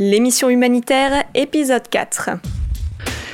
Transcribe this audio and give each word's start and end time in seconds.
L'émission 0.00 0.48
humanitaire, 0.48 1.24
épisode 1.34 1.88
4. 1.88 2.30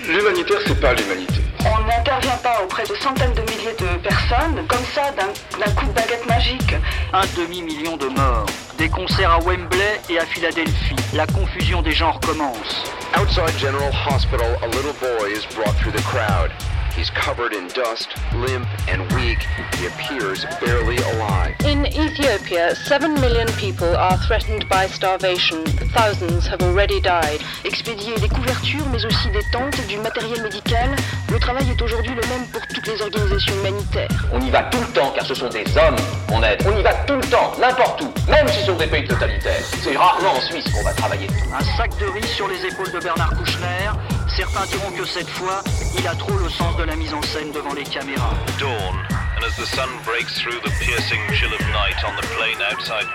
L'humanitaire, 0.09 0.57
c'est 0.67 0.81
pas 0.81 0.95
l'humanité. 0.95 1.35
On 1.61 1.87
n'intervient 1.87 2.39
pas 2.43 2.63
auprès 2.65 2.85
de 2.85 2.95
centaines 2.95 3.35
de 3.35 3.43
milliers 3.43 3.77
de 3.79 4.03
personnes, 4.03 4.67
comme 4.67 4.85
ça, 4.95 5.13
d'un 5.13 5.71
coup 5.73 5.85
de 5.85 5.93
baguette 5.93 6.27
magique. 6.27 6.75
Un 7.13 7.27
demi-million 7.37 7.99
de 7.99 8.07
morts. 8.07 8.47
Des 8.79 8.89
concerts 8.89 9.33
à 9.33 9.41
Wembley 9.41 10.01
et 10.09 10.19
à 10.19 10.25
Philadelphie. 10.25 10.97
La 11.13 11.27
confusion 11.27 11.83
des 11.83 11.93
genres 11.93 12.19
commence. 12.21 12.83
Outside 13.15 13.59
General 13.59 13.93
Hospital, 14.09 14.59
a 14.63 14.67
little 14.69 14.95
boy 14.99 15.33
is 15.33 15.45
brought 15.55 15.77
through 15.77 15.93
the 15.93 16.03
crowd. 16.05 16.51
He's 16.97 17.11
covered 17.11 17.53
in 17.53 17.67
dust, 17.75 18.15
limp 18.35 18.69
and 18.89 19.03
weak. 19.15 19.43
He 19.75 19.87
appears 19.87 20.47
barely 20.65 20.97
alive. 20.99 21.55
In 21.67 21.87
Ethiopia, 21.87 22.77
7 22.77 23.15
million 23.21 23.49
people 23.59 23.97
are 23.97 24.17
threatened 24.19 24.69
by 24.69 24.87
starvation. 24.87 25.65
Thousands 25.93 26.47
have 26.47 26.63
already 26.63 27.01
died. 27.01 27.41
Expédier 27.65 28.15
des 28.21 28.29
couvertures, 28.29 28.87
mais 28.93 29.05
aussi 29.05 29.29
des 29.31 29.43
tentes, 29.51 29.85
du 29.89 29.99
matériel 29.99 30.41
médical. 30.43 30.95
Le 31.33 31.41
travail 31.41 31.69
est 31.69 31.83
aujourd'hui 31.83 32.15
le 32.15 32.23
même 32.29 32.47
pour 32.53 32.65
toutes 32.69 32.87
les 32.87 33.03
organisations 33.03 33.55
humanitaires. 33.57 34.27
On 34.33 34.41
y 34.41 34.51
va 34.51 34.63
tout 34.65 34.79
le 34.79 34.93
temps, 34.93 35.13
car 35.17 35.27
ce 35.27 35.35
sont 35.35 35.49
des 35.49 35.67
hommes 35.77 35.97
qu'on 36.29 36.45
aide. 36.45 36.63
On 36.65 36.79
y 36.79 36.83
va 36.83 36.95
tout 37.07 37.17
le 37.17 37.27
temps, 37.27 37.53
n'importe 37.61 38.03
où, 38.03 38.31
même 38.31 38.47
si 38.47 38.61
ce 38.61 38.67
sont 38.67 38.77
des 38.77 38.87
pays 38.87 39.07
totalitaires. 39.09 39.65
C'est 39.83 39.97
rarement 39.97 40.35
en 40.35 40.41
Suisse 40.41 40.73
qu'on 40.73 40.85
va 40.85 40.93
travailler. 40.93 41.27
Un 41.53 41.65
sac 41.77 41.91
de 41.99 42.07
riz 42.07 42.29
sur 42.29 42.47
les 42.47 42.65
épaules 42.67 42.93
de 42.93 43.01
Bernard 43.01 43.37
Kouchner. 43.37 43.91
Certains 44.37 44.67
diront 44.67 44.91
que 44.91 45.05
cette 45.05 45.29
fois, 45.29 45.63
il 45.97 46.07
a 46.09 46.15
trop 46.15 46.37
le 46.37 46.49
sens 46.49 46.77
de 46.77 46.84
la 46.87 46.97
mise 46.97 47.15
en 47.15 47.23
scène 47.23 47.51
devant 47.53 47.73
les 47.73 47.85
caméras. 47.85 48.35
Dawn, 48.59 48.97
and 49.37 49.45
as 49.45 49.57
the 49.57 49.67
sun 49.67 49.89
breaks 50.05 50.39
through 50.41 50.61
the 50.63 50.71
piercing 50.81 51.21
chill 51.33 51.53
of 51.53 51.61
night 51.73 51.97
on 52.05 52.15
the 52.17 52.27
plain 52.37 52.57
outside 52.71 53.07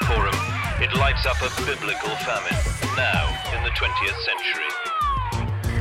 it 0.82 0.92
lights 0.96 1.26
up 1.26 1.38
a 1.42 1.50
biblical 1.66 2.10
famine, 2.26 2.58
now 2.96 3.28
in 3.54 3.64
the 3.64 3.72
20th 3.72 4.18
century. 4.26 4.70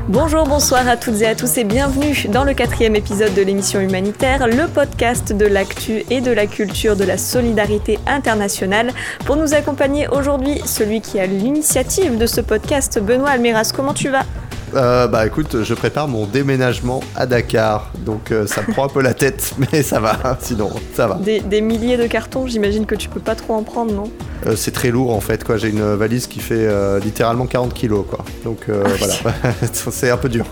Bonjour, 0.09 0.45
bonsoir 0.45 0.89
à 0.89 0.97
toutes 0.97 1.21
et 1.21 1.27
à 1.27 1.35
tous 1.35 1.59
et 1.59 1.65
bienvenue 1.65 2.27
dans 2.31 2.45
le 2.45 2.55
quatrième 2.55 2.97
épisode 2.97 3.35
de 3.35 3.43
l'émission 3.43 3.81
humanitaire, 3.81 4.49
le 4.49 4.67
podcast 4.67 5.33
de 5.33 5.47
l'actu 5.47 6.03
et 6.11 6.21
de 6.21 6.33
la 6.33 6.47
culture 6.47 6.97
de 6.97 7.05
la 7.05 7.17
solidarité 7.17 7.99
internationale. 8.07 8.93
Pour 9.25 9.37
nous 9.37 9.55
accompagner 9.55 10.09
aujourd'hui, 10.09 10.61
celui 10.65 11.01
qui 11.01 11.21
a 11.21 11.27
l'initiative 11.27 12.19
de 12.19 12.27
ce 12.27 12.41
podcast, 12.41 12.99
Benoît 12.99 13.31
Almeras, 13.31 13.73
comment 13.75 13.95
tu 13.95 14.09
vas? 14.09 14.25
Euh, 14.75 15.07
bah 15.09 15.27
écoute, 15.27 15.63
je 15.63 15.75
prépare 15.75 16.09
mon 16.09 16.27
déménagement 16.27 17.01
à 17.17 17.27
Dakar, 17.27 17.93
donc 18.05 18.31
euh, 18.31 18.47
ça 18.47 18.63
me 18.63 18.73
prend 18.73 18.85
un 18.87 18.89
peu 18.89 19.03
la 19.03 19.15
tête, 19.15 19.55
mais 19.73 19.83
ça 19.83 20.01
va, 20.01 20.37
sinon 20.41 20.71
ça 20.95 21.07
va. 21.07 21.15
Des, 21.17 21.41
des 21.41 21.61
milliers 21.61 21.97
de 21.97 22.07
cartons, 22.07 22.47
j'imagine 22.47 22.87
que 22.87 22.95
tu 22.95 23.09
peux 23.09 23.21
pas 23.21 23.35
trop 23.35 23.55
en 23.55 23.63
prendre, 23.63 23.93
non? 23.93 24.11
Euh, 24.47 24.57
c'est 24.57 24.71
très 24.71 24.91
lourd 24.91 25.15
en 25.15 25.21
fait, 25.21 25.45
quoi. 25.45 25.57
J'ai 25.57 25.69
une 25.69 25.95
valise 25.95 26.27
qui 26.27 26.41
fait 26.41 26.55
euh, 26.67 26.99
littéralement 27.01 27.47
40 27.47 27.75
kilos, 27.75 28.05
quoi. 28.09 28.25
Donc 28.45 28.61
euh, 28.69 28.83
Ah, 28.85 29.07
voilà, 29.23 29.37
c'est 29.73 30.11
un 30.11 30.17
peu 30.17 30.29
dur. 30.29 30.47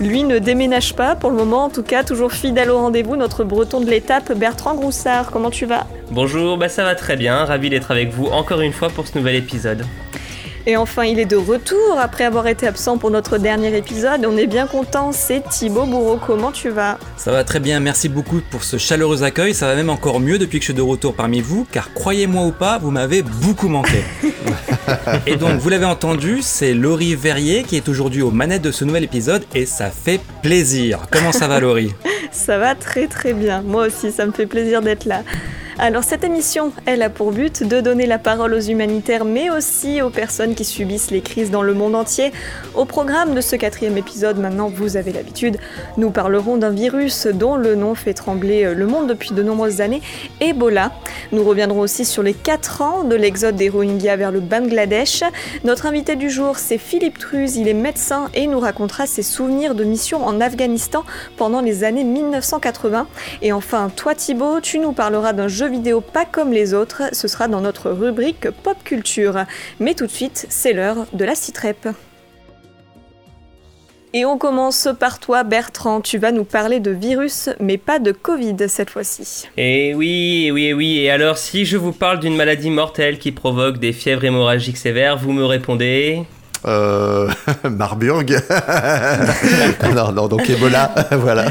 Lui 0.00 0.22
ne 0.22 0.38
déménage 0.38 0.94
pas 0.94 1.14
pour 1.14 1.30
le 1.30 1.36
moment, 1.36 1.64
en 1.64 1.68
tout 1.68 1.82
cas, 1.82 2.04
toujours 2.04 2.32
fidèle 2.32 2.70
au 2.70 2.78
rendez-vous, 2.78 3.16
notre 3.16 3.44
breton 3.44 3.80
de 3.80 3.90
l'étape, 3.90 4.32
Bertrand 4.32 4.74
Groussard. 4.74 5.30
Comment 5.30 5.50
tu 5.50 5.66
vas? 5.66 5.86
Bonjour, 6.10 6.56
bah 6.56 6.70
ça 6.70 6.84
va 6.84 6.94
très 6.94 7.16
bien, 7.16 7.44
ravi 7.44 7.68
d'être 7.68 7.90
avec 7.90 8.10
vous 8.10 8.26
encore 8.26 8.62
une 8.62 8.72
fois 8.72 8.88
pour 8.88 9.06
ce 9.06 9.18
nouvel 9.18 9.36
épisode. 9.36 9.84
Et 10.66 10.76
enfin, 10.76 11.04
il 11.04 11.18
est 11.18 11.26
de 11.26 11.36
retour 11.36 11.98
après 11.98 12.24
avoir 12.24 12.46
été 12.46 12.66
absent 12.66 12.98
pour 12.98 13.10
notre 13.10 13.38
dernier 13.38 13.76
épisode. 13.76 14.26
On 14.26 14.36
est 14.36 14.46
bien 14.46 14.66
content, 14.66 15.10
c'est 15.12 15.42
Thibaut 15.48 15.86
Bourreau. 15.86 16.18
Comment 16.24 16.52
tu 16.52 16.68
vas? 16.68 16.98
Ça 17.16 17.32
va 17.32 17.44
très 17.44 17.60
bien, 17.60 17.80
merci 17.80 18.08
beaucoup 18.08 18.40
pour 18.50 18.62
ce 18.62 18.76
chaleureux 18.76 19.22
accueil. 19.22 19.54
Ça 19.54 19.66
va 19.66 19.74
même 19.74 19.90
encore 19.90 20.20
mieux 20.20 20.38
depuis 20.38 20.58
que 20.58 20.64
je 20.64 20.72
suis 20.72 20.74
de 20.74 20.82
retour 20.82 21.14
parmi 21.14 21.40
vous, 21.40 21.66
car 21.70 21.94
croyez-moi 21.94 22.44
ou 22.44 22.52
pas, 22.52 22.78
vous 22.78 22.90
m'avez 22.90 23.22
beaucoup 23.22 23.68
manqué. 23.68 24.04
et 25.26 25.36
donc, 25.36 25.58
vous 25.58 25.68
l'avez 25.70 25.86
entendu, 25.86 26.40
c'est 26.42 26.74
Laurie 26.74 27.14
Verrier 27.14 27.62
qui 27.62 27.76
est 27.76 27.88
aujourd'hui 27.88 28.22
aux 28.22 28.30
manettes 28.30 28.62
de 28.62 28.72
ce 28.72 28.84
nouvel 28.84 29.04
épisode 29.04 29.44
et 29.54 29.64
ça 29.64 29.90
fait 29.90 30.20
plaisir. 30.42 31.00
Comment 31.10 31.32
ça 31.32 31.48
va, 31.48 31.60
Laurie? 31.60 31.92
Ça 32.32 32.58
va 32.58 32.76
très 32.76 33.08
très 33.08 33.32
bien. 33.32 33.60
Moi 33.62 33.88
aussi, 33.88 34.12
ça 34.12 34.24
me 34.24 34.30
fait 34.30 34.46
plaisir 34.46 34.82
d'être 34.82 35.04
là. 35.04 35.22
Alors 35.82 36.04
cette 36.04 36.24
émission, 36.24 36.74
elle 36.84 37.00
a 37.00 37.08
pour 37.08 37.32
but 37.32 37.62
de 37.62 37.80
donner 37.80 38.04
la 38.04 38.18
parole 38.18 38.52
aux 38.52 38.60
humanitaires, 38.60 39.24
mais 39.24 39.48
aussi 39.48 40.02
aux 40.02 40.10
personnes 40.10 40.54
qui 40.54 40.66
subissent 40.66 41.10
les 41.10 41.22
crises 41.22 41.50
dans 41.50 41.62
le 41.62 41.72
monde 41.72 41.94
entier. 41.94 42.32
Au 42.74 42.84
programme 42.84 43.34
de 43.34 43.40
ce 43.40 43.56
quatrième 43.56 43.96
épisode, 43.96 44.38
maintenant 44.38 44.68
vous 44.68 44.98
avez 44.98 45.10
l'habitude, 45.10 45.56
nous 45.96 46.10
parlerons 46.10 46.58
d'un 46.58 46.68
virus 46.68 47.26
dont 47.28 47.56
le 47.56 47.76
nom 47.76 47.94
fait 47.94 48.12
trembler 48.12 48.74
le 48.74 48.86
monde 48.86 49.06
depuis 49.06 49.30
de 49.32 49.42
nombreuses 49.42 49.80
années, 49.80 50.02
Ebola. 50.42 50.92
Nous 51.32 51.42
reviendrons 51.44 51.80
aussi 51.80 52.04
sur 52.04 52.22
les 52.22 52.34
4 52.34 52.82
ans 52.82 53.04
de 53.04 53.16
l'exode 53.16 53.56
des 53.56 53.70
Rohingyas 53.70 54.16
vers 54.16 54.32
le 54.32 54.40
Bangladesh. 54.40 55.24
Notre 55.64 55.86
invité 55.86 56.14
du 56.14 56.28
jour, 56.28 56.58
c'est 56.58 56.76
Philippe 56.76 57.18
Truz, 57.18 57.56
il 57.56 57.68
est 57.68 57.72
médecin 57.72 58.28
et 58.34 58.46
nous 58.46 58.60
racontera 58.60 59.06
ses 59.06 59.22
souvenirs 59.22 59.74
de 59.74 59.84
mission 59.84 60.26
en 60.26 60.42
Afghanistan 60.42 61.04
pendant 61.38 61.62
les 61.62 61.84
années 61.84 62.04
1980. 62.04 63.06
Et 63.40 63.54
enfin, 63.54 63.90
toi 63.96 64.14
Thibaut, 64.14 64.60
tu 64.60 64.78
nous 64.78 64.92
parleras 64.92 65.32
d'un 65.32 65.48
jeu 65.48 65.69
vidéo 65.70 66.00
pas 66.00 66.24
comme 66.24 66.52
les 66.52 66.74
autres, 66.74 67.02
ce 67.12 67.28
sera 67.28 67.48
dans 67.48 67.60
notre 67.60 67.90
rubrique 67.90 68.50
pop 68.62 68.76
culture. 68.84 69.44
Mais 69.78 69.94
tout 69.94 70.06
de 70.06 70.10
suite, 70.10 70.46
c'est 70.48 70.72
l'heure 70.72 71.06
de 71.12 71.24
la 71.24 71.34
citrep. 71.34 71.88
Et 74.12 74.24
on 74.24 74.38
commence 74.38 74.88
par 74.98 75.20
toi 75.20 75.44
Bertrand, 75.44 76.00
tu 76.00 76.18
vas 76.18 76.32
nous 76.32 76.42
parler 76.42 76.80
de 76.80 76.90
virus 76.90 77.48
mais 77.60 77.78
pas 77.78 78.00
de 78.00 78.10
Covid 78.10 78.56
cette 78.68 78.90
fois-ci. 78.90 79.48
Et 79.56 79.94
oui, 79.94 80.46
et 80.46 80.50
oui, 80.50 80.64
et 80.64 80.74
oui, 80.74 80.98
et 80.98 81.10
alors 81.10 81.38
si 81.38 81.64
je 81.64 81.76
vous 81.76 81.92
parle 81.92 82.18
d'une 82.18 82.34
maladie 82.34 82.70
mortelle 82.70 83.20
qui 83.20 83.30
provoque 83.30 83.78
des 83.78 83.92
fièvres 83.92 84.24
hémorragiques 84.24 84.78
sévères, 84.78 85.16
vous 85.16 85.32
me 85.32 85.44
répondez 85.44 86.24
Euh, 86.66 87.28
Marburg. 87.70 88.30
non, 89.94 90.12
non, 90.12 90.28
donc 90.28 90.48
Ebola, 90.48 90.94
voilà. 91.12 91.46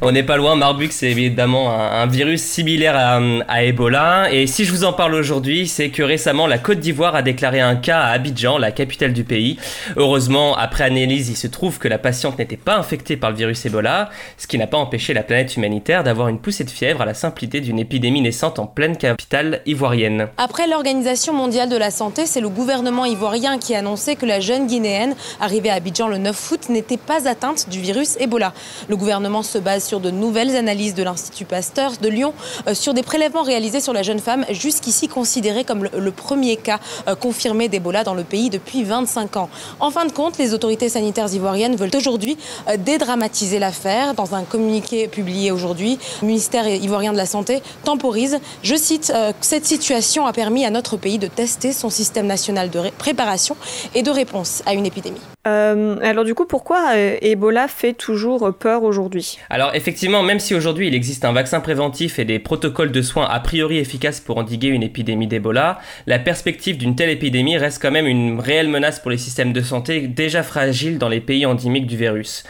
On 0.00 0.12
n'est 0.12 0.22
pas 0.22 0.36
loin, 0.36 0.56
Marburg 0.56 0.90
c'est 0.90 1.10
évidemment 1.10 1.72
un, 1.72 2.02
un 2.02 2.06
virus 2.06 2.42
similaire 2.42 2.96
à, 2.96 3.20
à, 3.48 3.64
Ebola. 3.64 4.32
Et 4.32 4.46
si 4.46 4.64
je 4.64 4.72
vous 4.72 4.84
en 4.84 4.92
parle 4.92 5.14
aujourd'hui, 5.14 5.66
c'est 5.66 5.88
que 5.90 6.02
récemment 6.02 6.46
la 6.46 6.58
Côte 6.58 6.80
d'Ivoire 6.80 7.14
a 7.14 7.22
déclaré 7.22 7.60
un 7.60 7.76
cas 7.76 8.00
à 8.00 8.10
Abidjan, 8.10 8.58
la 8.58 8.72
capitale 8.72 9.12
du 9.12 9.24
pays. 9.24 9.58
Heureusement, 9.96 10.56
après 10.56 10.84
analyse, 10.84 11.30
il 11.30 11.36
se 11.36 11.46
trouve 11.46 11.78
que 11.78 11.88
la 11.88 11.98
patiente 11.98 12.38
n'était 12.38 12.56
pas 12.56 12.76
infectée 12.76 13.16
par 13.16 13.30
le 13.30 13.36
virus 13.36 13.64
Ebola, 13.64 14.10
ce 14.36 14.46
qui 14.46 14.58
n'a 14.58 14.66
pas 14.66 14.76
empêché 14.76 15.14
la 15.14 15.22
planète 15.22 15.56
humanitaire 15.56 16.04
d'avoir 16.04 16.28
une 16.28 16.38
poussée 16.38 16.64
de 16.64 16.70
fièvre 16.70 17.00
à 17.00 17.06
la 17.06 17.14
simplicité 17.14 17.60
d'une 17.60 17.78
épidémie 17.78 18.20
naissante 18.20 18.58
en 18.58 18.66
pleine 18.66 18.96
capitale 18.96 19.60
ivoirienne. 19.66 20.28
Après 20.36 20.66
l'Organisation 20.66 21.32
mondiale 21.32 21.68
de 21.68 21.76
la 21.76 21.90
santé, 21.90 22.26
c'est 22.26 22.40
le 22.40 22.48
gouvernement 22.48 23.04
ivoirien 23.04 23.58
qui 23.58 23.74
a 23.74 23.82
annoncé 23.94 24.16
que 24.16 24.26
la 24.26 24.40
jeune 24.40 24.66
Guinéenne, 24.66 25.14
arrivée 25.40 25.70
à 25.70 25.74
Abidjan 25.74 26.08
le 26.08 26.18
9 26.18 26.50
août, 26.50 26.68
n'était 26.68 26.96
pas 26.96 27.28
atteinte 27.28 27.68
du 27.68 27.80
virus 27.80 28.16
Ebola. 28.18 28.52
Le 28.88 28.96
gouvernement 28.96 29.44
se 29.44 29.56
base 29.56 29.84
sur 29.84 30.00
de 30.00 30.10
nouvelles 30.10 30.56
analyses 30.56 30.94
de 30.94 31.04
l'Institut 31.04 31.44
Pasteur 31.44 31.92
de 32.02 32.08
Lyon 32.08 32.34
euh, 32.66 32.74
sur 32.74 32.92
des 32.92 33.04
prélèvements 33.04 33.44
réalisés 33.44 33.80
sur 33.80 33.92
la 33.92 34.02
jeune 34.02 34.18
femme, 34.18 34.46
jusqu'ici 34.50 35.06
considérée 35.06 35.62
comme 35.62 35.84
le, 35.84 36.10
premier 36.10 36.56
cas 36.56 36.80
euh, 37.06 37.14
confirmé 37.14 37.68
d'Ebola 37.68 38.02
dans 38.02 38.14
le 38.14 38.24
pays 38.24 38.50
depuis 38.50 38.82
25 38.82 39.36
ans. 39.36 39.48
En 39.78 39.92
fin 39.92 40.06
de 40.06 40.12
compte, 40.12 40.38
les 40.38 40.54
autorités 40.54 40.88
sanitaires 40.88 41.32
ivoiriennes 41.32 41.76
veulent 41.76 41.94
aujourd'hui 41.94 42.36
euh, 42.68 42.76
dédramatiser 42.76 43.60
l'affaire. 43.60 44.14
Dans 44.14 44.34
un 44.34 44.42
communiqué 44.42 45.06
publié 45.06 45.52
aujourd'hui, 45.52 46.00
le 46.20 46.26
ministère 46.26 46.66
ivoirien 46.66 47.12
de 47.12 47.16
la 47.16 47.26
Santé 47.26 47.62
temporise. 47.84 48.40
Je 48.64 48.74
cite, 48.74 49.12
cette 49.40 49.66
situation 49.66 50.26
a 50.26 50.32
permis 50.32 50.64
à 50.64 50.70
notre 50.70 50.96
pays 50.96 51.18
de 51.18 51.28
tester 51.28 51.72
son 51.72 51.90
système 51.90 52.26
national 52.26 52.70
de 52.70 52.90
préparation 52.98 53.56
et 53.94 54.02
de 54.02 54.10
réponse 54.10 54.62
à 54.66 54.74
une 54.74 54.86
épidémie. 54.86 55.20
Euh, 55.46 55.96
alors 56.02 56.24
du 56.24 56.34
coup, 56.34 56.46
pourquoi 56.46 56.94
euh, 56.94 57.16
Ebola 57.20 57.68
fait 57.68 57.92
toujours 57.92 58.52
peur 58.58 58.82
aujourd'hui? 58.82 59.38
Alors 59.50 59.74
effectivement, 59.74 60.22
même 60.22 60.40
si 60.40 60.54
aujourd'hui 60.54 60.88
il 60.88 60.94
existe 60.94 61.24
un 61.24 61.32
vaccin 61.32 61.60
préventif 61.60 62.18
et 62.18 62.24
des 62.24 62.38
protocoles 62.38 62.92
de 62.92 63.02
soins 63.02 63.26
a 63.26 63.40
priori 63.40 63.78
efficaces 63.78 64.20
pour 64.20 64.38
endiguer 64.38 64.68
une 64.68 64.82
épidémie 64.82 65.26
d'Ebola, 65.26 65.78
la 66.06 66.18
perspective 66.18 66.78
d'une 66.78 66.96
telle 66.96 67.10
épidémie 67.10 67.58
reste 67.58 67.80
quand 67.80 67.90
même 67.90 68.06
une 68.06 68.40
réelle 68.40 68.68
menace 68.68 69.00
pour 69.00 69.10
les 69.10 69.18
systèmes 69.18 69.52
de 69.52 69.60
santé 69.60 70.08
déjà 70.08 70.42
fragiles 70.42 70.98
dans 70.98 71.08
les 71.08 71.20
pays 71.20 71.46
endémiques 71.46 71.86
du 71.86 71.96
virus. 71.96 72.44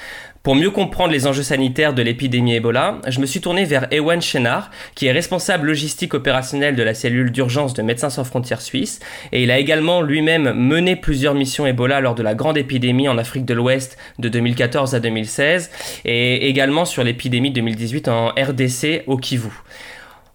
Pour 0.45 0.57
mieux 0.57 0.71
comprendre 0.71 1.11
les 1.11 1.27
enjeux 1.27 1.43
sanitaires 1.43 1.95
de 1.95 2.03
l'épidémie 2.03 2.57
Ebola, 2.57 3.01
je 3.09 3.19
me 3.19 3.25
suis 3.25 3.41
tourné 3.41 3.65
vers 3.65 3.87
Ewan 3.91 4.21
Chenard, 4.21 4.71
qui 4.95 5.07
est 5.07 5.13
responsable 5.13 5.69
logistique 5.69 6.13
opérationnel 6.13 6.77
de 6.77 6.83
la 6.83 6.93
cellule 6.93 7.33
d'urgence 7.33 7.73
de 7.73 7.81
Médecins 7.81 8.11
sans 8.11 8.25
frontières 8.25 8.61
suisse, 8.61 9.01
et 9.33 9.43
il 9.43 9.51
a 9.51 9.59
également 9.59 10.03
lui-même 10.03 10.53
mené 10.53 10.97
plusieurs 10.97 11.33
missions 11.33 11.67
Ebola 11.67 12.03
lors 12.03 12.15
de 12.15 12.23
la 12.23 12.35
grande 12.35 12.59
épidémie 12.59 13.09
en 13.09 13.17
Afrique 13.17 13.47
de 13.47 13.55
l'Ouest 13.55 13.97
de 14.19 14.29
2014 14.29 14.95
à 14.95 15.01
2016, 15.01 15.71
et 16.05 16.47
également 16.47 16.85
sur 16.85 17.05
l'épidémie 17.05 17.51
2018 17.51 18.09
en 18.09 18.29
RDC 18.29 19.05
au 19.07 19.17
Kivu. 19.17 19.49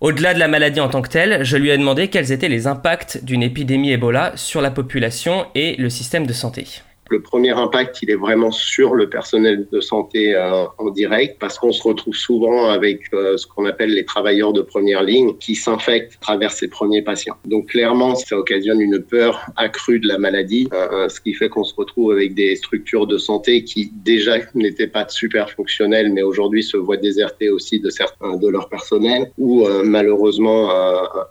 Au-delà 0.02 0.34
de 0.34 0.40
la 0.40 0.48
maladie 0.48 0.80
en 0.80 0.90
tant 0.90 1.04
que 1.04 1.10
telle, 1.10 1.44
je 1.44 1.56
lui 1.56 1.70
ai 1.70 1.78
demandé 1.78 2.08
quels 2.08 2.32
étaient 2.32 2.50
les 2.50 2.66
impacts 2.66 3.24
d'une 3.24 3.44
épidémie 3.44 3.92
Ebola 3.92 4.32
sur 4.34 4.62
la 4.62 4.72
population 4.72 5.46
et 5.54 5.76
le 5.76 5.92
système 5.92 6.26
de 6.26 6.34
santé. 6.34 6.82
Le 7.10 7.22
premier 7.22 7.50
impact, 7.50 8.04
il 8.04 8.12
est 8.12 8.16
vraiment 8.16 8.52
sur 8.52 8.94
le 8.94 9.10
personnel 9.10 9.68
de 9.72 9.82
santé 9.82 10.36
euh, 10.36 10.66
en 10.78 10.92
direct 10.92 11.38
parce 11.40 11.58
qu'on 11.58 11.72
se 11.72 11.82
retrouve 11.82 12.14
souvent 12.14 12.70
avec 12.70 13.02
euh, 13.14 13.36
ce 13.36 13.48
qu'on 13.48 13.66
appelle 13.66 13.96
les 13.96 14.06
travailleurs 14.06 14.54
de 14.54 14.62
première 14.62 15.02
ligne 15.02 15.34
qui 15.40 15.56
s'infectent 15.56 16.14
à 16.22 16.26
travers 16.26 16.52
ces 16.52 16.68
premiers 16.68 17.02
patients. 17.02 17.36
Donc 17.46 17.70
clairement, 17.70 18.14
ça 18.14 18.38
occasionne 18.38 18.80
une 18.80 19.00
peur 19.00 19.44
accrue 19.56 20.00
de 20.00 20.08
la 20.08 20.20
maladie, 20.20 20.70
euh, 20.72 21.10
ce 21.10 21.20
qui 21.20 21.34
fait 21.34 21.50
qu'on 21.50 21.64
se 21.64 21.74
retrouve 21.76 22.12
avec 22.12 22.36
des 22.36 22.56
structures 22.56 23.08
de 23.08 23.18
santé 23.18 23.64
qui 23.64 23.92
déjà 24.04 24.36
n'étaient 24.54 24.86
pas 24.86 25.08
super 25.08 25.50
fonctionnelles, 25.50 26.14
mais 26.14 26.22
aujourd'hui 26.22 26.62
se 26.62 26.78
voient 26.78 26.98
désertées 26.98 27.50
aussi 27.50 27.80
de 27.80 27.90
certains 27.90 28.38
de 28.38 28.48
leur 28.48 28.70
personnel 28.70 29.32
ou 29.40 29.68
malheureusement 29.84 30.70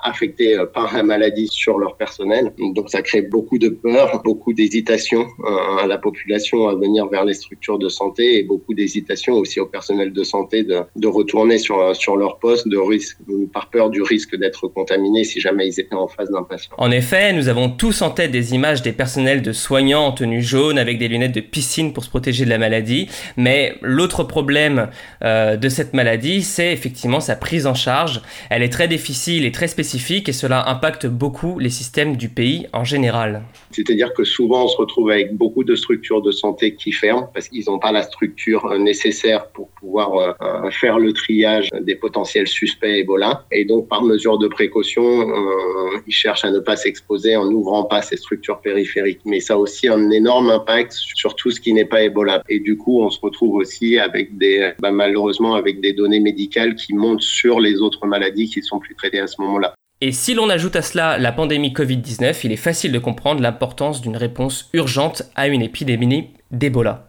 affectées 0.00 0.56
par 0.74 0.94
la 0.94 1.02
maladie 1.02 1.46
sur 1.48 1.78
leur 1.78 1.96
personnel. 1.96 2.52
Donc 2.74 2.90
ça 2.90 3.02
crée 3.02 3.22
beaucoup 3.22 3.58
de 3.58 3.68
peur, 3.68 4.22
beaucoup 4.24 4.52
d'hésitation 4.52 5.26
à 5.76 5.86
la 5.86 5.98
population 5.98 6.68
à 6.68 6.74
venir 6.74 7.06
vers 7.06 7.24
les 7.24 7.34
structures 7.34 7.78
de 7.78 7.88
santé 7.88 8.38
et 8.38 8.42
beaucoup 8.42 8.74
d'hésitation 8.74 9.34
aussi 9.34 9.60
au 9.60 9.66
personnel 9.66 10.12
de 10.12 10.24
santé 10.24 10.62
de, 10.64 10.80
de 10.96 11.06
retourner 11.06 11.58
sur, 11.58 11.94
sur 11.94 12.16
leur 12.16 12.38
poste 12.38 12.68
de 12.68 12.78
risque, 12.78 13.18
par 13.52 13.68
peur 13.70 13.90
du 13.90 14.02
risque 14.02 14.36
d'être 14.36 14.68
contaminé 14.68 15.24
si 15.24 15.40
jamais 15.40 15.66
ils 15.66 15.80
étaient 15.80 15.94
en 15.94 16.08
face 16.08 16.30
d'un 16.30 16.42
patient. 16.42 16.72
En 16.78 16.90
effet, 16.90 17.32
nous 17.32 17.48
avons 17.48 17.68
tous 17.70 18.02
en 18.02 18.10
tête 18.10 18.30
des 18.30 18.54
images 18.54 18.82
des 18.82 18.92
personnels 18.92 19.42
de 19.42 19.52
soignants 19.52 20.06
en 20.06 20.12
tenue 20.12 20.42
jaune 20.42 20.78
avec 20.78 20.98
des 20.98 21.08
lunettes 21.08 21.34
de 21.34 21.40
piscine 21.40 21.92
pour 21.92 22.04
se 22.04 22.10
protéger 22.10 22.44
de 22.44 22.50
la 22.50 22.58
maladie, 22.58 23.08
mais 23.36 23.74
l'autre 23.82 24.24
problème 24.24 24.88
euh, 25.24 25.56
de 25.56 25.68
cette 25.68 25.94
maladie, 25.94 26.42
c'est 26.42 26.72
effectivement 26.72 27.20
sa 27.20 27.36
prise 27.36 27.66
en 27.66 27.74
charge. 27.74 28.20
Elle 28.50 28.62
est 28.62 28.68
très 28.68 28.88
difficile 28.88 29.44
et 29.44 29.52
très 29.52 29.68
spécifique 29.68 30.28
et 30.28 30.32
cela 30.32 30.68
impacte 30.68 31.06
beaucoup 31.06 31.58
les 31.58 31.70
systèmes 31.70 32.16
du 32.16 32.28
pays 32.28 32.66
en 32.72 32.84
général. 32.84 33.42
C'est-à-dire 33.70 34.12
que 34.14 34.24
souvent 34.24 34.64
on 34.64 34.68
se 34.68 34.76
retrouve 34.76 35.10
avec 35.10 35.34
beaucoup 35.36 35.57
de 35.64 35.74
structures 35.74 36.22
de 36.22 36.30
santé 36.30 36.74
qui 36.74 36.92
ferment 36.92 37.28
parce 37.32 37.48
qu'ils 37.48 37.64
n'ont 37.66 37.78
pas 37.78 37.92
la 37.92 38.02
structure 38.02 38.66
euh, 38.66 38.78
nécessaire 38.78 39.48
pour 39.48 39.68
pouvoir 39.70 40.14
euh, 40.14 40.32
euh, 40.42 40.70
faire 40.70 40.98
le 40.98 41.12
triage 41.12 41.68
des 41.80 41.94
potentiels 41.94 42.46
suspects 42.46 42.86
Ebola. 42.88 43.44
Et 43.52 43.64
donc, 43.64 43.88
par 43.88 44.02
mesure 44.02 44.38
de 44.38 44.48
précaution, 44.48 45.26
ils 46.06 46.12
cherchent 46.12 46.44
à 46.44 46.50
ne 46.50 46.58
pas 46.60 46.76
s'exposer 46.76 47.36
en 47.36 47.50
n'ouvrant 47.50 47.84
pas 47.84 48.02
ces 48.02 48.16
structures 48.16 48.60
périphériques. 48.60 49.20
Mais 49.24 49.40
ça 49.40 49.54
a 49.54 49.56
aussi 49.56 49.88
un 49.88 50.10
énorme 50.10 50.50
impact 50.50 50.92
sur 50.92 51.34
tout 51.34 51.50
ce 51.50 51.60
qui 51.60 51.72
n'est 51.72 51.84
pas 51.84 52.02
Ebola. 52.02 52.42
Et 52.48 52.60
du 52.60 52.76
coup, 52.76 53.02
on 53.02 53.10
se 53.10 53.20
retrouve 53.20 53.54
aussi 53.54 53.98
avec 53.98 54.36
des, 54.36 54.72
bah, 54.78 54.90
malheureusement, 54.90 55.54
avec 55.54 55.80
des 55.80 55.92
données 55.92 56.20
médicales 56.20 56.74
qui 56.74 56.94
montent 56.94 57.22
sur 57.22 57.60
les 57.60 57.80
autres 57.80 58.06
maladies 58.06 58.48
qui 58.48 58.62
sont 58.62 58.78
plus 58.78 58.94
traitées 58.94 59.20
à 59.20 59.26
ce 59.26 59.40
moment-là. 59.42 59.74
Et 60.00 60.12
si 60.12 60.34
l'on 60.34 60.48
ajoute 60.48 60.76
à 60.76 60.82
cela 60.82 61.18
la 61.18 61.32
pandémie 61.32 61.72
Covid-19, 61.72 62.42
il 62.44 62.52
est 62.52 62.56
facile 62.56 62.92
de 62.92 63.00
comprendre 63.00 63.42
l'importance 63.42 64.00
d'une 64.00 64.16
réponse 64.16 64.68
urgente 64.72 65.24
à 65.34 65.48
une 65.48 65.60
épidémie 65.60 66.30
d'Ebola. 66.52 67.08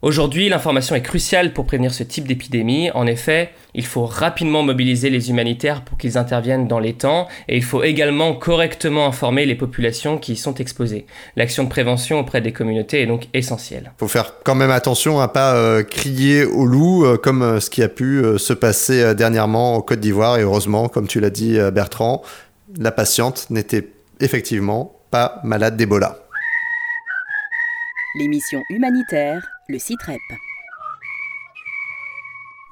Aujourd'hui, 0.00 0.48
l'information 0.48 0.94
est 0.94 1.02
cruciale 1.02 1.52
pour 1.52 1.66
prévenir 1.66 1.92
ce 1.92 2.04
type 2.04 2.28
d'épidémie. 2.28 2.88
En 2.92 3.04
effet, 3.04 3.50
il 3.74 3.84
faut 3.84 4.06
rapidement 4.06 4.62
mobiliser 4.62 5.10
les 5.10 5.28
humanitaires 5.28 5.82
pour 5.82 5.98
qu'ils 5.98 6.16
interviennent 6.16 6.68
dans 6.68 6.78
les 6.78 6.92
temps 6.92 7.26
et 7.48 7.56
il 7.56 7.64
faut 7.64 7.82
également 7.82 8.34
correctement 8.34 9.08
informer 9.08 9.44
les 9.44 9.56
populations 9.56 10.16
qui 10.16 10.34
y 10.34 10.36
sont 10.36 10.54
exposées. 10.54 11.06
L'action 11.34 11.64
de 11.64 11.68
prévention 11.68 12.20
auprès 12.20 12.40
des 12.40 12.52
communautés 12.52 13.02
est 13.02 13.06
donc 13.06 13.26
essentielle. 13.34 13.90
Il 13.96 13.98
faut 13.98 14.06
faire 14.06 14.34
quand 14.44 14.54
même 14.54 14.70
attention 14.70 15.18
à 15.18 15.26
pas 15.26 15.54
euh, 15.54 15.82
crier 15.82 16.44
au 16.44 16.64
loup 16.64 17.04
euh, 17.04 17.16
comme 17.16 17.42
euh, 17.42 17.58
ce 17.58 17.68
qui 17.68 17.82
a 17.82 17.88
pu 17.88 18.22
se 18.38 18.52
passer 18.52 19.16
dernièrement 19.16 19.74
en 19.74 19.80
Côte 19.80 19.98
d'Ivoire 19.98 20.38
et 20.38 20.42
heureusement, 20.42 20.88
comme 20.88 21.08
tu 21.08 21.18
l'as 21.18 21.30
dit 21.30 21.58
Bertrand, 21.72 22.22
la 22.78 22.92
patiente 22.92 23.50
n'était 23.50 23.88
effectivement 24.20 24.92
pas 25.10 25.40
malade 25.42 25.76
d'Ebola. 25.76 26.20
L'émission 28.16 28.62
humanitaire 28.70 29.42
le 29.68 29.78
CITREP. 29.78 30.22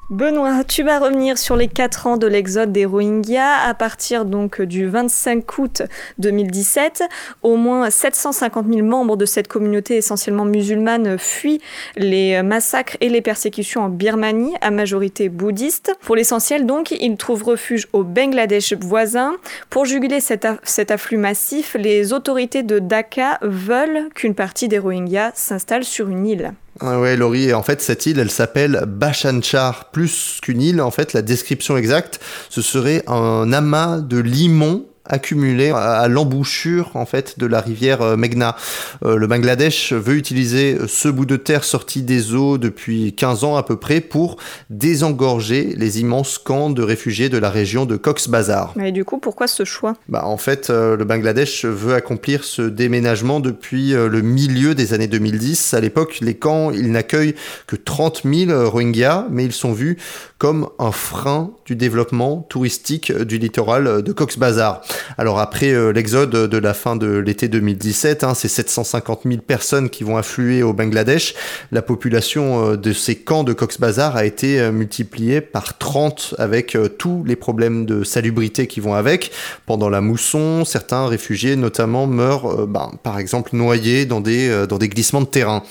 Benoît, 0.08 0.62
tu 0.62 0.84
vas 0.84 1.00
revenir 1.00 1.36
sur 1.36 1.56
les 1.56 1.66
4 1.66 2.06
ans 2.06 2.16
de 2.16 2.28
l'exode 2.28 2.70
des 2.70 2.84
Rohingyas 2.84 3.66
à 3.66 3.74
partir 3.74 4.24
donc 4.24 4.62
du 4.62 4.86
25 4.86 5.58
août 5.58 5.82
2017. 6.18 7.02
Au 7.42 7.56
moins 7.56 7.90
750 7.90 8.66
000 8.72 8.86
membres 8.86 9.16
de 9.16 9.26
cette 9.26 9.48
communauté 9.48 9.96
essentiellement 9.96 10.44
musulmane 10.44 11.18
fuient 11.18 11.60
les 11.96 12.40
massacres 12.42 12.96
et 13.00 13.08
les 13.08 13.20
persécutions 13.20 13.82
en 13.82 13.88
Birmanie, 13.88 14.54
à 14.60 14.70
majorité 14.70 15.28
bouddhiste. 15.28 15.92
Pour 16.02 16.14
l'essentiel 16.14 16.66
donc, 16.66 16.92
ils 16.92 17.16
trouvent 17.16 17.42
refuge 17.42 17.88
au 17.92 18.04
Bangladesh 18.04 18.74
voisin. 18.74 19.34
Pour 19.70 19.86
juguler 19.86 20.20
cet, 20.20 20.46
cet 20.62 20.92
afflux 20.92 21.18
massif, 21.18 21.74
les 21.76 22.12
autorités 22.12 22.62
de 22.62 22.78
Dhaka 22.78 23.40
veulent 23.42 24.08
qu'une 24.14 24.36
partie 24.36 24.68
des 24.68 24.78
Rohingyas 24.78 25.32
s'installe 25.34 25.82
sur 25.82 26.08
une 26.08 26.28
île. 26.28 26.52
Ah 26.80 27.00
ouais, 27.00 27.16
Laurie, 27.16 27.54
en 27.54 27.62
fait, 27.62 27.80
cette 27.80 28.04
île, 28.04 28.18
elle 28.18 28.30
s'appelle 28.30 28.84
Bachanchar. 28.86 29.90
Plus 29.92 30.38
qu'une 30.42 30.60
île, 30.60 30.82
en 30.82 30.90
fait, 30.90 31.14
la 31.14 31.22
description 31.22 31.76
exacte, 31.78 32.20
ce 32.50 32.60
serait 32.60 33.02
un 33.06 33.50
amas 33.52 34.00
de 34.00 34.18
limons 34.18 34.84
accumulé 35.08 35.70
à 35.70 36.08
l'embouchure 36.08 36.90
en 36.94 37.06
fait 37.06 37.38
de 37.38 37.46
la 37.46 37.60
rivière 37.60 38.02
euh, 38.02 38.16
Meghna. 38.16 38.56
Euh, 39.04 39.16
le 39.16 39.26
Bangladesh 39.26 39.92
veut 39.92 40.14
utiliser 40.14 40.78
ce 40.86 41.08
bout 41.08 41.26
de 41.26 41.36
terre 41.36 41.64
sorti 41.64 42.02
des 42.02 42.34
eaux 42.34 42.58
depuis 42.58 43.14
15 43.14 43.44
ans 43.44 43.56
à 43.56 43.62
peu 43.62 43.76
près 43.76 44.00
pour 44.00 44.36
désengorger 44.70 45.74
les 45.76 46.00
immenses 46.00 46.38
camps 46.38 46.70
de 46.70 46.82
réfugiés 46.82 47.28
de 47.28 47.38
la 47.38 47.50
région 47.50 47.86
de 47.86 47.96
Cox's 47.96 48.28
Bazar. 48.28 48.72
Mais 48.76 48.92
du 48.92 49.04
coup, 49.04 49.18
pourquoi 49.18 49.46
ce 49.46 49.64
choix? 49.64 49.94
Bah, 50.08 50.24
En 50.24 50.36
fait, 50.36 50.70
euh, 50.70 50.96
le 50.96 51.04
Bangladesh 51.04 51.64
veut 51.64 51.94
accomplir 51.94 52.44
ce 52.44 52.62
déménagement 52.62 53.40
depuis 53.40 53.92
le 53.92 54.22
milieu 54.22 54.74
des 54.74 54.92
années 54.94 55.06
2010. 55.06 55.74
À 55.74 55.80
l'époque, 55.80 56.18
les 56.20 56.34
camps, 56.34 56.70
ils 56.70 56.90
n'accueillent 56.90 57.34
que 57.66 57.76
30 57.76 58.22
000 58.24 58.68
Rohingyas, 58.68 59.26
mais 59.30 59.44
ils 59.44 59.52
sont 59.52 59.72
vus 59.72 59.98
comme 60.38 60.68
un 60.78 60.92
frein 60.92 61.50
du 61.64 61.76
développement 61.76 62.44
touristique 62.48 63.10
du 63.10 63.38
littoral 63.38 64.02
de 64.02 64.12
Cox's 64.12 64.38
Bazar. 64.38 64.82
Alors 65.16 65.38
après 65.38 65.72
euh, 65.72 65.92
l'exode 65.92 66.30
de 66.30 66.58
la 66.58 66.74
fin 66.74 66.94
de 66.94 67.16
l'été 67.16 67.48
2017, 67.48 68.22
hein, 68.22 68.34
c'est 68.34 68.48
750 68.48 69.22
000 69.24 69.40
personnes 69.40 69.88
qui 69.88 70.04
vont 70.04 70.18
affluer 70.18 70.62
au 70.62 70.74
Bangladesh. 70.74 71.34
La 71.72 71.80
population 71.80 72.72
euh, 72.72 72.76
de 72.76 72.92
ces 72.92 73.16
camps 73.16 73.44
de 73.44 73.54
Cox's 73.54 73.80
Bazar 73.80 74.14
a 74.14 74.26
été 74.26 74.60
euh, 74.60 74.72
multipliée 74.72 75.40
par 75.40 75.78
30 75.78 76.34
avec 76.36 76.76
tous 76.98 77.24
les 77.24 77.36
problèmes 77.36 77.86
de 77.86 78.04
salubrité 78.04 78.66
qui 78.66 78.80
vont 78.80 78.94
avec. 78.94 79.32
Pendant 79.64 79.88
la 79.88 80.02
mousson, 80.02 80.66
certains 80.66 81.06
réfugiés 81.06 81.56
notamment 81.56 82.06
meurent 82.06 82.66
ben, 82.66 82.90
par 83.02 83.18
exemple 83.18 83.56
noyés 83.56 84.04
dans 84.04 84.20
des, 84.20 84.66
dans 84.68 84.78
des 84.78 84.88
glissements 84.88 85.22
de 85.22 85.26
terrain. 85.26 85.62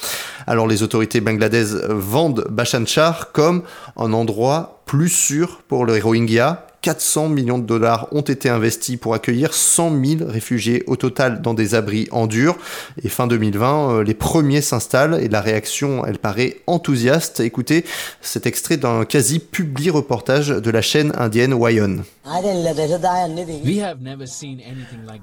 Alors 0.48 0.68
les 0.68 0.84
autorités 0.84 1.22
bangladaises 1.22 1.84
vendent 1.90 2.46
Bachanchar 2.50 3.32
comme 3.32 3.64
un 3.98 4.14
endroit 4.14 4.55
plus 4.86 5.10
sûr 5.10 5.62
pour 5.68 5.86
les 5.86 6.00
Rohingyas 6.00 6.66
400 6.86 7.30
millions 7.30 7.58
de 7.58 7.66
dollars 7.66 8.08
ont 8.12 8.22
été 8.22 8.48
investis 8.48 8.96
pour 8.96 9.16
accueillir 9.16 9.56
100 9.56 10.06
000 10.20 10.30
réfugiés 10.30 10.84
au 10.86 10.96
total 10.96 11.42
dans 11.42 11.56
des 11.56 11.74
abris 11.74 12.08
en 12.12 12.28
dur. 12.28 12.56
Et 13.04 13.10
fin 13.10 13.26
2020, 13.26 13.90
euh, 13.90 14.04
les 14.04 14.14
premiers 14.14 14.62
s'installent 14.62 15.20
et 15.20 15.28
la 15.28 15.42
réaction, 15.42 16.06
elle 16.06 16.20
paraît 16.20 16.58
enthousiaste. 16.68 17.40
Écoutez 17.40 17.86
cet 18.22 18.46
extrait 18.46 18.78
d'un 18.78 19.04
quasi 19.04 19.40
publi 19.40 19.90
reportage 19.90 20.50
de 20.50 20.70
la 20.70 20.84
chaîne 20.84 21.12
indienne 21.18 21.56
Wayon. 21.56 22.04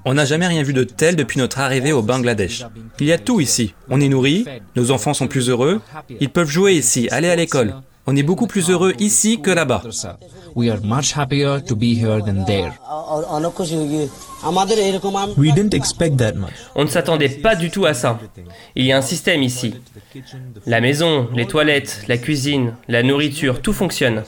On 0.03 0.13
n'a 0.13 0.25
jamais 0.25 0.47
rien 0.47 0.63
vu 0.63 0.73
de 0.73 0.83
tel 0.83 1.15
depuis 1.15 1.39
notre 1.39 1.59
arrivée 1.61 1.93
au 1.93 2.01
Bangladesh. 2.01 2.65
Il 2.99 3.07
y 3.07 3.13
a 3.13 3.17
tout 3.17 3.39
ici. 3.39 3.73
On 3.89 4.01
est 4.01 4.09
nourri, 4.09 4.43
nos 4.75 4.91
enfants 4.91 5.13
sont 5.13 5.27
plus 5.27 5.47
heureux, 5.47 5.79
ils 6.19 6.29
peuvent 6.29 6.49
jouer 6.49 6.73
ici, 6.73 7.07
aller 7.09 7.29
à 7.29 7.37
l'école. 7.37 7.73
On 8.05 8.15
est 8.17 8.23
beaucoup 8.23 8.47
plus 8.47 8.69
heureux 8.69 8.93
ici 8.99 9.39
que 9.39 9.49
là-bas. 9.49 9.83
We 10.55 10.69
are 10.69 10.79
much 10.83 11.13
happier 11.17 11.59
to 11.65 11.75
be 11.75 11.95
here 11.95 12.21
than 12.21 12.43
there. 12.45 12.73
We 15.37 15.53
didn't 15.53 15.73
expect 15.73 16.17
that 16.17 16.33
much. 16.33 16.51
On 16.75 16.83
ne 16.83 16.89
s'attendait 16.89 17.29
pas 17.29 17.55
du 17.55 17.71
tout 17.71 17.85
à 17.85 17.93
ça. 17.93 18.19
Il 18.75 18.85
y 18.85 18.91
a 18.91 18.97
un 18.97 19.01
système 19.01 19.41
ici. 19.41 19.75
La 20.65 20.81
maison, 20.81 21.29
les 21.33 21.47
toilettes, 21.47 22.03
la 22.07 22.17
cuisine, 22.17 22.75
la 22.89 23.03
nourriture, 23.03 23.61
tout 23.61 23.73
fonctionne. 23.73 24.23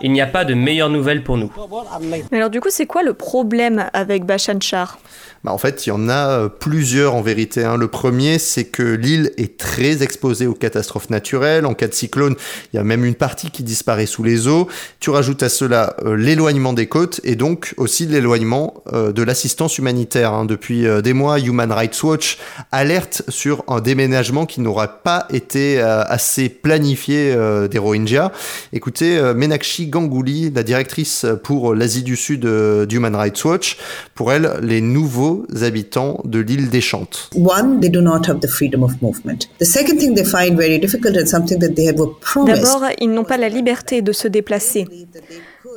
Il 0.00 0.12
n'y 0.12 0.20
a 0.20 0.26
pas 0.26 0.44
de 0.44 0.54
meilleures 0.54 0.90
nouvelles 0.90 1.24
pour 1.24 1.36
nous. 1.36 1.52
Mais 2.00 2.22
alors 2.32 2.50
du 2.50 2.60
coup, 2.60 2.70
c'est 2.70 2.86
quoi 2.86 3.02
le 3.02 3.14
problème 3.14 3.90
avec 3.92 4.24
Bachanchar 4.24 4.98
bah, 5.44 5.52
en 5.52 5.58
fait, 5.58 5.86
il 5.86 5.90
y 5.90 5.92
en 5.92 6.08
a 6.08 6.28
euh, 6.30 6.48
plusieurs 6.48 7.14
en 7.14 7.22
vérité. 7.22 7.64
Hein. 7.64 7.76
Le 7.76 7.88
premier, 7.88 8.38
c'est 8.38 8.64
que 8.64 8.82
l'île 8.82 9.32
est 9.36 9.56
très 9.56 10.02
exposée 10.02 10.46
aux 10.46 10.54
catastrophes 10.54 11.10
naturelles. 11.10 11.64
En 11.66 11.74
cas 11.74 11.86
de 11.86 11.94
cyclone, 11.94 12.34
il 12.72 12.76
y 12.76 12.78
a 12.78 12.84
même 12.84 13.04
une 13.04 13.14
partie 13.14 13.50
qui 13.50 13.62
disparaît 13.62 14.06
sous 14.06 14.22
les 14.22 14.48
eaux. 14.48 14.68
Tu 15.00 15.10
rajoutes 15.10 15.42
à 15.42 15.48
cela 15.48 15.96
euh, 16.04 16.16
l'éloignement 16.16 16.72
des 16.72 16.86
côtes 16.86 17.20
et 17.24 17.36
donc 17.36 17.74
aussi 17.76 18.06
l'éloignement 18.06 18.82
euh, 18.92 19.12
de 19.12 19.22
l'assistance 19.22 19.78
humanitaire. 19.78 20.32
Hein. 20.32 20.44
Depuis 20.44 20.86
des 21.02 21.12
mois, 21.12 21.38
Human 21.38 21.70
Rights 21.70 22.02
Watch 22.02 22.38
alerte 22.72 23.22
sur 23.28 23.64
un 23.68 23.80
déménagement 23.80 24.46
qui 24.46 24.60
n'aura 24.60 24.88
pas 24.88 25.26
été 25.30 25.80
assez 25.80 26.48
planifié 26.48 27.36
des 27.70 27.78
Rohingyas. 27.78 28.32
Écoutez, 28.72 29.20
Menakshi 29.34 29.86
Ganguly, 29.86 30.50
la 30.50 30.62
directrice 30.62 31.26
pour 31.44 31.74
l'Asie 31.74 32.02
du 32.02 32.16
Sud 32.16 32.46
d'Human 32.86 33.14
Rights 33.14 33.44
Watch, 33.44 33.76
pour 34.14 34.32
elle, 34.32 34.58
les 34.62 34.80
nouveaux 34.80 35.27
nouveaux 35.28 35.46
habitants 35.62 36.20
de 36.24 36.38
l'île 36.40 36.68
des 36.70 36.80
Chantes. 36.80 37.30
One, 37.34 37.80
they 37.80 37.90
do 37.90 38.00
not 38.00 38.22
have 38.28 38.40
the 38.40 38.48
freedom 38.48 38.82
of 38.82 39.00
movement. 39.02 39.48
The 39.58 39.64
second 39.64 39.98
thing 39.98 40.14
they 40.14 40.24
find 40.24 40.56
very 40.56 40.78
difficult 40.78 41.16
and 41.16 41.26
something 41.26 41.58
that 41.60 41.74
they 41.74 41.86
have 41.86 41.96
promised. 42.20 42.62
D'abord, 42.62 42.88
ils 43.00 43.10
n'ont 43.10 43.24
pas 43.24 43.36
la 43.36 43.48
liberté 43.48 44.02
de 44.02 44.12
se 44.12 44.28
déplacer. 44.28 44.86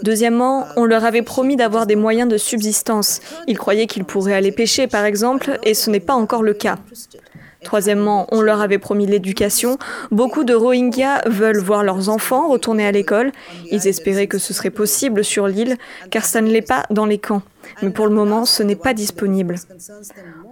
Deuxièmement, 0.03 0.65
on 0.77 0.86
leur 0.86 1.05
avait 1.05 1.22
promis 1.22 1.55
d'avoir 1.55 1.86
des 1.86 1.96
moyens 1.96 2.27
de 2.27 2.38
subsistance. 2.38 3.20
Ils 3.48 3.58
croyaient 3.58 3.88
qu'ils 3.88 4.05
pourraient 4.05 4.34
aller 4.34 4.51
pêcher, 4.51 4.88
par 4.88 5.05
exemple, 5.05 5.60
et 5.63 5.74
ce 5.74 5.89
n'est 5.91 6.00
pas 6.00 6.15
encore 6.15 6.41
le 6.41 6.53
cas. 6.53 6.77
Troisièmement, 7.63 8.25
on 8.31 8.41
leur 8.41 8.62
avait 8.62 8.79
promis 8.79 9.05
l'éducation. 9.05 9.77
Beaucoup 10.10 10.43
de 10.43 10.55
Rohingyas 10.55 11.22
veulent 11.27 11.60
voir 11.60 11.84
leurs 11.84 12.10
enfants 12.10 12.50
retourner 12.50 12.88
à 12.88 12.91
l'école. 12.91 13.31
Ils 13.70 13.88
espéraient 13.88 14.25
que 14.25 14.39
ce 14.39 14.53
serait 14.53 14.72
possible 14.72 15.24
sur 15.24 15.48
l'île, 15.48 15.77
car 16.10 16.25
ça 16.25 16.41
ne 16.41 16.50
l'est 16.50 16.67
pas 16.67 16.86
dans 16.89 17.05
les 17.05 17.20
camps. 17.20 17.43
Mais 17.82 17.90
pour 17.90 18.08
le 18.08 18.13
moment, 18.13 18.46
ce 18.46 18.63
n'est 18.63 18.75
pas 18.75 18.94
disponible. 18.94 19.56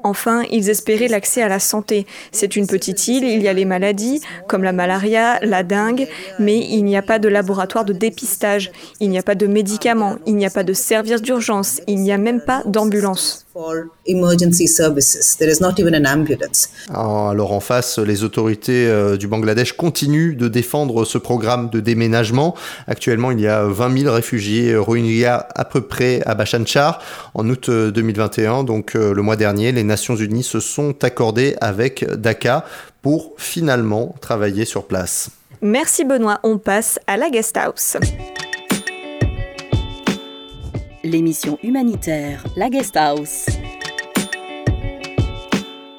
Enfin, 0.04 0.44
ils 0.52 0.70
espéraient 0.70 1.08
l'accès 1.08 1.42
à 1.42 1.48
la 1.48 1.60
santé. 1.60 2.06
C'est 2.32 2.56
une 2.56 2.68
petite 2.68 3.08
île, 3.08 3.24
il 3.24 3.42
y 3.42 3.48
a 3.48 3.54
les 3.54 3.66
maladies, 3.66 4.22
comme 4.48 4.64
la 4.64 4.74
malaria, 4.74 5.40
la 5.42 5.64
dengue, 5.64 6.08
mais 6.40 6.58
il 6.58 6.84
n'y 6.84 6.98
a 6.98 7.02
pas 7.02 7.20
de 7.20 7.28
laboratoire 7.28 7.86
de 7.86 7.94
dépistage, 7.94 8.72
il 9.00 9.10
n'y 9.10 9.20
a 9.20 9.24
pas 9.24 9.36
de 9.36 9.48
médicaments, 9.48 10.18
il 10.26 10.36
n'y 10.36 10.46
a 10.46 10.50
pas 10.50 10.64
de 10.64 10.74
service 10.74 11.22
d'urgence, 11.22 11.82
il 11.88 12.02
n'y 12.02 12.12
a 12.12 12.18
même 12.18 12.42
pas 12.42 12.64
d'ambulance. 12.66 13.46
Alors 16.90 17.52
en 17.52 17.60
face, 17.60 18.00
les 18.00 18.24
autorités 18.24 18.88
euh, 18.88 19.18
du 19.18 19.28
Bangladesh 19.28 19.74
continuent 19.74 20.38
de 20.38 20.48
défendre 20.48 21.04
ce 21.04 21.18
programme 21.18 21.70
de 21.70 21.80
déménagement. 21.80 22.56
Actuellement, 22.88 23.32
il 23.32 23.42
y 23.42 23.48
a 23.48 23.66
20 23.66 23.98
000 24.04 24.14
réfugiés 24.14 24.76
rohingyas 24.78 25.48
à 25.56 25.66
peu 25.66 25.82
près 25.82 26.22
à 26.26 26.36
Bachan 26.36 26.66
Char. 26.66 27.02
En 27.34 27.50
août 27.50 27.70
2021, 27.70 28.60
euh, 28.60 28.64
donc 28.64 28.96
euh, 28.96 29.14
le 29.14 29.22
mois 29.22 29.36
dernier, 29.36 29.72
les 29.72 29.84
Nations 29.84 30.16
Unies 30.16 30.44
se 30.44 30.60
sont 30.60 31.04
accordées 31.04 31.56
avec 31.60 32.06
Dhaka 32.10 32.66
pour 33.02 33.34
finalement 33.38 34.16
travailler 34.22 34.66
sur 34.66 34.86
place. 34.86 35.32
Merci 35.62 36.06
Benoît, 36.06 36.40
on 36.44 36.58
passe 36.58 37.00
à 37.08 37.18
la 37.18 37.30
guest 37.30 37.58
house. 37.58 37.98
L'émission 41.10 41.58
humanitaire 41.64 42.44
La 42.56 42.70
Guest 42.70 42.96
House. 42.96 43.48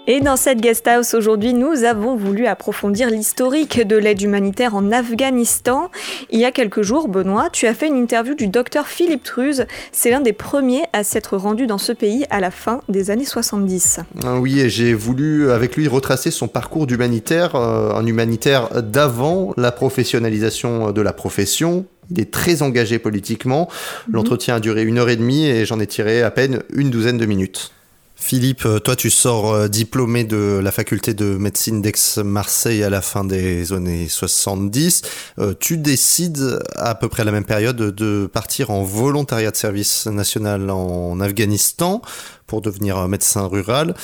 Et 0.06 0.20
dans 0.20 0.36
cette 0.36 0.60
guest 0.60 0.86
house 0.86 1.14
aujourd'hui, 1.14 1.52
nous 1.52 1.82
avons 1.82 2.14
voulu 2.14 2.46
approfondir 2.46 3.10
l'historique 3.10 3.84
de 3.84 3.96
l'aide 3.96 4.22
humanitaire 4.22 4.76
en 4.76 4.92
Afghanistan. 4.92 5.90
Il 6.30 6.38
y 6.38 6.44
a 6.44 6.52
quelques 6.52 6.82
jours, 6.82 7.08
Benoît, 7.08 7.48
tu 7.50 7.66
as 7.66 7.74
fait 7.74 7.88
une 7.88 7.96
interview 7.96 8.34
du 8.34 8.46
docteur 8.46 8.86
Philippe 8.86 9.24
Truz. 9.24 9.64
C'est 9.90 10.10
l'un 10.10 10.20
des 10.20 10.32
premiers 10.32 10.84
à 10.92 11.02
s'être 11.02 11.36
rendu 11.36 11.66
dans 11.66 11.78
ce 11.78 11.92
pays 11.92 12.24
à 12.30 12.38
la 12.38 12.52
fin 12.52 12.80
des 12.88 13.10
années 13.10 13.24
70. 13.24 14.00
Ah 14.24 14.38
oui, 14.38 14.60
et 14.60 14.68
j'ai 14.68 14.94
voulu 14.94 15.50
avec 15.50 15.76
lui 15.76 15.88
retracer 15.88 16.30
son 16.30 16.46
parcours 16.46 16.86
d'humanitaire, 16.86 17.56
euh, 17.56 17.94
un 17.94 18.06
humanitaire 18.06 18.82
d'avant 18.82 19.54
la 19.56 19.72
professionnalisation 19.72 20.92
de 20.92 21.00
la 21.00 21.12
profession, 21.12 21.84
il 22.10 22.20
est 22.20 22.30
très 22.30 22.62
engagé 22.62 22.98
politiquement. 22.98 23.68
Mhm. 24.08 24.14
L'entretien 24.14 24.56
a 24.56 24.60
duré 24.60 24.82
une 24.82 24.98
heure 24.98 25.08
et 25.08 25.16
demie 25.16 25.46
et 25.46 25.66
j'en 25.66 25.80
ai 25.80 25.86
tiré 25.86 26.22
à 26.22 26.30
peine 26.30 26.62
une 26.72 26.90
douzaine 26.90 27.18
de 27.18 27.26
minutes. 27.26 27.72
Philippe, 28.20 28.66
euh, 28.66 28.78
toi 28.78 28.96
tu 28.96 29.08
sors 29.08 29.50
euh, 29.50 29.68
diplômé 29.68 30.24
de 30.24 30.60
la 30.62 30.70
faculté 30.70 31.14
de 31.14 31.24
médecine 31.24 31.80
d'Aix-Marseille 31.80 32.84
à 32.84 32.90
la 32.90 33.00
fin 33.00 33.24
des 33.24 33.72
années 33.72 34.08
70. 34.08 35.02
Euh, 35.38 35.54
tu 35.58 35.78
décides 35.78 36.60
à 36.76 36.94
peu 36.94 37.08
près 37.08 37.22
à 37.22 37.24
la 37.24 37.32
même 37.32 37.46
période 37.46 37.76
de 37.76 38.28
partir 38.30 38.70
en 38.70 38.82
volontariat 38.82 39.50
de 39.50 39.56
service 39.56 40.06
national 40.06 40.70
en 40.70 41.18
Afghanistan 41.18 42.02
pour 42.46 42.60
devenir 42.60 43.08
médecin 43.08 43.46
rural. 43.46 43.94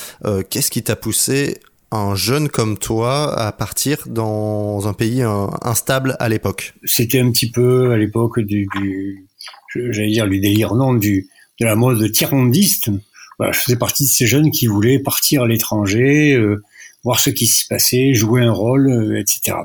Qu'est-ce 0.49 0.71
qui 0.71 0.81
t'a 0.81 0.95
poussé 0.95 1.59
un 1.91 2.15
jeune 2.15 2.49
comme 2.49 2.77
toi 2.77 3.33
à 3.37 3.51
partir 3.51 3.99
dans 4.07 4.87
un 4.87 4.93
pays 4.93 5.23
instable 5.61 6.15
à 6.19 6.29
l'époque 6.29 6.73
C'était 6.83 7.19
un 7.19 7.31
petit 7.31 7.49
peu 7.49 7.91
à 7.91 7.97
l'époque 7.97 8.39
du, 8.39 8.67
j'allais 9.73 10.11
dire 10.11 10.27
du 10.27 10.39
délire, 10.39 10.75
non, 10.75 10.93
du, 10.93 11.29
de 11.59 11.65
la 11.65 11.75
mode 11.75 12.11
tiers-mondiste 12.11 12.89
je 13.51 13.59
faisais 13.59 13.77
partie 13.77 14.03
de 14.03 14.09
ces 14.09 14.25
jeunes 14.25 14.51
qui 14.51 14.67
voulaient 14.67 14.99
partir 14.99 15.43
à 15.43 15.47
l'étranger, 15.47 16.33
euh, 16.33 16.63
voir 17.03 17.19
ce 17.19 17.29
qui 17.29 17.47
s'y 17.47 17.67
passait, 17.67 18.13
jouer 18.13 18.41
un 18.43 18.51
rôle, 18.51 18.89
euh, 18.89 19.19
etc. 19.19 19.57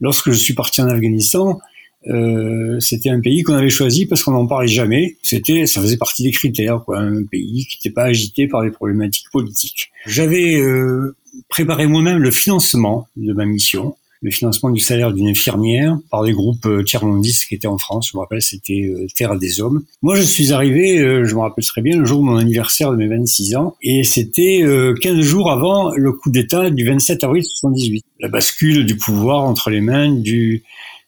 Lorsque 0.00 0.30
je 0.30 0.36
suis 0.36 0.54
parti 0.54 0.82
en 0.82 0.88
Afghanistan, 0.88 1.60
euh, 2.08 2.78
c'était 2.80 3.08
un 3.08 3.20
pays 3.20 3.42
qu'on 3.42 3.54
avait 3.54 3.70
choisi 3.70 4.06
parce 4.06 4.22
qu'on 4.22 4.32
n'en 4.32 4.46
parlait 4.46 4.68
jamais. 4.68 5.16
C'était, 5.22 5.66
ça 5.66 5.80
faisait 5.80 5.96
partie 5.96 6.22
des 6.22 6.32
critères, 6.32 6.82
quoi, 6.84 6.98
un 6.98 7.24
pays 7.24 7.66
qui 7.66 7.78
n'était 7.78 7.94
pas 7.94 8.04
agité 8.04 8.48
par 8.48 8.62
des 8.62 8.70
problématiques 8.70 9.30
politiques. 9.32 9.90
J'avais 10.06 10.60
préparé 11.48 11.86
moi-même 11.86 12.18
le 12.18 12.30
financement 12.30 13.08
de 13.16 13.32
ma 13.32 13.44
mission 13.44 13.96
le 14.24 14.30
financement 14.30 14.70
du 14.70 14.80
salaire 14.80 15.12
d'une 15.12 15.28
infirmière 15.28 15.98
par 16.10 16.24
des 16.24 16.32
groupes 16.32 16.64
euh, 16.64 16.82
tiers-mondistes 16.82 17.46
qui 17.46 17.54
étaient 17.54 17.68
en 17.68 17.76
France. 17.76 18.08
Je 18.10 18.16
me 18.16 18.22
rappelle, 18.22 18.40
c'était 18.40 18.88
euh, 18.88 19.06
Terre 19.14 19.36
des 19.36 19.60
Hommes. 19.60 19.84
Moi, 20.00 20.16
je 20.16 20.22
suis 20.22 20.52
arrivé, 20.52 20.98
euh, 20.98 21.26
je 21.26 21.34
me 21.34 21.40
rappelle 21.40 21.64
très 21.64 21.82
bien, 21.82 21.98
le 21.98 22.06
jour 22.06 22.20
de 22.20 22.24
mon 22.24 22.36
anniversaire 22.36 22.90
de 22.90 22.96
mes 22.96 23.06
26 23.06 23.54
ans, 23.54 23.76
et 23.82 24.02
c'était 24.02 24.64
15 25.00 25.20
jours 25.20 25.50
avant 25.50 25.90
le 25.94 26.12
coup 26.12 26.30
d'État 26.30 26.70
du 26.70 26.86
27 26.86 27.22
avril 27.22 27.44
78. 27.44 28.02
La 28.20 28.28
bascule 28.28 28.86
du 28.86 28.96
pouvoir 28.96 29.42
entre 29.42 29.68
les 29.70 29.82
mains 29.82 30.10
du 30.10 30.64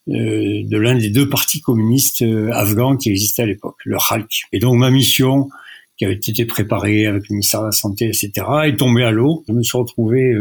de 0.06 0.76
l'un 0.76 0.94
des 0.94 1.10
deux 1.10 1.28
partis 1.28 1.60
communistes 1.60 2.24
afghans 2.52 2.96
qui 2.96 3.10
existaient 3.10 3.42
à 3.42 3.46
l'époque, 3.46 3.78
le 3.84 3.96
HALC. 3.96 4.44
Et 4.52 4.60
donc 4.60 4.76
ma 4.76 4.90
mission, 4.90 5.48
qui 5.96 6.04
avait 6.04 6.14
été 6.14 6.44
préparée 6.44 7.06
avec 7.06 7.28
le 7.28 7.34
ministère 7.34 7.60
de 7.60 7.66
la 7.66 7.72
Santé, 7.72 8.06
etc., 8.06 8.30
est 8.64 8.76
tombée 8.76 9.04
à 9.04 9.10
l'eau. 9.10 9.44
Je 9.48 9.52
me 9.52 9.62
suis 9.62 9.78
retrouvé 9.78 10.34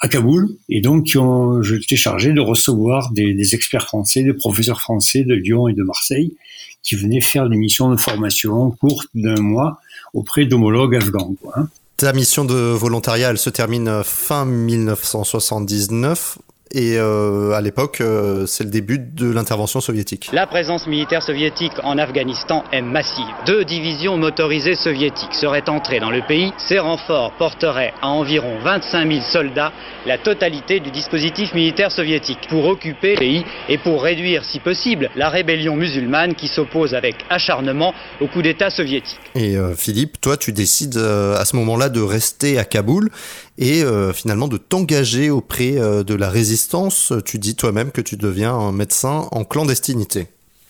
à 0.00 0.08
Kaboul. 0.08 0.48
Et 0.68 0.80
donc, 0.80 1.16
j'étais 1.62 1.96
chargé 1.96 2.32
de 2.32 2.40
recevoir 2.40 3.10
des, 3.12 3.54
experts 3.54 3.86
français, 3.86 4.22
des 4.22 4.34
professeurs 4.34 4.80
français 4.80 5.24
de 5.24 5.34
Lyon 5.34 5.68
et 5.68 5.72
de 5.72 5.82
Marseille, 5.82 6.34
qui 6.82 6.94
venaient 6.94 7.20
faire 7.20 7.48
des 7.48 7.56
missions 7.56 7.90
de 7.90 7.96
formation 7.96 8.70
courtes 8.70 9.08
d'un 9.14 9.40
mois 9.40 9.80
auprès 10.14 10.46
d'homologues 10.46 10.96
afghans. 10.96 11.34
Hein. 11.54 11.68
Ta 11.96 12.12
mission 12.12 12.44
de 12.44 12.54
volontariat, 12.54 13.30
elle 13.30 13.38
se 13.38 13.50
termine 13.50 14.02
fin 14.04 14.44
1979. 14.44 16.38
Et 16.70 16.98
euh, 16.98 17.52
à 17.52 17.60
l'époque, 17.60 18.00
euh, 18.00 18.44
c'est 18.46 18.64
le 18.64 18.70
début 18.70 18.98
de 18.98 19.30
l'intervention 19.30 19.80
soviétique. 19.80 20.30
La 20.32 20.46
présence 20.46 20.86
militaire 20.86 21.22
soviétique 21.22 21.72
en 21.82 21.96
Afghanistan 21.96 22.62
est 22.72 22.82
massive. 22.82 23.24
Deux 23.46 23.64
divisions 23.64 24.18
motorisées 24.18 24.74
soviétiques 24.74 25.32
seraient 25.32 25.68
entrées 25.68 26.00
dans 26.00 26.10
le 26.10 26.20
pays. 26.26 26.52
Ces 26.58 26.78
renforts 26.78 27.32
porteraient 27.38 27.94
à 28.02 28.08
environ 28.08 28.58
25 28.62 29.10
000 29.10 29.24
soldats 29.32 29.72
la 30.06 30.18
totalité 30.18 30.80
du 30.80 30.90
dispositif 30.90 31.54
militaire 31.54 31.90
soviétique 31.90 32.46
pour 32.50 32.66
occuper 32.66 33.12
le 33.12 33.18
pays 33.18 33.44
et 33.68 33.78
pour 33.78 34.02
réduire, 34.02 34.44
si 34.44 34.60
possible, 34.60 35.10
la 35.16 35.30
rébellion 35.30 35.74
musulmane 35.74 36.34
qui 36.34 36.48
s'oppose 36.48 36.94
avec 36.94 37.16
acharnement 37.30 37.94
au 38.20 38.26
coup 38.26 38.42
d'État 38.42 38.68
soviétique. 38.68 39.18
Et 39.34 39.56
euh, 39.56 39.74
Philippe, 39.74 40.20
toi, 40.20 40.36
tu 40.36 40.52
décides 40.52 40.98
à 40.98 41.44
ce 41.44 41.56
moment-là 41.56 41.88
de 41.88 42.00
rester 42.00 42.58
à 42.58 42.64
Kaboul 42.64 43.10
et 43.58 43.82
finalement 44.14 44.48
de 44.48 44.56
t'engager 44.56 45.30
auprès 45.30 45.72
de 45.72 46.14
la 46.14 46.30
résistance 46.30 47.12
tu 47.24 47.38
dis 47.38 47.56
toi-même 47.56 47.90
que 47.90 48.00
tu 48.00 48.16
deviens 48.16 48.72
médecin 48.72 49.26
en 49.32 49.44
clandestinité. 49.44 50.28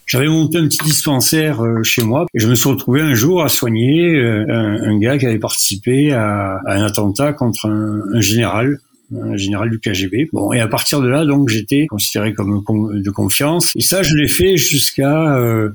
J'avais 0.08 0.28
monté 0.28 0.56
un 0.56 0.66
petit 0.66 0.82
dispensaire 0.82 1.62
euh, 1.62 1.82
chez 1.82 2.02
moi 2.02 2.24
et 2.32 2.38
je 2.38 2.48
me 2.48 2.54
suis 2.54 2.70
retrouvé 2.70 3.02
un 3.02 3.12
jour 3.12 3.42
à 3.42 3.50
soigner 3.50 4.14
euh, 4.14 4.46
un, 4.48 4.98
gars 4.98 5.18
qui 5.18 5.26
avait 5.26 5.38
participé 5.38 6.12
à, 6.12 6.60
un 6.66 6.82
attentat 6.82 7.34
contre 7.34 7.66
un, 7.66 8.20
général 8.20 8.78
un 9.14 9.36
général 9.36 9.68
du 9.68 9.78
KGB. 9.78 10.30
Bon, 10.32 10.52
et 10.52 10.60
à 10.60 10.68
partir 10.68 11.02
de 11.02 11.08
là, 11.08 11.24
donc, 11.24 11.48
j'étais 11.48 11.86
considéré 11.86 12.34
comme 12.34 12.62
de 12.94 13.10
confiance. 13.10 13.72
Et 13.74 13.80
ça, 13.80 14.02
je 14.02 14.14
l'ai 14.14 14.28
fait 14.28 14.58
jusqu'à 14.58 15.36
euh, 15.36 15.70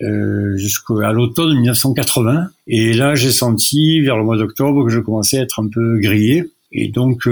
jusqu'à 0.00 1.12
l'automne 1.12 1.54
1980. 1.56 2.50
Et 2.66 2.92
là, 2.92 3.14
j'ai 3.14 3.30
senti 3.30 4.00
vers 4.00 4.16
le 4.16 4.24
mois 4.24 4.36
d'octobre 4.36 4.84
que 4.84 4.90
je 4.90 5.00
commençais 5.00 5.38
à 5.38 5.42
être 5.42 5.60
un 5.60 5.68
peu 5.68 5.98
grillé. 5.98 6.44
Et 6.72 6.88
donc, 6.88 7.26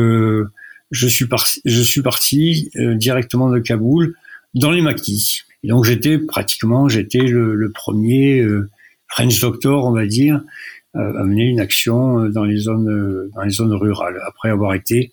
je 0.90 1.06
suis, 1.08 1.26
parti, 1.26 1.60
je 1.64 1.82
suis 1.82 2.02
parti 2.02 2.70
euh, 2.76 2.94
directement 2.94 3.50
de 3.50 3.58
Kaboul 3.58 4.14
dans 4.54 4.70
les 4.70 4.82
maquis. 4.82 5.42
Et 5.64 5.68
donc 5.68 5.84
j'étais 5.84 6.18
pratiquement, 6.18 6.88
j'étais 6.88 7.22
le, 7.22 7.54
le, 7.54 7.70
premier 7.70 8.40
euh, 8.40 8.70
French 9.08 9.40
doctor, 9.40 9.84
on 9.84 9.92
va 9.92 10.06
dire, 10.06 10.40
à 10.94 11.24
mener 11.24 11.44
une 11.44 11.60
action 11.60 12.20
euh, 12.20 12.28
dans 12.30 12.44
les 12.44 12.56
zones, 12.56 13.30
dans 13.34 13.42
les 13.42 13.50
zones 13.50 13.72
rurales, 13.72 14.20
après 14.26 14.48
avoir 14.50 14.74
été 14.74 15.12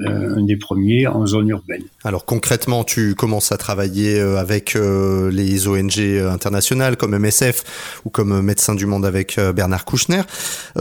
euh, 0.00 0.36
un 0.36 0.42
des 0.42 0.56
premiers 0.56 1.06
en 1.06 1.24
zone 1.24 1.50
urbaine. 1.50 1.84
Alors 2.02 2.24
concrètement, 2.24 2.82
tu 2.82 3.14
commences 3.14 3.52
à 3.52 3.56
travailler 3.56 4.18
euh, 4.18 4.38
avec 4.38 4.74
euh, 4.74 5.30
les 5.30 5.68
ONG 5.68 6.00
internationales 6.00 6.96
comme 6.96 7.16
MSF 7.16 8.00
ou 8.04 8.10
comme 8.10 8.42
Médecins 8.42 8.74
du 8.74 8.86
Monde 8.86 9.06
avec 9.06 9.38
Bernard 9.54 9.84
Kouchner. 9.84 10.22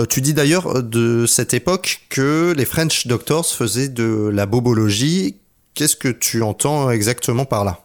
Tu 0.10 0.22
dis 0.22 0.34
d'ailleurs 0.34 0.82
de 0.82 1.28
cette 1.28 1.54
époque 1.54 2.02
que 2.10 2.56
les 2.58 2.66
French 2.66 3.06
Doctors 3.06 3.46
faisaient 3.46 3.90
de 3.90 4.32
la 4.34 4.48
bobologie. 4.48 5.36
Qu'est-ce 5.76 5.96
que 5.96 6.10
tu 6.10 6.42
entends 6.42 6.90
exactement 6.90 7.46
par 7.46 7.66
là? 7.66 7.82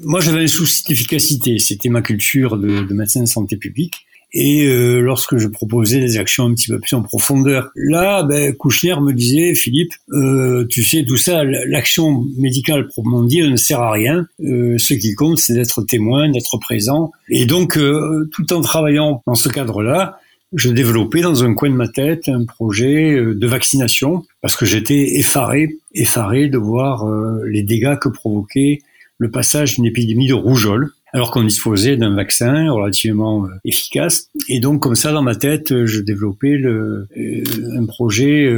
Moi, 0.00 0.20
j'avais 0.20 0.42
un 0.42 0.48
souci 0.48 0.84
d'efficacité. 0.86 1.58
C'était 1.60 1.88
ma 1.88 2.02
culture 2.02 2.58
de, 2.58 2.82
de 2.82 2.94
médecin 2.94 3.20
de 3.20 3.26
santé 3.26 3.56
publique. 3.56 4.06
Et 4.34 4.66
euh, 4.66 5.00
lorsque 5.00 5.36
je 5.36 5.46
proposais 5.48 6.00
des 6.00 6.16
actions 6.16 6.46
un 6.46 6.54
petit 6.54 6.70
peu 6.70 6.78
plus 6.78 6.94
en 6.94 7.02
profondeur. 7.02 7.70
Là, 7.74 8.22
ben, 8.22 8.54
Kouchner 8.54 8.94
me 9.00 9.12
disait, 9.12 9.54
Philippe, 9.54 9.92
euh, 10.10 10.66
tu 10.68 10.82
sais, 10.82 11.04
tout 11.04 11.16
ça, 11.16 11.44
l'action 11.44 12.24
médicale 12.38 12.88
proprement 12.88 13.22
dit, 13.22 13.42
ne 13.42 13.56
sert 13.56 13.80
à 13.80 13.92
rien. 13.92 14.26
Euh, 14.42 14.78
ce 14.78 14.94
qui 14.94 15.14
compte, 15.14 15.38
c'est 15.38 15.54
d'être 15.54 15.82
témoin, 15.82 16.30
d'être 16.30 16.56
présent. 16.58 17.12
Et 17.28 17.44
donc, 17.44 17.76
euh, 17.76 18.28
tout 18.32 18.52
en 18.52 18.60
travaillant 18.62 19.22
dans 19.26 19.34
ce 19.34 19.48
cadre-là, 19.48 20.18
je 20.54 20.70
développais 20.70 21.22
dans 21.22 21.44
un 21.44 21.54
coin 21.54 21.70
de 21.70 21.74
ma 21.74 21.88
tête 21.88 22.28
un 22.28 22.44
projet 22.44 23.12
euh, 23.12 23.34
de 23.34 23.46
vaccination 23.46 24.24
parce 24.40 24.56
que 24.56 24.66
j'étais 24.66 25.18
effaré, 25.18 25.78
effaré 25.94 26.48
de 26.48 26.58
voir 26.58 27.06
les 27.46 27.62
dégâts 27.62 27.98
que 27.98 28.08
provoquait 28.08 28.80
le 29.18 29.30
passage 29.30 29.76
d'une 29.76 29.86
épidémie 29.86 30.26
de 30.26 30.34
rougeole 30.34 30.90
alors 31.12 31.30
qu'on 31.30 31.44
disposait 31.44 31.96
d'un 31.96 32.14
vaccin 32.14 32.70
relativement 32.70 33.44
euh, 33.44 33.48
efficace. 33.64 34.28
Et 34.48 34.60
donc, 34.60 34.80
comme 34.80 34.94
ça, 34.94 35.12
dans 35.12 35.22
ma 35.22 35.34
tête, 35.34 35.70
euh, 35.70 35.86
je 35.86 36.00
développais 36.00 36.56
le, 36.56 37.06
euh, 37.16 37.78
un 37.78 37.84
projet 37.84 38.52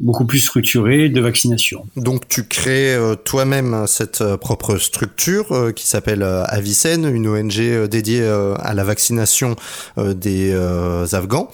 beaucoup 0.00 0.24
plus 0.24 0.38
structuré 0.38 1.08
de 1.08 1.20
vaccination. 1.20 1.84
Donc, 1.96 2.28
tu 2.28 2.44
crées 2.44 2.96
toi-même 3.24 3.84
cette 3.86 4.24
propre 4.36 4.78
structure 4.78 5.72
qui 5.74 5.86
s'appelle 5.86 6.22
Avicenne, 6.22 7.04
une 7.04 7.28
ONG 7.28 7.88
dédiée 7.88 8.24
à 8.24 8.74
la 8.74 8.84
vaccination 8.84 9.56
des 9.96 10.54
Afghans. 11.12 11.50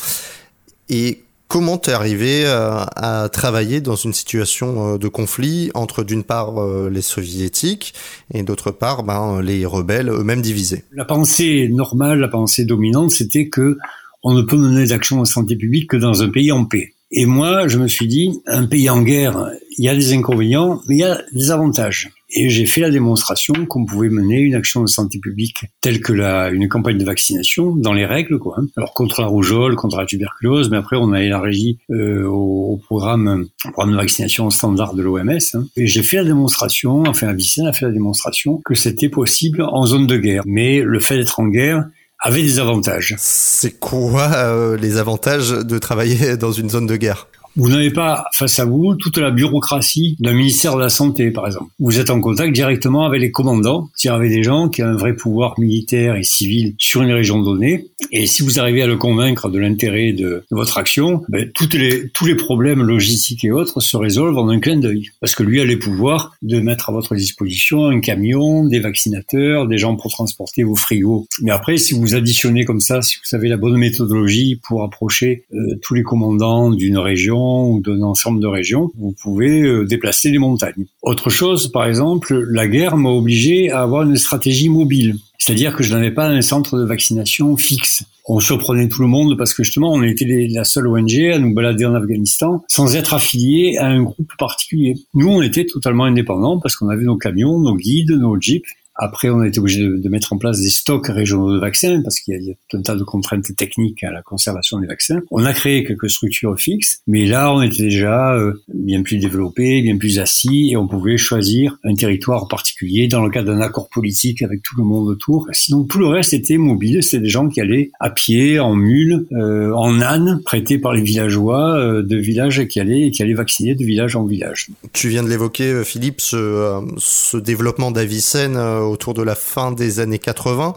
Et 0.88 1.23
Comment 1.48 1.76
t'es 1.78 1.92
arrivé 1.92 2.44
euh, 2.46 2.84
à, 2.96 3.28
travailler 3.28 3.80
dans 3.80 3.96
une 3.96 4.12
situation 4.12 4.94
euh, 4.94 4.98
de 4.98 5.08
conflit 5.08 5.70
entre 5.74 6.02
d'une 6.02 6.24
part 6.24 6.60
euh, 6.60 6.90
les 6.90 7.02
soviétiques 7.02 7.94
et 8.32 8.42
d'autre 8.42 8.70
part 8.70 9.02
ben, 9.02 9.40
les 9.40 9.66
rebelles 9.66 10.08
eux-mêmes 10.08 10.42
divisés? 10.42 10.84
La 10.92 11.04
pensée 11.04 11.68
normale, 11.70 12.18
la 12.18 12.28
pensée 12.28 12.64
dominante, 12.64 13.10
c'était 13.10 13.48
que 13.48 13.76
on 14.22 14.32
ne 14.32 14.42
peut 14.42 14.56
mener 14.56 14.86
d'actions 14.86 15.20
de 15.20 15.26
santé 15.26 15.54
publique 15.54 15.90
que 15.90 15.96
dans 15.98 16.22
un 16.22 16.30
pays 16.30 16.50
en 16.50 16.64
paix. 16.64 16.94
Et 17.10 17.26
moi, 17.26 17.68
je 17.68 17.78
me 17.78 17.86
suis 17.86 18.08
dit, 18.08 18.40
un 18.46 18.66
pays 18.66 18.88
en 18.90 19.02
guerre, 19.02 19.50
il 19.78 19.84
y 19.84 19.88
a 19.88 19.94
des 19.94 20.14
inconvénients, 20.14 20.80
mais 20.88 20.96
il 20.96 21.00
y 21.00 21.04
a 21.04 21.20
des 21.32 21.50
avantages. 21.50 22.10
Et 22.36 22.50
j'ai 22.50 22.66
fait 22.66 22.80
la 22.80 22.90
démonstration 22.90 23.54
qu'on 23.66 23.86
pouvait 23.86 24.08
mener 24.08 24.40
une 24.40 24.56
action 24.56 24.82
de 24.82 24.88
santé 24.88 25.20
publique 25.20 25.66
telle 25.80 26.00
que 26.00 26.12
la, 26.12 26.50
une 26.50 26.68
campagne 26.68 26.98
de 26.98 27.04
vaccination 27.04 27.76
dans 27.76 27.92
les 27.92 28.04
règles, 28.04 28.40
quoi. 28.40 28.56
Hein. 28.58 28.66
Alors 28.76 28.92
contre 28.92 29.20
la 29.20 29.28
rougeole, 29.28 29.76
contre 29.76 29.98
la 29.98 30.06
tuberculose, 30.06 30.68
mais 30.68 30.76
après 30.76 30.96
on 30.96 31.12
a 31.12 31.22
élargi 31.22 31.78
euh, 31.90 32.24
au, 32.26 32.80
programme, 32.84 33.46
programme 33.72 33.92
de 33.92 33.96
vaccination 33.96 34.50
standard 34.50 34.94
de 34.94 35.02
l'OMS. 35.02 35.38
Hein. 35.54 35.66
Et 35.76 35.86
j'ai 35.86 36.02
fait 36.02 36.16
la 36.16 36.24
démonstration, 36.24 37.04
enfin 37.06 37.28
Avicenne 37.28 37.66
a 37.66 37.72
fait 37.72 37.86
la 37.86 37.92
démonstration 37.92 38.60
que 38.64 38.74
c'était 38.74 39.08
possible 39.08 39.62
en 39.62 39.86
zone 39.86 40.08
de 40.08 40.16
guerre. 40.16 40.42
Mais 40.44 40.80
le 40.80 40.98
fait 40.98 41.16
d'être 41.16 41.38
en 41.38 41.46
guerre 41.46 41.86
avait 42.18 42.42
des 42.42 42.58
avantages. 42.58 43.14
C'est 43.18 43.78
quoi 43.78 44.32
euh, 44.34 44.76
les 44.76 44.96
avantages 44.96 45.50
de 45.50 45.78
travailler 45.78 46.36
dans 46.38 46.52
une 46.52 46.70
zone 46.70 46.86
de 46.86 46.96
guerre? 46.96 47.28
Vous 47.56 47.68
n'avez 47.68 47.90
pas 47.90 48.26
face 48.32 48.58
à 48.58 48.64
vous 48.64 48.94
toute 48.96 49.18
la 49.18 49.30
bureaucratie 49.30 50.16
d'un 50.18 50.32
ministère 50.32 50.74
de 50.74 50.80
la 50.80 50.88
Santé, 50.88 51.30
par 51.30 51.46
exemple. 51.46 51.70
Vous 51.78 52.00
êtes 52.00 52.10
en 52.10 52.20
contact 52.20 52.52
directement 52.52 53.06
avec 53.06 53.20
les 53.20 53.30
commandants, 53.30 53.90
c'est-à-dire 53.94 54.16
avec 54.16 54.30
des 54.30 54.42
gens 54.42 54.68
qui 54.68 54.82
ont 54.82 54.86
un 54.86 54.96
vrai 54.96 55.14
pouvoir 55.14 55.54
militaire 55.58 56.16
et 56.16 56.24
civil 56.24 56.74
sur 56.78 57.02
une 57.02 57.12
région 57.12 57.40
donnée. 57.40 57.86
Et 58.10 58.26
si 58.26 58.42
vous 58.42 58.58
arrivez 58.58 58.82
à 58.82 58.86
le 58.86 58.96
convaincre 58.96 59.48
de 59.48 59.58
l'intérêt 59.58 60.12
de, 60.12 60.44
votre 60.50 60.78
action, 60.78 61.22
ben, 61.28 61.50
toutes 61.54 61.74
les, 61.74 62.08
tous 62.10 62.26
les 62.26 62.34
problèmes 62.34 62.82
logistiques 62.82 63.44
et 63.44 63.50
autres 63.50 63.80
se 63.80 63.96
résolvent 63.96 64.38
en 64.38 64.48
un 64.48 64.58
clin 64.58 64.76
d'œil. 64.76 65.10
Parce 65.20 65.34
que 65.34 65.42
lui 65.42 65.60
a 65.60 65.64
les 65.64 65.76
pouvoirs 65.76 66.34
de 66.42 66.60
mettre 66.60 66.90
à 66.90 66.92
votre 66.92 67.14
disposition 67.14 67.86
un 67.86 68.00
camion, 68.00 68.66
des 68.66 68.80
vaccinateurs, 68.80 69.66
des 69.66 69.78
gens 69.78 69.96
pour 69.96 70.10
transporter 70.10 70.64
vos 70.64 70.74
frigos. 70.74 71.26
Mais 71.42 71.52
après, 71.52 71.76
si 71.76 71.94
vous 71.94 72.14
additionnez 72.14 72.64
comme 72.64 72.80
ça, 72.80 73.02
si 73.02 73.16
vous 73.16 73.36
avez 73.36 73.48
la 73.48 73.56
bonne 73.56 73.76
méthodologie 73.76 74.60
pour 74.66 74.82
approcher 74.82 75.44
euh, 75.52 75.78
tous 75.82 75.94
les 75.94 76.02
commandants 76.02 76.70
d'une 76.70 76.98
région, 76.98 77.43
ou 77.44 77.80
d'un 77.80 78.02
ensemble 78.02 78.40
de 78.40 78.46
régions, 78.46 78.90
vous 78.96 79.14
pouvez 79.22 79.62
euh, 79.62 79.84
déplacer 79.84 80.30
les 80.30 80.38
montagnes. 80.38 80.86
Autre 81.02 81.30
chose, 81.30 81.68
par 81.68 81.86
exemple, 81.86 82.34
la 82.50 82.66
guerre 82.66 82.96
m'a 82.96 83.10
obligé 83.10 83.70
à 83.70 83.82
avoir 83.82 84.02
une 84.02 84.16
stratégie 84.16 84.68
mobile. 84.68 85.16
C'est-à-dire 85.38 85.76
que 85.76 85.82
je 85.82 85.92
n'avais 85.92 86.10
pas 86.10 86.26
un 86.26 86.40
centre 86.40 86.78
de 86.78 86.84
vaccination 86.84 87.56
fixe. 87.56 88.04
On 88.26 88.40
surprenait 88.40 88.88
tout 88.88 89.02
le 89.02 89.08
monde 89.08 89.36
parce 89.36 89.52
que 89.52 89.62
justement, 89.62 89.92
on 89.92 90.02
était 90.02 90.48
la 90.50 90.64
seule 90.64 90.86
ONG 90.86 91.14
à 91.32 91.38
nous 91.38 91.52
balader 91.52 91.84
en 91.84 91.94
Afghanistan 91.94 92.64
sans 92.68 92.96
être 92.96 93.12
affilié 93.12 93.76
à 93.76 93.86
un 93.86 94.02
groupe 94.02 94.32
particulier. 94.38 94.94
Nous, 95.12 95.28
on 95.28 95.42
était 95.42 95.66
totalement 95.66 96.04
indépendants 96.04 96.58
parce 96.58 96.76
qu'on 96.76 96.88
avait 96.88 97.04
nos 97.04 97.18
camions, 97.18 97.58
nos 97.58 97.76
guides, 97.76 98.12
nos 98.12 98.40
jeeps 98.40 98.64
après, 98.96 99.28
on 99.28 99.40
a 99.40 99.48
été 99.48 99.58
obligé 99.58 99.82
de, 99.82 100.08
mettre 100.08 100.32
en 100.32 100.38
place 100.38 100.60
des 100.60 100.70
stocks 100.70 101.08
régionaux 101.08 101.52
de 101.52 101.58
vaccins 101.58 102.00
parce 102.02 102.20
qu'il 102.20 102.40
y, 102.40 102.50
a 102.50 102.54
tout 102.68 102.76
un 102.76 102.82
tas 102.82 102.94
de 102.94 103.02
contraintes 103.02 103.56
techniques 103.56 104.04
à 104.04 104.12
la 104.12 104.22
conservation 104.22 104.78
des 104.78 104.86
vaccins. 104.86 105.20
On 105.32 105.44
a 105.44 105.52
créé 105.52 105.82
quelques 105.82 106.08
structures 106.08 106.56
fixes, 106.56 107.00
mais 107.08 107.26
là, 107.26 107.52
on 107.52 107.62
était 107.62 107.82
déjà 107.82 108.34
euh, 108.34 108.52
bien 108.72 109.02
plus 109.02 109.18
développé, 109.18 109.82
bien 109.82 109.96
plus 109.96 110.20
assis 110.20 110.70
et 110.70 110.76
on 110.76 110.86
pouvait 110.86 111.16
choisir 111.16 111.78
un 111.82 111.94
territoire 111.94 112.46
particulier 112.46 113.08
dans 113.08 113.24
le 113.24 113.30
cadre 113.30 113.52
d'un 113.52 113.60
accord 113.60 113.88
politique 113.88 114.42
avec 114.42 114.62
tout 114.62 114.76
le 114.78 114.84
monde 114.84 115.08
autour. 115.08 115.48
Sinon, 115.52 115.82
tout 115.82 115.98
le 115.98 116.06
reste 116.06 116.32
était 116.32 116.58
mobile. 116.58 117.02
C'était 117.02 117.22
des 117.22 117.28
gens 117.28 117.48
qui 117.48 117.60
allaient 117.60 117.90
à 117.98 118.10
pied, 118.10 118.60
en 118.60 118.76
mule, 118.76 119.26
euh, 119.32 119.72
en 119.72 120.00
âne, 120.00 120.40
prêtés 120.44 120.78
par 120.78 120.92
les 120.92 121.02
villageois 121.02 121.76
euh, 121.76 122.02
de 122.02 122.16
villages 122.16 122.68
qui 122.68 122.78
allaient, 122.78 123.10
qui 123.10 123.22
allaient 123.22 123.34
vacciner 123.34 123.74
de 123.74 123.84
village 123.84 124.14
en 124.14 124.24
village. 124.24 124.68
Tu 124.92 125.08
viens 125.08 125.24
de 125.24 125.28
l'évoquer, 125.28 125.82
Philippe, 125.84 126.20
ce, 126.20 126.80
ce 126.98 127.36
développement 127.36 127.90
d'Avicenne 127.90 128.56
autour 128.84 129.14
de 129.14 129.22
la 129.22 129.34
fin 129.34 129.72
des 129.72 130.00
années 130.00 130.18
80. 130.18 130.74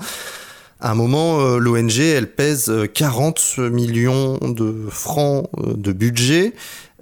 À 0.79 0.91
un 0.91 0.95
moment, 0.95 1.39
euh, 1.39 1.57
l'ONG, 1.57 1.99
elle 1.99 2.31
pèse 2.31 2.71
40 2.93 3.55
euh, 3.57 3.69
millions 3.71 4.37
de 4.41 4.85
francs 4.89 5.49
euh, 5.57 5.73
de 5.73 5.91
budget. 5.91 6.53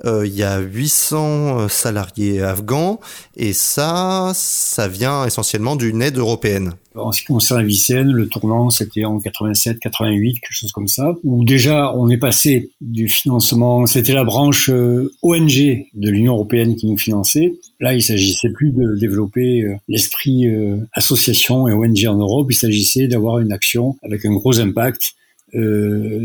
Il 0.06 0.36
y 0.36 0.44
a 0.44 0.60
800 0.60 1.68
salariés 1.68 2.42
afghans 2.42 3.00
et 3.36 3.54
ça, 3.54 4.32
ça 4.36 4.88
vient 4.88 5.26
essentiellement 5.26 5.76
d'une 5.76 6.02
aide 6.02 6.18
européenne. 6.18 6.74
En 6.96 7.12
ce 7.12 7.22
qui 7.22 7.28
concerne 7.28 7.66
Vicenne, 7.66 8.12
le 8.12 8.28
tournant, 8.28 8.70
c'était 8.70 9.04
en 9.04 9.20
87, 9.20 9.80
88, 9.80 10.40
quelque 10.40 10.52
chose 10.52 10.72
comme 10.72 10.88
ça, 10.88 11.16
où 11.24 11.44
déjà 11.44 11.94
on 11.96 12.10
est 12.10 12.18
passé 12.18 12.72
du 12.80 13.10
financement, 13.10 13.86
c'était 13.86 14.14
la 14.14 14.24
branche 14.24 14.70
euh, 14.70 15.12
ONG 15.22 15.86
de 15.94 16.10
l'Union 16.10 16.34
européenne 16.34 16.76
qui 16.76 16.88
nous 16.88 16.98
finançait. 16.98 17.54
Là, 17.82 17.94
il 17.94 18.02
s'agissait 18.02 18.50
plus 18.50 18.72
de 18.72 18.96
développer 18.96 19.64
euh, 19.64 19.76
l'esprit 19.90 20.48
euh, 20.48 20.78
association 20.94 21.68
et 21.68 21.74
ONG 21.74 22.06
en 22.08 22.16
Europe, 22.16 22.48
il 22.50 22.56
s'agissait 22.56 23.08
d'avoir 23.08 23.40
une 23.40 23.52
action 23.52 23.98
avec 24.02 24.26
un 24.26 24.34
gros 24.34 24.60
impact 24.60 25.16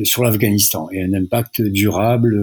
sur 0.03 0.25
l'Afghanistan 0.25 0.89
et 0.91 1.05
un 1.05 1.15
impact 1.15 1.63
durable 1.63 2.37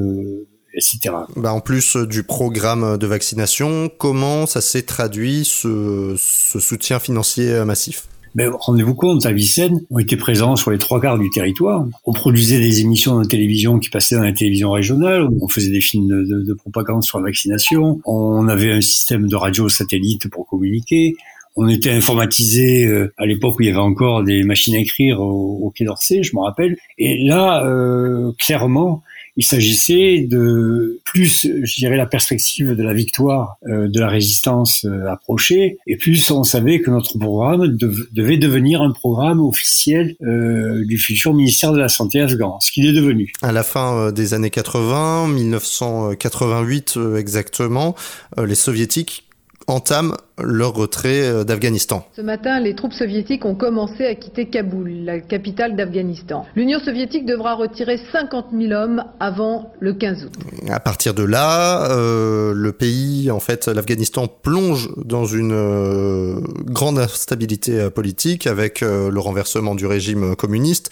etc. 0.77 1.15
Bah 1.35 1.51
en 1.51 1.59
plus 1.59 1.97
du 1.97 2.23
programme 2.23 2.97
de 2.97 3.07
vaccination, 3.07 3.89
comment 3.97 4.45
ça 4.45 4.61
s'est 4.61 4.83
traduit 4.83 5.43
ce, 5.43 6.15
ce 6.17 6.59
soutien 6.59 6.99
financier 6.99 7.65
massif? 7.65 8.07
Ben, 8.37 8.51
rendez-vous 8.53 8.93
compte, 8.93 9.25
à 9.25 9.31
Vicenne, 9.31 9.81
on 9.89 9.97
était 9.97 10.15
présents 10.15 10.55
sur 10.55 10.69
les 10.69 10.77
trois 10.77 11.01
quarts 11.01 11.17
du 11.17 11.27
territoire. 11.31 11.87
On 12.05 12.13
produisait 12.13 12.59
des 12.59 12.81
émissions 12.81 13.19
de 13.19 13.25
télévision 13.25 13.79
qui 13.79 13.89
passaient 13.89 14.15
dans 14.15 14.21
la 14.21 14.31
télévision 14.31 14.71
régionale. 14.71 15.27
On 15.41 15.47
faisait 15.47 15.71
des 15.71 15.81
films 15.81 16.07
de, 16.07 16.43
de 16.43 16.53
propagande 16.53 17.03
sur 17.03 17.17
la 17.17 17.25
vaccination. 17.25 17.99
On 18.05 18.47
avait 18.47 18.71
un 18.71 18.81
système 18.81 19.27
de 19.27 19.35
radio 19.35 19.69
satellite 19.69 20.29
pour 20.29 20.45
communiquer. 20.45 21.15
On 21.55 21.67
était 21.67 21.89
informatisé 21.89 22.85
euh, 22.85 23.11
à 23.17 23.25
l'époque 23.25 23.55
où 23.57 23.63
il 23.63 23.69
y 23.69 23.71
avait 23.71 23.79
encore 23.79 24.23
des 24.23 24.43
machines 24.43 24.75
à 24.75 24.77
écrire 24.77 25.19
au, 25.19 25.57
au 25.63 25.71
Quai 25.71 25.85
d'Orsay, 25.85 26.21
je 26.21 26.35
me 26.35 26.41
rappelle. 26.41 26.77
Et 26.99 27.17
là, 27.25 27.65
euh, 27.65 28.31
clairement, 28.37 29.01
il 29.37 29.45
s'agissait 29.45 30.25
de 30.27 30.99
plus, 31.05 31.47
je 31.63 31.75
dirais, 31.77 31.95
la 31.95 32.07
perspective 32.07 32.71
de 32.71 32.83
la 32.83 32.93
victoire 32.93 33.57
euh, 33.67 33.87
de 33.87 33.99
la 33.99 34.09
résistance 34.09 34.83
euh, 34.85 35.07
approchée, 35.07 35.77
et 35.85 35.95
plus 35.95 36.29
on 36.31 36.43
savait 36.43 36.81
que 36.81 36.89
notre 36.89 37.17
programme 37.17 37.77
devait 37.77 38.37
devenir 38.37 38.81
un 38.81 38.91
programme 38.91 39.39
officiel 39.39 40.15
euh, 40.23 40.83
du 40.85 40.97
futur 40.97 41.33
ministère 41.33 41.71
de 41.71 41.79
la 41.79 41.87
Santé 41.87 42.19
afghan, 42.19 42.59
ce 42.59 42.71
qu'il 42.71 42.87
est 42.87 42.93
devenu. 42.93 43.31
À 43.41 43.51
la 43.51 43.63
fin 43.63 44.11
des 44.11 44.33
années 44.33 44.49
80, 44.49 45.27
1988 45.27 46.99
exactement, 47.15 47.95
les 48.43 48.55
soviétiques 48.55 49.23
entament 49.67 50.17
leur 50.43 50.73
retrait 50.73 51.23
euh, 51.23 51.43
d'Afghanistan. 51.43 52.05
Ce 52.15 52.21
matin, 52.21 52.59
les 52.59 52.75
troupes 52.75 52.93
soviétiques 52.93 53.45
ont 53.45 53.55
commencé 53.55 54.05
à 54.05 54.15
quitter 54.15 54.47
Kaboul, 54.47 54.89
la 55.03 55.19
capitale 55.19 55.75
d'Afghanistan. 55.75 56.45
L'Union 56.55 56.79
soviétique 56.79 57.25
devra 57.25 57.55
retirer 57.55 57.99
50 58.11 58.47
000 58.57 58.71
hommes 58.71 59.03
avant 59.19 59.71
le 59.79 59.93
15 59.93 60.25
août. 60.25 60.33
À 60.69 60.79
partir 60.79 61.13
de 61.13 61.23
là, 61.23 61.91
euh, 61.91 62.53
le 62.53 62.71
pays, 62.71 63.31
en 63.31 63.39
fait, 63.39 63.67
l'Afghanistan 63.67 64.27
plonge 64.27 64.89
dans 64.97 65.25
une 65.25 65.53
euh, 65.53 66.39
grande 66.65 66.99
instabilité 66.99 67.89
politique 67.89 68.47
avec 68.47 68.81
le 68.81 69.19
renversement 69.19 69.75
du 69.75 69.85
régime 69.85 70.35
communiste 70.35 70.91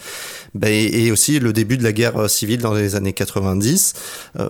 bah, 0.54 0.70
et, 0.70 1.10
aussi 1.10 1.38
le 1.38 1.52
début 1.52 1.76
de 1.76 1.84
la 1.84 1.92
guerre 1.92 2.28
civile 2.28 2.60
dans 2.60 2.74
les 2.74 2.96
années 2.96 3.12
90. 3.12 3.94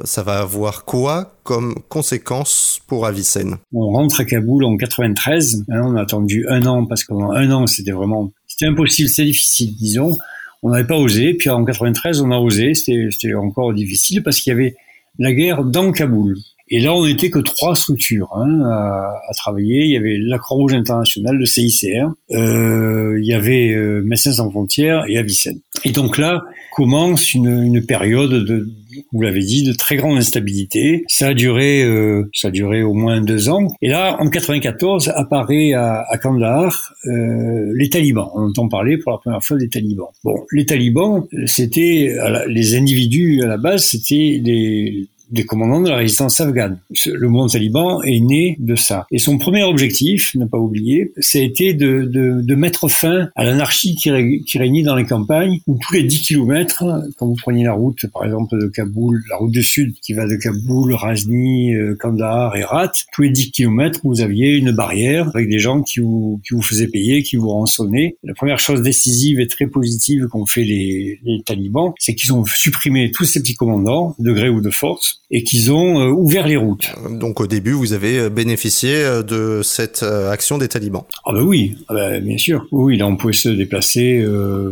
ça 0.04 0.22
va 0.22 0.38
avoir 0.38 0.84
quoi 0.84 1.36
comme 1.42 1.76
conséquence 1.88 2.80
pour 2.86 3.06
Avicenne? 3.06 3.56
On 3.72 3.92
rentre 3.92 4.20
à 4.20 4.24
Kaboul 4.24 4.64
en 4.64 4.76
93. 4.88 5.64
Hein, 5.68 5.80
on 5.84 5.96
a 5.96 6.02
attendu 6.02 6.46
un 6.48 6.64
an 6.66 6.86
parce 6.86 7.04
que 7.04 7.08
pendant 7.08 7.32
un 7.32 7.50
an, 7.50 7.66
c'était 7.66 7.92
vraiment, 7.92 8.32
c'était 8.46 8.66
impossible, 8.66 9.08
c'est 9.08 9.24
difficile, 9.24 9.74
disons. 9.76 10.18
on 10.62 10.70
n'avait 10.70 10.86
pas 10.86 10.96
osé. 10.96 11.34
Puis 11.34 11.50
en 11.50 11.64
93, 11.64 12.20
on 12.20 12.30
a 12.30 12.38
osé. 12.38 12.74
C'était 12.74 13.34
encore 13.34 13.74
difficile 13.74 14.22
parce 14.22 14.40
qu'il 14.40 14.52
y 14.52 14.54
avait 14.54 14.74
la 15.18 15.32
guerre 15.32 15.64
dans 15.64 15.92
Kaboul. 15.92 16.36
Et 16.68 16.80
là, 16.80 16.92
on 16.92 17.06
n'était 17.06 17.30
que 17.30 17.38
trois 17.38 17.76
structures 17.76 18.28
hein, 18.34 18.60
à, 18.68 19.32
travailler. 19.36 19.84
Il 19.84 19.90
y 19.90 19.96
avait 19.96 20.16
la 20.18 20.38
Croix-Rouge 20.38 20.74
internationale, 20.74 21.36
le 21.36 21.46
CICR, 21.46 22.08
euh, 22.32 23.16
il 23.20 23.24
y 23.24 23.34
avait 23.34 23.72
euh, 23.72 24.02
Médecins 24.04 24.32
sans 24.32 24.50
frontières 24.50 25.04
et 25.08 25.16
Avicenne. 25.16 25.60
Et 25.84 25.92
donc 25.92 26.18
là 26.18 26.42
commence 26.72 27.32
une 27.32 27.86
période 27.86 28.44
de, 28.44 28.68
vous 29.12 29.20
l'avez 29.22 29.40
dit, 29.40 29.64
de 29.64 29.72
très 29.72 29.96
grande 29.96 30.18
instabilité. 30.18 31.04
Ça 31.08 31.28
a 31.28 31.34
duré, 31.34 31.82
euh, 31.82 32.28
ça 32.34 32.48
a 32.48 32.50
duré 32.50 32.82
au 32.82 32.94
moins 32.94 33.20
deux 33.20 33.48
ans. 33.48 33.68
Et 33.82 33.88
là, 33.88 34.16
en 34.20 34.28
94, 34.28 35.12
apparaît 35.14 35.72
à, 35.72 36.04
à 36.08 36.18
Kandahar 36.18 36.94
euh, 37.06 37.72
les 37.76 37.88
talibans. 37.90 38.28
On 38.34 38.48
entend 38.48 38.68
parler 38.68 38.98
pour 38.98 39.12
la 39.12 39.18
première 39.18 39.42
fois 39.42 39.56
des 39.56 39.68
talibans. 39.68 40.08
Bon, 40.24 40.34
les 40.52 40.66
talibans, 40.66 41.24
c'était 41.46 42.16
les 42.48 42.76
individus 42.76 43.42
à 43.42 43.46
la 43.46 43.56
base, 43.56 43.84
c'était 43.84 44.40
les 44.42 45.08
des 45.30 45.44
commandants 45.44 45.80
de 45.80 45.88
la 45.88 45.96
résistance 45.96 46.40
afghane. 46.40 46.78
Le 47.06 47.28
mouvement 47.28 47.46
taliban 47.48 48.02
est 48.02 48.20
né 48.20 48.56
de 48.58 48.76
ça. 48.76 49.06
Et 49.10 49.18
son 49.18 49.38
premier 49.38 49.64
objectif, 49.64 50.34
ne 50.34 50.46
pas 50.46 50.58
oublier, 50.58 51.12
ça 51.18 51.38
été 51.38 51.74
de, 51.74 52.02
de, 52.02 52.40
de 52.42 52.54
mettre 52.54 52.88
fin 52.88 53.28
à 53.34 53.44
l'anarchie 53.44 53.94
qui, 53.96 54.10
qui, 54.46 54.58
régnait 54.58 54.82
dans 54.82 54.96
les 54.96 55.04
campagnes, 55.04 55.60
où 55.66 55.78
tous 55.80 55.94
les 55.94 56.02
10 56.02 56.22
kilomètres, 56.22 56.84
quand 57.16 57.26
vous 57.26 57.34
preniez 57.34 57.64
la 57.64 57.72
route, 57.72 58.06
par 58.12 58.24
exemple, 58.24 58.58
de 58.58 58.68
Kaboul, 58.68 59.22
la 59.30 59.36
route 59.36 59.52
du 59.52 59.62
sud 59.62 59.94
qui 60.00 60.12
va 60.12 60.26
de 60.26 60.36
Kaboul, 60.36 60.94
Razni, 60.94 61.74
euh, 61.74 61.94
Kandahar 61.98 62.56
et 62.56 62.64
Rat, 62.64 62.92
tous 63.12 63.22
les 63.22 63.30
10 63.30 63.50
kilomètres, 63.50 64.00
vous 64.04 64.20
aviez 64.20 64.56
une 64.56 64.72
barrière 64.72 65.30
avec 65.34 65.48
des 65.48 65.58
gens 65.58 65.82
qui 65.82 66.00
vous, 66.00 66.40
qui 66.46 66.54
vous 66.54 66.62
faisaient 66.62 66.88
payer, 66.88 67.22
qui 67.22 67.36
vous 67.36 67.48
rançonnaient. 67.48 68.16
La 68.22 68.34
première 68.34 68.58
chose 68.58 68.82
décisive 68.82 69.40
et 69.40 69.46
très 69.46 69.66
positive 69.66 70.26
qu'ont 70.28 70.46
fait 70.46 70.64
les, 70.64 71.20
les 71.24 71.42
talibans, 71.42 71.92
c'est 71.98 72.14
qu'ils 72.14 72.32
ont 72.32 72.44
supprimé 72.44 73.10
tous 73.10 73.24
ces 73.24 73.40
petits 73.40 73.54
commandants, 73.54 74.14
de 74.18 74.32
gré 74.32 74.48
ou 74.48 74.60
de 74.60 74.70
force, 74.70 75.15
et 75.30 75.42
qu'ils 75.42 75.72
ont 75.72 76.00
euh, 76.00 76.10
ouvert 76.10 76.46
les 76.46 76.56
routes. 76.56 76.92
Donc 77.10 77.40
au 77.40 77.46
début, 77.46 77.72
vous 77.72 77.92
avez 77.92 78.18
euh, 78.18 78.30
bénéficié 78.30 78.94
euh, 78.94 79.22
de 79.22 79.60
cette 79.62 80.02
action 80.02 80.56
des 80.58 80.68
talibans. 80.68 81.02
Ah 81.24 81.32
ben 81.32 81.42
oui, 81.42 81.76
ah 81.88 81.94
ben, 81.94 82.24
bien 82.24 82.38
sûr. 82.38 82.66
Oui, 82.70 82.96
là 82.96 83.06
on 83.06 83.16
pouvait 83.16 83.32
se 83.32 83.48
déplacer 83.48 84.24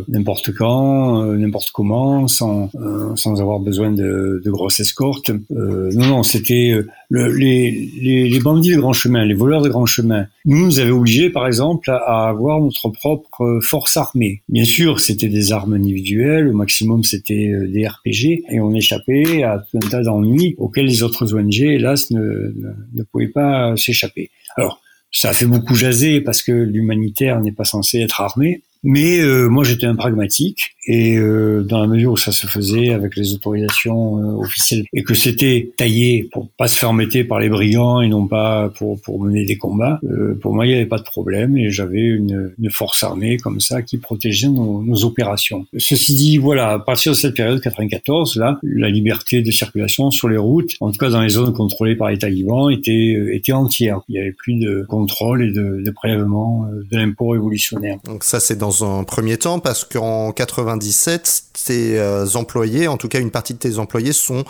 n'importe 0.07 0.53
quand, 0.53 1.25
n'importe 1.25 1.71
comment, 1.71 2.27
sans 2.27 2.69
sans 3.15 3.41
avoir 3.41 3.59
besoin 3.59 3.91
de, 3.91 4.41
de 4.43 4.51
grosses 4.51 4.79
escortes. 4.79 5.31
non, 5.49 6.05
non, 6.05 6.23
c'était 6.23 6.73
les, 7.11 7.91
les, 8.01 8.29
les, 8.29 8.39
bandits 8.39 8.75
de 8.75 8.79
grand 8.79 8.93
chemin, 8.93 9.25
les 9.25 9.33
voleurs 9.33 9.61
de 9.61 9.69
grand 9.69 9.85
chemin, 9.85 10.27
nous 10.45 10.65
nous 10.65 10.79
avaient 10.79 10.91
obligés, 10.91 11.29
par 11.29 11.47
exemple, 11.47 11.89
à, 11.89 12.27
avoir 12.29 12.61
notre 12.61 12.89
propre 12.89 13.59
force 13.61 13.97
armée. 13.97 14.43
Bien 14.47 14.63
sûr, 14.63 14.99
c'était 14.99 15.27
des 15.27 15.51
armes 15.51 15.73
individuelles, 15.73 16.47
au 16.47 16.53
maximum 16.53 17.03
c'était 17.03 17.51
des 17.67 17.87
RPG, 17.87 18.43
et 18.49 18.59
on 18.59 18.73
échappait 18.73 19.43
à 19.43 19.59
tout 19.59 19.77
un 19.77 19.89
tas 19.89 20.03
d'ennuis 20.03 20.55
auxquels 20.57 20.85
les 20.85 21.03
autres 21.03 21.33
ONG, 21.33 21.61
hélas, 21.61 22.11
ne, 22.11 22.19
ne, 22.19 22.73
ne 22.93 23.03
pouvaient 23.03 23.27
pas 23.27 23.75
s'échapper. 23.75 24.29
Alors, 24.55 24.81
ça 25.11 25.29
a 25.29 25.33
fait 25.33 25.45
beaucoup 25.45 25.75
jaser 25.75 26.21
parce 26.21 26.43
que 26.43 26.51
l'humanitaire 26.51 27.39
n'est 27.39 27.53
pas 27.53 27.63
censé 27.63 27.99
être 27.99 28.19
armé, 28.19 28.63
mais 28.83 29.19
euh, 29.19 29.47
moi 29.47 29.63
j'étais 29.63 29.85
un 29.85 29.95
pragmatique 29.95 30.74
et 30.87 31.17
euh, 31.17 31.63
dans 31.63 31.79
la 31.79 31.87
mesure 31.87 32.11
où 32.11 32.17
ça 32.17 32.31
se 32.31 32.47
faisait 32.47 32.91
avec 32.91 33.15
les 33.15 33.33
autorisations 33.33 34.19
euh, 34.19 34.43
officielles 34.43 34.85
et 34.93 35.03
que 35.03 35.13
c'était 35.13 35.71
taillé 35.77 36.29
pour 36.31 36.49
pas 36.57 36.67
se 36.67 36.77
faire 36.77 36.91
embêter 36.91 37.23
par 37.23 37.39
les 37.39 37.49
brigands 37.49 38.01
et 38.01 38.07
non 38.07 38.27
pas 38.27 38.69
pour, 38.77 39.01
pour 39.01 39.19
mener 39.19 39.45
des 39.45 39.57
combats, 39.57 39.99
euh, 40.03 40.37
pour 40.39 40.53
moi 40.53 40.65
il 40.65 40.69
n'y 40.69 40.75
avait 40.75 40.85
pas 40.85 40.99
de 40.99 41.03
problème 41.03 41.57
et 41.57 41.71
j'avais 41.71 42.01
une, 42.01 42.53
une, 42.59 42.69
force 42.69 43.03
armée 43.03 43.37
comme 43.37 43.59
ça 43.59 43.81
qui 43.81 43.97
protégeait 43.97 44.49
nos, 44.49 44.83
nos, 44.83 45.05
opérations. 45.05 45.65
Ceci 45.77 46.15
dit, 46.15 46.37
voilà, 46.37 46.71
à 46.71 46.79
partir 46.79 47.13
de 47.13 47.17
cette 47.17 47.35
période 47.35 47.61
94, 47.61 48.35
là, 48.37 48.59
la 48.63 48.89
liberté 48.89 49.41
de 49.41 49.51
circulation 49.51 50.11
sur 50.11 50.27
les 50.27 50.37
routes, 50.37 50.71
en 50.81 50.91
tout 50.91 50.97
cas 50.97 51.09
dans 51.09 51.21
les 51.21 51.29
zones 51.29 51.53
contrôlées 51.53 51.95
par 51.95 52.09
les 52.09 52.17
talibans, 52.17 52.69
était, 52.69 53.15
était 53.31 53.53
entière. 53.53 54.01
Il 54.09 54.13
n'y 54.13 54.19
avait 54.19 54.33
plus 54.33 54.55
de 54.55 54.85
contrôle 54.89 55.43
et 55.43 55.51
de, 55.51 55.81
de 55.83 55.91
prélèvement 55.91 56.67
de 56.69 56.97
l'impôt 56.97 57.29
révolutionnaire. 57.29 57.97
Donc 58.03 58.23
ça 58.23 58.39
c'est 58.39 58.57
dans 58.57 58.83
un 58.83 59.03
premier 59.03 59.37
temps 59.37 59.59
parce 59.59 59.85
qu'en 59.85 60.31
80 60.31 60.74
97, 60.79 61.43
tes 61.65 61.99
euh, 61.99 62.25
employés, 62.35 62.87
en 62.87 62.97
tout 62.97 63.07
cas 63.07 63.19
une 63.19 63.31
partie 63.31 63.53
de 63.53 63.59
tes 63.59 63.79
employés, 63.79 64.13
sont 64.13 64.43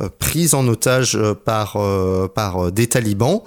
euh, 0.00 0.08
pris 0.18 0.54
en 0.54 0.66
otage 0.68 1.16
euh, 1.16 1.34
par, 1.34 1.78
par 2.34 2.72
des 2.72 2.86
talibans 2.86 3.40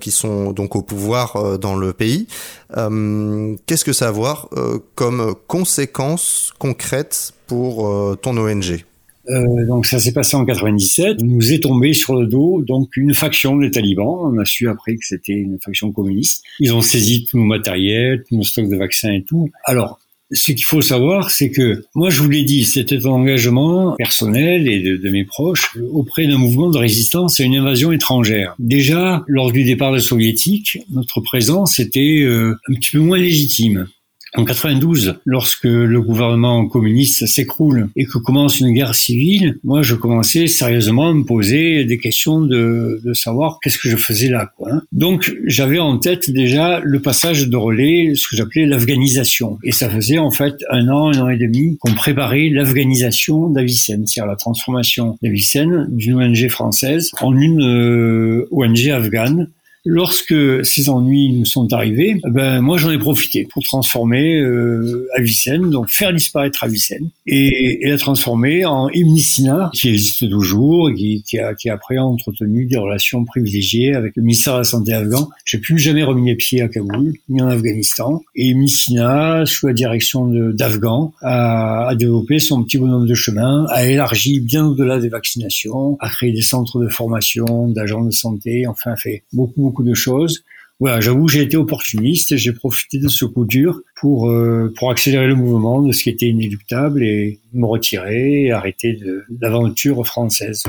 qui 0.00 0.10
sont 0.10 0.52
donc 0.52 0.76
au 0.76 0.82
pouvoir 0.82 1.58
dans 1.58 1.76
le 1.76 1.92
pays. 1.92 2.26
Qu'est-ce 2.70 3.84
que 3.84 3.92
ça 3.92 4.06
va 4.06 4.08
avoir 4.08 4.48
comme 4.94 5.34
conséquences 5.46 6.52
concrètes 6.58 7.32
pour 7.46 8.16
ton 8.20 8.36
ONG 8.36 8.84
euh, 9.30 9.66
donc 9.66 9.86
ça 9.86 10.00
s'est 10.00 10.12
passé 10.12 10.36
en 10.36 10.44
97. 10.44 11.22
Nous 11.22 11.52
est 11.52 11.62
tombé 11.62 11.92
sur 11.92 12.16
le 12.16 12.26
dos 12.26 12.62
donc 12.62 12.96
une 12.96 13.14
faction 13.14 13.56
des 13.56 13.70
talibans. 13.70 14.32
On 14.32 14.38
a 14.38 14.44
su 14.44 14.68
après 14.68 14.94
que 14.94 15.04
c'était 15.04 15.34
une 15.34 15.58
faction 15.60 15.92
communiste. 15.92 16.42
Ils 16.60 16.72
ont 16.72 16.80
saisi 16.80 17.24
tout 17.24 17.38
nos 17.38 17.44
matériels, 17.44 18.24
tous 18.26 18.36
nos 18.36 18.42
stocks 18.42 18.68
de 18.68 18.76
vaccins 18.76 19.12
et 19.12 19.22
tout. 19.22 19.50
Alors 19.64 19.98
ce 20.30 20.52
qu'il 20.52 20.64
faut 20.64 20.82
savoir, 20.82 21.30
c'est 21.30 21.50
que 21.50 21.84
moi, 21.94 22.10
je 22.10 22.20
vous 22.20 22.28
l'ai 22.28 22.44
dit, 22.44 22.64
c'était 22.64 23.06
un 23.06 23.10
engagement 23.10 23.94
personnel 23.96 24.68
et 24.68 24.80
de, 24.80 25.08
mes 25.08 25.24
proches 25.24 25.76
auprès 25.92 26.26
d'un 26.26 26.36
mouvement 26.36 26.68
de 26.68 26.78
résistance 26.78 27.40
à 27.40 27.44
une 27.44 27.56
invasion 27.56 27.92
étrangère. 27.92 28.54
Déjà, 28.58 29.24
lors 29.26 29.52
du 29.52 29.64
départ 29.64 29.92
des 29.92 30.00
soviétiques, 30.00 30.78
notre 30.90 31.20
présence 31.20 31.78
était 31.78 32.20
euh, 32.22 32.56
un 32.68 32.74
petit 32.74 32.90
peu 32.90 32.98
moins 32.98 33.18
légitime. 33.18 33.88
En 34.36 34.44
92, 34.44 35.20
lorsque 35.24 35.64
le 35.64 36.00
gouvernement 36.00 36.66
communiste 36.66 37.26
s'écroule 37.26 37.88
et 37.96 38.04
que 38.04 38.18
commence 38.18 38.60
une 38.60 38.72
guerre 38.72 38.94
civile, 38.94 39.58
moi 39.64 39.82
je 39.82 39.94
commençais 39.94 40.46
sérieusement 40.46 41.08
à 41.08 41.14
me 41.14 41.24
poser 41.24 41.84
des 41.84 41.98
questions 41.98 42.40
de, 42.40 43.00
de 43.04 43.12
savoir 43.14 43.58
qu'est-ce 43.62 43.78
que 43.78 43.88
je 43.88 43.96
faisais 43.96 44.28
là. 44.28 44.52
Quoi, 44.56 44.72
hein. 44.72 44.82
Donc 44.92 45.34
j'avais 45.46 45.78
en 45.78 45.98
tête 45.98 46.30
déjà 46.30 46.80
le 46.80 47.00
passage 47.00 47.48
de 47.48 47.56
relais, 47.56 48.12
ce 48.14 48.28
que 48.28 48.36
j'appelais 48.36 48.66
l'afghanisation. 48.66 49.58
Et 49.64 49.72
ça 49.72 49.88
faisait 49.88 50.18
en 50.18 50.30
fait 50.30 50.56
un 50.70 50.88
an, 50.88 51.10
un 51.14 51.20
an 51.20 51.28
et 51.28 51.38
demi 51.38 51.78
qu'on 51.80 51.94
préparait 51.94 52.50
l'afghanisation 52.50 53.48
d'Avicenne, 53.48 54.06
c'est-à-dire 54.06 54.30
la 54.30 54.36
transformation 54.36 55.18
d'Avicenne 55.22 55.86
d'une 55.90 56.14
ONG 56.22 56.48
française 56.48 57.10
en 57.20 57.34
une 57.36 57.62
euh, 57.62 58.48
ONG 58.50 58.88
afghane 58.88 59.48
Lorsque 59.90 60.34
ces 60.66 60.90
ennuis 60.90 61.32
nous 61.32 61.46
sont 61.46 61.72
arrivés, 61.72 62.20
ben 62.24 62.60
moi 62.60 62.76
j'en 62.76 62.90
ai 62.90 62.98
profité 62.98 63.48
pour 63.50 63.62
transformer 63.62 64.38
euh, 64.38 65.08
Avicenne, 65.16 65.70
donc 65.70 65.88
faire 65.88 66.12
disparaître 66.12 66.62
Avicenne 66.62 67.08
et, 67.30 67.86
et 67.86 67.90
la 67.90 67.98
transformer 67.98 68.64
en 68.64 68.88
Imnisina, 68.88 69.70
qui 69.74 69.90
existe 69.90 70.28
toujours, 70.28 70.90
qui, 70.94 71.22
qui, 71.22 71.38
a, 71.38 71.54
qui 71.54 71.68
a 71.68 71.74
après 71.74 71.98
entretenu 71.98 72.64
des 72.64 72.78
relations 72.78 73.24
privilégiées 73.24 73.94
avec 73.94 74.16
le 74.16 74.22
ministère 74.22 74.54
de 74.54 74.58
la 74.58 74.64
Santé 74.64 74.92
afghan. 74.92 75.28
J'ai 75.44 75.58
plus 75.58 75.78
jamais 75.78 76.02
remis 76.02 76.30
les 76.30 76.36
pieds 76.36 76.62
à 76.62 76.68
Kaboul 76.68 77.14
ni 77.28 77.40
en 77.42 77.48
Afghanistan. 77.48 78.22
Et 78.34 78.48
Imnisina, 78.48 79.44
sous 79.46 79.66
la 79.66 79.74
direction 79.74 80.26
d'Afghans, 80.26 81.12
a, 81.22 81.88
a 81.88 81.94
développé 81.94 82.38
son 82.38 82.64
petit 82.64 82.78
bonhomme 82.78 83.06
de 83.06 83.14
chemin, 83.14 83.66
a 83.70 83.86
élargi 83.86 84.40
bien 84.40 84.66
au-delà 84.66 84.98
des 84.98 85.08
vaccinations, 85.08 85.96
a 86.00 86.08
créé 86.08 86.32
des 86.32 86.42
centres 86.42 86.80
de 86.80 86.88
formation, 86.88 87.68
d'agents 87.68 88.04
de 88.04 88.10
santé, 88.10 88.66
enfin 88.66 88.96
fait 88.96 89.22
beaucoup 89.32 89.62
beaucoup 89.62 89.84
de 89.84 89.94
choses. 89.94 90.42
Voilà, 90.80 91.00
j'avoue, 91.00 91.26
j'ai 91.26 91.42
été 91.42 91.56
opportuniste, 91.56 92.36
j'ai 92.36 92.52
profité 92.52 92.98
de 92.98 93.08
ce 93.08 93.24
coup 93.24 93.44
dur 93.44 93.80
pour 93.96 94.30
euh, 94.30 94.72
pour 94.76 94.92
accélérer 94.92 95.26
le 95.26 95.34
mouvement 95.34 95.82
de 95.82 95.90
ce 95.90 96.04
qui 96.04 96.10
était 96.10 96.26
inéluctable 96.26 97.02
et 97.02 97.40
me 97.52 97.66
retirer 97.66 98.44
et 98.44 98.52
arrêter 98.52 98.92
de 98.92 99.24
l'aventure 99.40 100.06
française. 100.06 100.62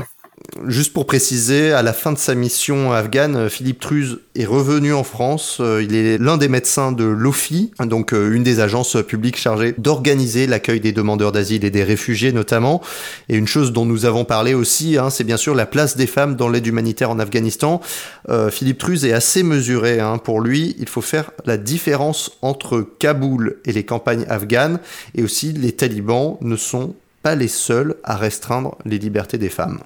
Juste 0.66 0.92
pour 0.92 1.06
préciser, 1.06 1.72
à 1.72 1.82
la 1.82 1.92
fin 1.92 2.12
de 2.12 2.18
sa 2.18 2.34
mission 2.34 2.92
afghane, 2.92 3.48
Philippe 3.48 3.78
Truz 3.78 4.18
est 4.34 4.46
revenu 4.46 4.92
en 4.92 5.04
France. 5.04 5.58
Euh, 5.60 5.82
il 5.82 5.94
est 5.94 6.18
l'un 6.18 6.38
des 6.38 6.48
médecins 6.48 6.92
de 6.92 7.04
l'OFI, 7.04 7.70
donc 7.78 8.12
euh, 8.12 8.32
une 8.32 8.42
des 8.42 8.60
agences 8.60 8.96
publiques 9.06 9.36
chargées 9.36 9.74
d'organiser 9.78 10.46
l'accueil 10.46 10.80
des 10.80 10.92
demandeurs 10.92 11.30
d'asile 11.30 11.64
et 11.64 11.70
des 11.70 11.84
réfugiés 11.84 12.32
notamment. 12.32 12.80
Et 13.28 13.36
une 13.36 13.46
chose 13.46 13.72
dont 13.72 13.84
nous 13.84 14.06
avons 14.06 14.24
parlé 14.24 14.54
aussi, 14.54 14.98
hein, 14.98 15.08
c'est 15.08 15.24
bien 15.24 15.36
sûr 15.36 15.54
la 15.54 15.66
place 15.66 15.96
des 15.96 16.06
femmes 16.06 16.36
dans 16.36 16.48
l'aide 16.48 16.66
humanitaire 16.66 17.10
en 17.10 17.18
Afghanistan. 17.18 17.80
Euh, 18.28 18.50
Philippe 18.50 18.78
Truz 18.78 19.06
est 19.06 19.12
assez 19.12 19.42
mesuré. 19.42 20.00
Hein. 20.00 20.18
Pour 20.18 20.40
lui, 20.40 20.74
il 20.78 20.88
faut 20.88 21.02
faire 21.02 21.30
la 21.44 21.58
différence 21.58 22.38
entre 22.42 22.80
Kaboul 22.98 23.58
et 23.66 23.72
les 23.72 23.84
campagnes 23.84 24.24
afghanes. 24.28 24.80
Et 25.14 25.22
aussi, 25.22 25.52
les 25.52 25.72
talibans 25.72 26.38
ne 26.40 26.56
sont 26.56 26.94
pas 27.22 27.34
les 27.34 27.48
seuls 27.48 27.96
à 28.04 28.16
restreindre 28.16 28.76
les 28.84 28.98
libertés 28.98 29.38
des 29.38 29.50
femmes. 29.50 29.80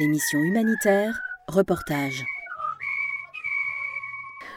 L'émission 0.00 0.38
humanitaire, 0.38 1.20
reportage. 1.48 2.24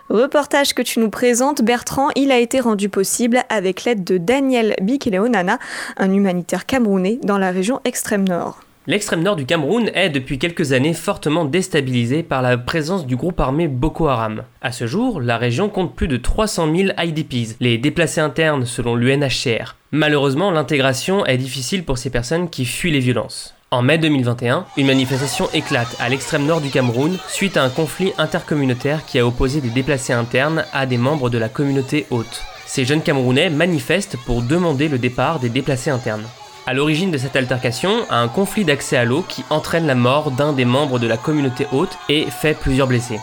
Reportage 0.10 0.74
que 0.74 0.82
tu 0.82 1.02
nous 1.02 1.10
présentes, 1.10 1.62
Bertrand, 1.62 2.08
il 2.16 2.32
a 2.32 2.40
été 2.40 2.62
rendu 2.62 2.88
possible 2.88 3.42
avec 3.50 3.84
l'aide 3.84 4.06
de 4.06 4.18
Daniel 4.18 4.76
Bikeleonana, 4.82 5.60
un 5.98 6.14
humanitaire 6.14 6.66
camerounais 6.66 7.20
dans 7.22 7.38
la 7.38 7.52
région 7.52 7.82
extrême 7.84 8.26
nord. 8.26 8.62
L'extrême 8.88 9.24
nord 9.24 9.36
du 9.36 9.46
Cameroun 9.46 9.90
est 9.94 10.10
depuis 10.10 10.40
quelques 10.40 10.72
années 10.72 10.94
fortement 10.94 11.44
déstabilisé 11.44 12.24
par 12.24 12.42
la 12.42 12.58
présence 12.58 13.06
du 13.06 13.18
groupe 13.18 13.40
armé 13.42 13.68
Boko 13.68 14.08
Haram. 14.08 14.44
À 14.62 14.72
ce 14.72 14.88
jour, 14.88 15.20
la 15.20 15.38
région 15.38 15.68
compte 15.68 15.96
plus 15.96 16.08
de 16.08 16.18
300 16.18 16.74
000 16.74 16.90
IDPs, 16.98 17.58
les 17.60 17.78
déplacés 17.78 18.22
internes 18.22 18.66
selon 18.66 18.96
l'UNHCR. 18.96 19.76
Malheureusement, 19.92 20.52
l'intégration 20.52 21.26
est 21.26 21.38
difficile 21.38 21.84
pour 21.84 21.98
ces 21.98 22.10
personnes 22.10 22.50
qui 22.50 22.66
fuient 22.66 22.92
les 22.92 23.00
violences. 23.00 23.55
En 23.72 23.82
mai 23.82 23.98
2021, 23.98 24.66
une 24.78 24.86
manifestation 24.86 25.50
éclate 25.52 25.96
à 26.00 26.08
l'extrême 26.08 26.46
nord 26.46 26.62
du 26.62 26.70
Cameroun 26.70 27.18
suite 27.28 27.58
à 27.58 27.64
un 27.64 27.70
conflit 27.70 28.14
intercommunautaire 28.20 29.06
qui 29.06 29.18
a 29.18 29.26
opposé 29.26 29.60
des 29.60 29.72
déplacés 29.72 30.14
internes 30.14 30.66
à 30.72 30.86
des 30.86 30.98
membres 30.98 31.32
de 31.32 31.40
la 31.40 31.50
communauté 31.50 32.06
haute. 32.12 32.44
Ces 32.68 32.86
jeunes 32.86 33.02
Camerounais 33.02 33.50
manifestent 33.50 34.18
pour 34.26 34.44
demander 34.44 34.88
le 34.88 35.00
départ 35.00 35.40
des 35.40 35.50
déplacés 35.50 35.90
internes. 35.90 36.28
À 36.68 36.76
l'origine 36.76 37.10
de 37.10 37.18
cette 37.18 37.36
altercation, 37.36 38.06
un 38.12 38.28
conflit 38.28 38.66
d'accès 38.66 38.98
à 38.98 39.06
l'eau 39.06 39.26
qui 39.28 39.44
entraîne 39.50 39.88
la 39.88 39.96
mort 39.96 40.30
d'un 40.30 40.54
des 40.54 40.66
membres 40.66 41.00
de 41.00 41.08
la 41.08 41.18
communauté 41.18 41.68
haute 41.72 41.98
et 42.08 42.28
fait 42.30 42.58
plusieurs 42.58 42.88
blessés. 42.88 43.20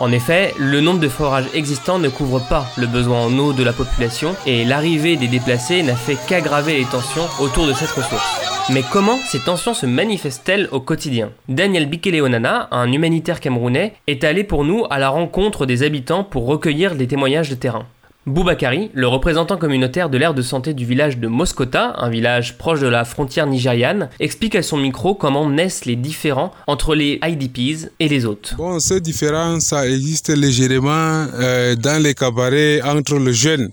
En 0.00 0.12
effet, 0.12 0.54
le 0.58 0.80
nombre 0.80 0.98
de 0.98 1.10
forages 1.10 1.50
existants 1.52 1.98
ne 1.98 2.08
couvre 2.08 2.40
pas 2.40 2.64
le 2.78 2.86
besoin 2.86 3.26
en 3.26 3.38
eau 3.38 3.52
de 3.52 3.62
la 3.62 3.74
population 3.74 4.34
et 4.46 4.64
l'arrivée 4.64 5.16
des 5.16 5.28
déplacés 5.28 5.82
n'a 5.82 5.94
fait 5.94 6.16
qu'aggraver 6.26 6.78
les 6.78 6.86
tensions 6.86 7.26
autour 7.38 7.66
de 7.66 7.74
cette 7.74 7.90
ressource. 7.90 8.40
Mais 8.72 8.82
comment 8.90 9.18
ces 9.26 9.40
tensions 9.40 9.74
se 9.74 9.84
manifestent-elles 9.84 10.68
au 10.72 10.80
quotidien? 10.80 11.32
Daniel 11.50 11.84
Bikeleonana, 11.84 12.68
un 12.70 12.90
humanitaire 12.90 13.40
camerounais, 13.40 13.92
est 14.06 14.24
allé 14.24 14.42
pour 14.42 14.64
nous 14.64 14.86
à 14.88 14.98
la 14.98 15.10
rencontre 15.10 15.66
des 15.66 15.82
habitants 15.82 16.24
pour 16.24 16.46
recueillir 16.46 16.94
des 16.94 17.06
témoignages 17.06 17.50
de 17.50 17.54
terrain. 17.54 17.84
Boubakari, 18.26 18.90
le 18.92 19.08
représentant 19.08 19.56
communautaire 19.56 20.10
de 20.10 20.18
l'aire 20.18 20.34
de 20.34 20.42
santé 20.42 20.74
du 20.74 20.84
village 20.84 21.16
de 21.16 21.26
Moskota, 21.26 21.94
un 21.96 22.10
village 22.10 22.58
proche 22.58 22.80
de 22.80 22.86
la 22.86 23.06
frontière 23.06 23.46
nigériane, 23.46 24.10
explique 24.20 24.54
à 24.56 24.62
son 24.62 24.76
micro 24.76 25.14
comment 25.14 25.48
naissent 25.48 25.86
les 25.86 25.96
différends 25.96 26.52
entre 26.66 26.94
les 26.94 27.18
IDPs 27.26 27.88
et 27.98 28.08
les 28.08 28.26
autres. 28.26 28.56
Bon, 28.58 28.78
ces 28.78 29.00
différences, 29.00 29.64
ça 29.68 29.88
existe 29.88 30.28
légèrement 30.28 31.28
euh, 31.32 31.74
dans 31.76 32.02
les 32.02 32.12
cabarets 32.12 32.82
entre 32.82 33.18
les 33.18 33.32
jeunes. 33.32 33.70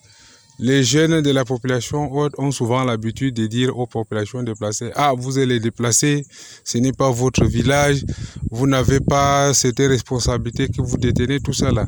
Les 0.60 0.84
jeunes 0.84 1.22
de 1.22 1.30
la 1.30 1.46
population 1.46 2.12
ont 2.12 2.52
souvent 2.52 2.84
l'habitude 2.84 3.36
de 3.36 3.46
dire 3.46 3.78
aux 3.78 3.86
populations 3.86 4.42
déplacées, 4.42 4.90
ah, 4.96 5.14
vous 5.16 5.38
allez 5.38 5.60
déplacer, 5.60 6.26
ce 6.64 6.80
n'est 6.80 6.94
pas 6.94 7.12
votre 7.12 7.46
village, 7.46 8.04
vous 8.50 8.66
n'avez 8.66 9.00
pas 9.00 9.54
cette 9.54 9.78
responsabilité 9.78 10.68
que 10.68 10.82
vous 10.82 10.98
détenez, 10.98 11.40
tout 11.42 11.54
ça 11.54 11.72
là. 11.72 11.86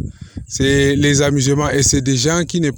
C'est 0.47 0.95
les 0.95 1.23
amusements 1.23 1.69
et 1.71 1.82
c'est 1.82 2.01
des 2.01 2.15
gens 2.15 2.43
qui 2.45 2.62
ne 2.62 2.69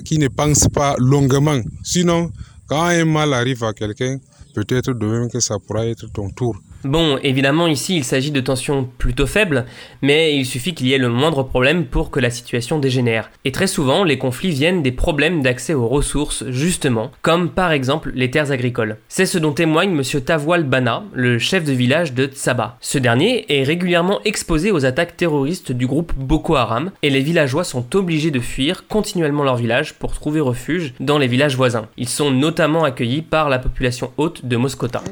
qui 0.00 0.18
ne 0.18 0.28
pensent 0.28 0.68
pas 0.68 0.96
longuement. 0.98 1.60
Sinon, 1.84 2.30
quand 2.66 2.82
un 2.82 3.04
mal 3.04 3.32
arrive 3.32 3.62
à 3.62 3.72
quelqu'un, 3.72 4.18
peut-être 4.54 4.92
de 4.92 5.06
même 5.06 5.30
que 5.30 5.38
ça 5.38 5.56
pourra 5.58 5.86
être 5.86 6.10
ton 6.12 6.30
tour. 6.30 6.56
Bon, 6.84 7.16
évidemment, 7.22 7.68
ici, 7.68 7.96
il 7.96 8.04
s'agit 8.04 8.32
de 8.32 8.40
tensions 8.40 8.88
plutôt 8.98 9.26
faibles, 9.26 9.66
mais 10.02 10.36
il 10.36 10.44
suffit 10.44 10.74
qu'il 10.74 10.88
y 10.88 10.92
ait 10.92 10.98
le 10.98 11.08
moindre 11.08 11.44
problème 11.44 11.84
pour 11.84 12.10
que 12.10 12.18
la 12.18 12.30
situation 12.30 12.80
dégénère. 12.80 13.30
Et 13.44 13.52
très 13.52 13.68
souvent, 13.68 14.02
les 14.02 14.18
conflits 14.18 14.50
viennent 14.50 14.82
des 14.82 14.90
problèmes 14.90 15.42
d'accès 15.42 15.74
aux 15.74 15.86
ressources, 15.86 16.44
justement, 16.48 17.12
comme 17.22 17.50
par 17.50 17.70
exemple 17.70 18.10
les 18.16 18.30
terres 18.30 18.50
agricoles. 18.50 18.96
C'est 19.08 19.26
ce 19.26 19.38
dont 19.38 19.52
témoigne 19.52 19.90
M. 19.90 20.20
Tawal 20.20 20.64
Bana, 20.64 21.04
le 21.12 21.38
chef 21.38 21.64
de 21.64 21.72
village 21.72 22.14
de 22.14 22.26
Tsaba. 22.26 22.78
Ce 22.80 22.98
dernier 22.98 23.46
est 23.48 23.62
régulièrement 23.62 24.20
exposé 24.24 24.72
aux 24.72 24.84
attaques 24.84 25.16
terroristes 25.16 25.70
du 25.70 25.86
groupe 25.86 26.12
Boko 26.16 26.56
Haram, 26.56 26.90
et 27.02 27.10
les 27.10 27.20
villageois 27.20 27.64
sont 27.64 27.94
obligés 27.94 28.32
de 28.32 28.40
fuir 28.40 28.88
continuellement 28.88 29.44
leur 29.44 29.56
village 29.56 29.94
pour 29.94 30.14
trouver 30.14 30.40
refuge 30.40 30.94
dans 30.98 31.18
les 31.18 31.28
villages 31.28 31.56
voisins. 31.56 31.86
Ils 31.96 32.08
sont 32.08 32.32
notamment 32.32 32.82
accueillis 32.82 33.22
par 33.22 33.48
la 33.48 33.60
population 33.60 34.12
haute 34.16 34.44
de 34.44 34.56
Moskota. 34.56 35.02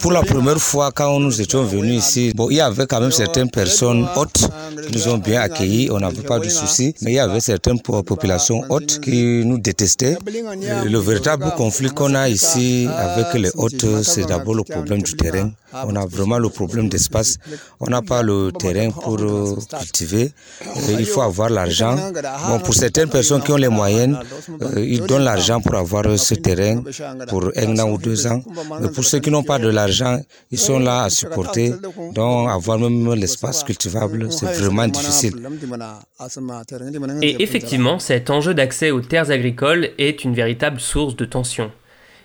Pour 0.00 0.12
la 0.12 0.22
première 0.22 0.58
fois, 0.58 0.90
quand 0.96 1.20
nous 1.20 1.40
étions 1.42 1.62
venus 1.62 2.02
ici, 2.02 2.32
bon, 2.34 2.48
il 2.50 2.56
y 2.56 2.60
avait 2.60 2.86
quand 2.86 3.00
même 3.00 3.12
certaines 3.12 3.50
personnes 3.50 4.08
hautes 4.16 4.48
qui 4.86 4.96
nous 4.96 5.08
ont 5.08 5.18
bien 5.18 5.42
accueillis, 5.42 5.90
on 5.90 6.00
n'avait 6.00 6.22
pas 6.22 6.38
de 6.38 6.48
soucis, 6.48 6.94
mais 7.02 7.12
il 7.12 7.14
y 7.14 7.18
avait 7.18 7.40
certaines 7.40 7.80
populations 7.80 8.62
hautes 8.70 8.98
qui 9.00 9.44
nous 9.44 9.58
détestaient. 9.58 10.16
Le 10.26 10.98
véritable 10.98 11.52
conflit 11.54 11.90
qu'on 11.90 12.14
a 12.14 12.28
ici 12.30 12.88
avec 12.96 13.34
les 13.34 13.50
hautes, 13.56 14.02
c'est 14.02 14.26
d'abord 14.26 14.54
le 14.54 14.62
problème 14.64 15.02
du 15.02 15.14
terrain. 15.14 15.50
On 15.84 15.94
a 15.96 16.06
vraiment 16.06 16.38
le 16.38 16.48
problème 16.48 16.88
d'espace. 16.88 17.36
On 17.80 17.88
n'a 17.90 18.00
pas 18.00 18.22
le 18.22 18.50
terrain 18.58 18.90
pour 18.90 19.18
euh, 19.20 19.56
cultiver. 19.78 20.32
Il 20.88 21.04
faut 21.04 21.20
avoir 21.22 21.50
l'argent. 21.50 21.96
Bon, 22.48 22.58
pour 22.60 22.74
certaines 22.74 23.10
personnes 23.10 23.42
qui 23.42 23.52
ont 23.52 23.56
les 23.56 23.68
moyens, 23.68 24.16
euh, 24.62 24.84
ils 24.86 25.02
donnent 25.02 25.24
l'argent 25.24 25.60
pour 25.60 25.74
avoir 25.74 26.04
ce 26.18 26.34
terrain 26.34 26.82
pour 27.28 27.50
un 27.56 27.78
an 27.78 27.90
ou 27.90 27.98
deux 27.98 28.26
ans. 28.26 28.42
Mais 28.80 28.88
pour 28.88 29.04
ceux 29.04 29.18
qui 29.18 29.30
n'ont 29.30 29.42
pas 29.42 29.58
de 29.58 29.68
l'argent, 29.68 30.18
ils 30.50 30.58
sont 30.58 30.78
là 30.86 31.02
à 31.04 31.10
supporter. 31.10 31.74
Donc, 32.14 32.50
avoir 32.50 32.78
même 32.78 33.12
l'espace 33.14 33.64
cultivable, 33.64 34.32
c'est 34.32 34.52
vraiment 34.60 34.88
difficile. 34.88 35.34
Et 37.22 37.42
effectivement, 37.42 37.98
cet 37.98 38.30
enjeu 38.30 38.54
d'accès 38.54 38.90
aux 38.90 39.00
terres 39.00 39.30
agricoles 39.30 39.90
est 39.98 40.24
une 40.24 40.34
véritable 40.34 40.80
source 40.80 41.16
de 41.16 41.24
tension. 41.24 41.70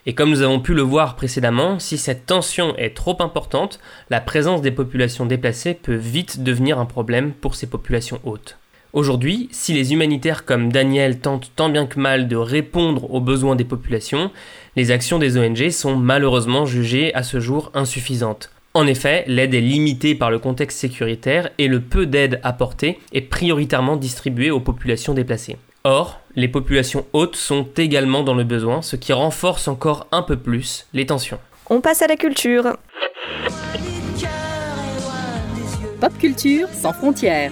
Et 0.06 0.16
comme 0.16 0.32
nous 0.32 0.42
avons 0.42 0.60
pu 0.60 0.74
le 0.74 0.82
voir 0.82 1.16
précédemment, 1.16 1.78
si 1.78 1.98
cette 1.98 2.26
tension 2.26 2.76
est 2.78 2.96
trop 2.96 3.18
importante, 3.22 3.80
la 4.10 4.20
présence 4.20 4.62
des 4.62 4.72
populations 4.72 5.28
déplacées 5.28 5.76
peut 5.76 5.96
vite 5.96 6.42
devenir 6.42 6.80
un 6.80 6.88
problème 6.88 7.34
pour 7.34 7.54
ces 7.54 7.68
populations 7.68 8.20
hautes. 8.24 8.58
Aujourd'hui, 8.94 9.48
si 9.52 9.72
les 9.72 9.94
humanitaires 9.94 10.44
comme 10.44 10.70
Daniel 10.70 11.20
tentent 11.20 11.52
tant 11.56 11.70
bien 11.70 11.86
que 11.86 11.98
mal 11.98 12.28
de 12.28 12.36
répondre 12.36 13.10
aux 13.14 13.22
besoins 13.22 13.56
des 13.56 13.64
populations, 13.64 14.32
les 14.76 14.92
actions 14.92 15.18
des 15.18 15.38
ONG 15.38 15.70
sont 15.70 15.96
malheureusement 15.96 16.66
jugées 16.66 17.14
à 17.14 17.24
ce 17.24 17.40
jour 17.40 17.72
insuffisantes. 17.74 18.52
En 18.74 18.86
effet, 18.88 19.24
l'aide 19.28 19.54
est 19.54 19.62
limitée 19.62 20.14
par 20.14 20.30
le 20.30 20.40
contexte 20.40 20.78
sécuritaire 20.78 21.52
et 21.58 21.70
le 21.70 21.80
peu 21.80 22.06
d'aide 22.06 22.42
apportée 22.44 23.00
est 23.14 23.22
prioritairement 23.22 23.96
distribué 23.96 24.52
aux 24.52 24.60
populations 24.60 25.14
déplacées. 25.14 25.58
Or, 25.86 26.20
les 26.36 26.50
populations 26.50 27.06
hautes 27.14 27.38
sont 27.38 27.68
également 27.78 28.24
dans 28.24 28.36
le 28.36 28.44
besoin, 28.44 28.82
ce 28.82 28.98
qui 28.98 29.14
renforce 29.14 29.70
encore 29.70 30.08
un 30.12 30.22
peu 30.22 30.36
plus 30.36 30.86
les 30.94 31.06
tensions. 31.06 31.40
On 31.70 31.80
passe 31.80 32.02
à 32.02 32.08
la 32.08 32.18
culture. 32.18 32.76
Pop 36.02 36.18
culture 36.20 36.68
sans 36.74 36.92
frontières. 36.92 37.52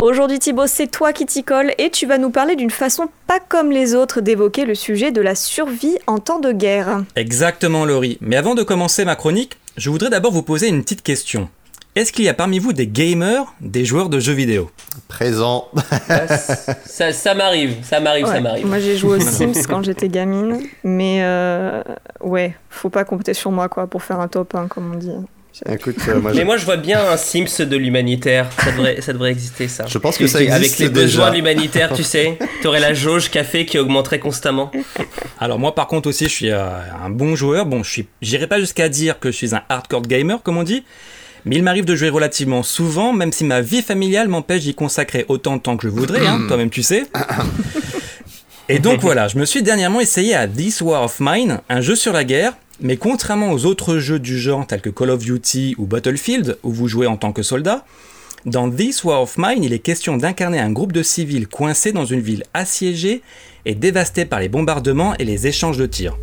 Aujourd'hui 0.00 0.38
Thibaut, 0.38 0.66
c'est 0.66 0.86
toi 0.86 1.12
qui 1.12 1.26
t'y 1.26 1.42
colle 1.42 1.72
et 1.76 1.90
tu 1.90 2.06
vas 2.06 2.18
nous 2.18 2.30
parler 2.30 2.54
d'une 2.54 2.70
façon 2.70 3.08
pas 3.26 3.40
comme 3.40 3.70
les 3.70 3.94
autres 3.94 4.20
d'évoquer 4.20 4.64
le 4.64 4.74
sujet 4.74 5.10
de 5.10 5.20
la 5.20 5.34
survie 5.34 5.96
en 6.06 6.18
temps 6.18 6.38
de 6.38 6.52
guerre. 6.52 7.02
Exactement 7.16 7.84
Laurie. 7.84 8.16
Mais 8.20 8.36
avant 8.36 8.54
de 8.54 8.62
commencer 8.62 9.04
ma 9.04 9.16
chronique, 9.16 9.58
je 9.76 9.90
voudrais 9.90 10.10
d'abord 10.10 10.32
vous 10.32 10.42
poser 10.44 10.68
une 10.68 10.82
petite 10.82 11.02
question. 11.02 11.48
Est-ce 11.96 12.12
qu'il 12.12 12.24
y 12.24 12.28
a 12.28 12.34
parmi 12.34 12.60
vous 12.60 12.72
des 12.72 12.86
gamers, 12.86 13.52
des 13.60 13.84
joueurs 13.84 14.08
de 14.08 14.20
jeux 14.20 14.34
vidéo? 14.34 14.70
Présent. 15.08 15.66
ça, 16.86 17.12
ça 17.12 17.34
m'arrive, 17.34 17.78
ça 17.82 17.98
m'arrive, 17.98 18.26
ça 18.26 18.40
m'arrive. 18.40 18.66
Moi 18.66 18.78
j'ai 18.78 18.96
joué 18.96 19.16
aux 19.16 19.20
Sims 19.28 19.66
quand 19.68 19.82
j'étais 19.82 20.08
gamine, 20.08 20.60
mais 20.84 21.18
euh, 21.22 21.82
ouais, 22.20 22.54
faut 22.70 22.88
pas 22.88 23.04
compter 23.04 23.34
sur 23.34 23.50
moi 23.50 23.68
quoi 23.68 23.88
pour 23.88 24.04
faire 24.04 24.20
un 24.20 24.28
top 24.28 24.54
1 24.54 24.68
comme 24.68 24.92
on 24.94 24.96
dit. 24.96 25.10
Écoute, 25.68 25.96
euh, 26.06 26.20
moi, 26.20 26.30
Mais 26.32 26.40
je- 26.40 26.44
moi 26.44 26.56
je 26.56 26.64
vois 26.64 26.76
bien 26.76 27.00
un 27.10 27.16
Sims 27.16 27.64
de 27.66 27.76
l'humanitaire, 27.76 28.48
ça 28.62 28.70
devrait, 28.70 29.00
ça 29.00 29.12
devrait 29.12 29.32
exister 29.32 29.66
ça. 29.66 29.86
Je 29.88 29.98
pense 29.98 30.16
que 30.16 30.28
ça 30.28 30.40
existe 30.40 30.54
Avec 30.56 30.78
les 30.78 30.88
déjà. 30.88 31.02
besoins 31.06 31.30
de 31.30 31.34
l'humanitaire, 31.36 31.92
tu 31.92 32.04
sais, 32.04 32.38
t'aurais 32.62 32.78
la 32.78 32.94
jauge 32.94 33.28
café 33.28 33.66
qui 33.66 33.76
augmenterait 33.78 34.20
constamment. 34.20 34.70
Alors 35.40 35.58
moi 35.58 35.74
par 35.74 35.88
contre 35.88 36.08
aussi 36.08 36.24
je 36.26 36.30
suis 36.30 36.50
euh, 36.50 36.64
un 37.04 37.10
bon 37.10 37.34
joueur. 37.34 37.66
Bon 37.66 37.82
je 37.82 37.90
suis, 37.90 38.06
j'irai 38.22 38.46
pas 38.46 38.60
jusqu'à 38.60 38.88
dire 38.88 39.18
que 39.18 39.32
je 39.32 39.36
suis 39.36 39.54
un 39.54 39.62
hardcore 39.68 40.02
gamer 40.02 40.40
comme 40.44 40.58
on 40.58 40.62
dit, 40.62 40.84
mais 41.44 41.56
il 41.56 41.64
m'arrive 41.64 41.84
de 41.86 41.96
jouer 41.96 42.10
relativement 42.10 42.62
souvent, 42.62 43.12
même 43.12 43.32
si 43.32 43.42
ma 43.42 43.60
vie 43.60 43.82
familiale 43.82 44.28
m'empêche 44.28 44.62
d'y 44.62 44.74
consacrer 44.74 45.24
autant 45.28 45.56
de 45.56 45.62
temps 45.62 45.76
que 45.76 45.88
je 45.88 45.92
voudrais. 45.92 46.24
hein, 46.24 46.42
toi-même 46.48 46.70
tu 46.70 46.84
sais. 46.84 47.02
Et 48.68 48.78
donc 48.78 49.00
voilà, 49.00 49.28
je 49.28 49.38
me 49.38 49.44
suis 49.44 49.62
dernièrement 49.62 50.00
essayé 50.00 50.34
à 50.34 50.46
This 50.46 50.82
War 50.82 51.02
of 51.02 51.16
Mine, 51.20 51.60
un 51.70 51.80
jeu 51.80 51.96
sur 51.96 52.12
la 52.12 52.22
guerre, 52.22 52.52
mais 52.80 52.96
contrairement 52.96 53.52
aux 53.52 53.66
autres 53.66 53.98
jeux 53.98 54.18
du 54.18 54.38
genre 54.38 54.66
tels 54.66 54.80
que 54.80 54.90
Call 54.90 55.10
of 55.10 55.24
Duty 55.24 55.74
ou 55.78 55.86
Battlefield, 55.86 56.58
où 56.62 56.70
vous 56.70 56.88
jouez 56.88 57.06
en 57.06 57.16
tant 57.16 57.32
que 57.32 57.42
soldat, 57.42 57.84
dans 58.46 58.70
This 58.70 59.02
War 59.02 59.22
of 59.22 59.36
Mine, 59.36 59.64
il 59.64 59.72
est 59.72 59.80
question 59.80 60.16
d'incarner 60.16 60.60
un 60.60 60.70
groupe 60.70 60.92
de 60.92 61.02
civils 61.02 61.48
coincés 61.48 61.92
dans 61.92 62.04
une 62.04 62.20
ville 62.20 62.44
assiégée 62.54 63.22
et 63.64 63.74
dévastée 63.74 64.24
par 64.24 64.38
les 64.38 64.48
bombardements 64.48 65.16
et 65.16 65.24
les 65.24 65.46
échanges 65.48 65.76
de 65.76 65.86
tirs. 65.86 66.16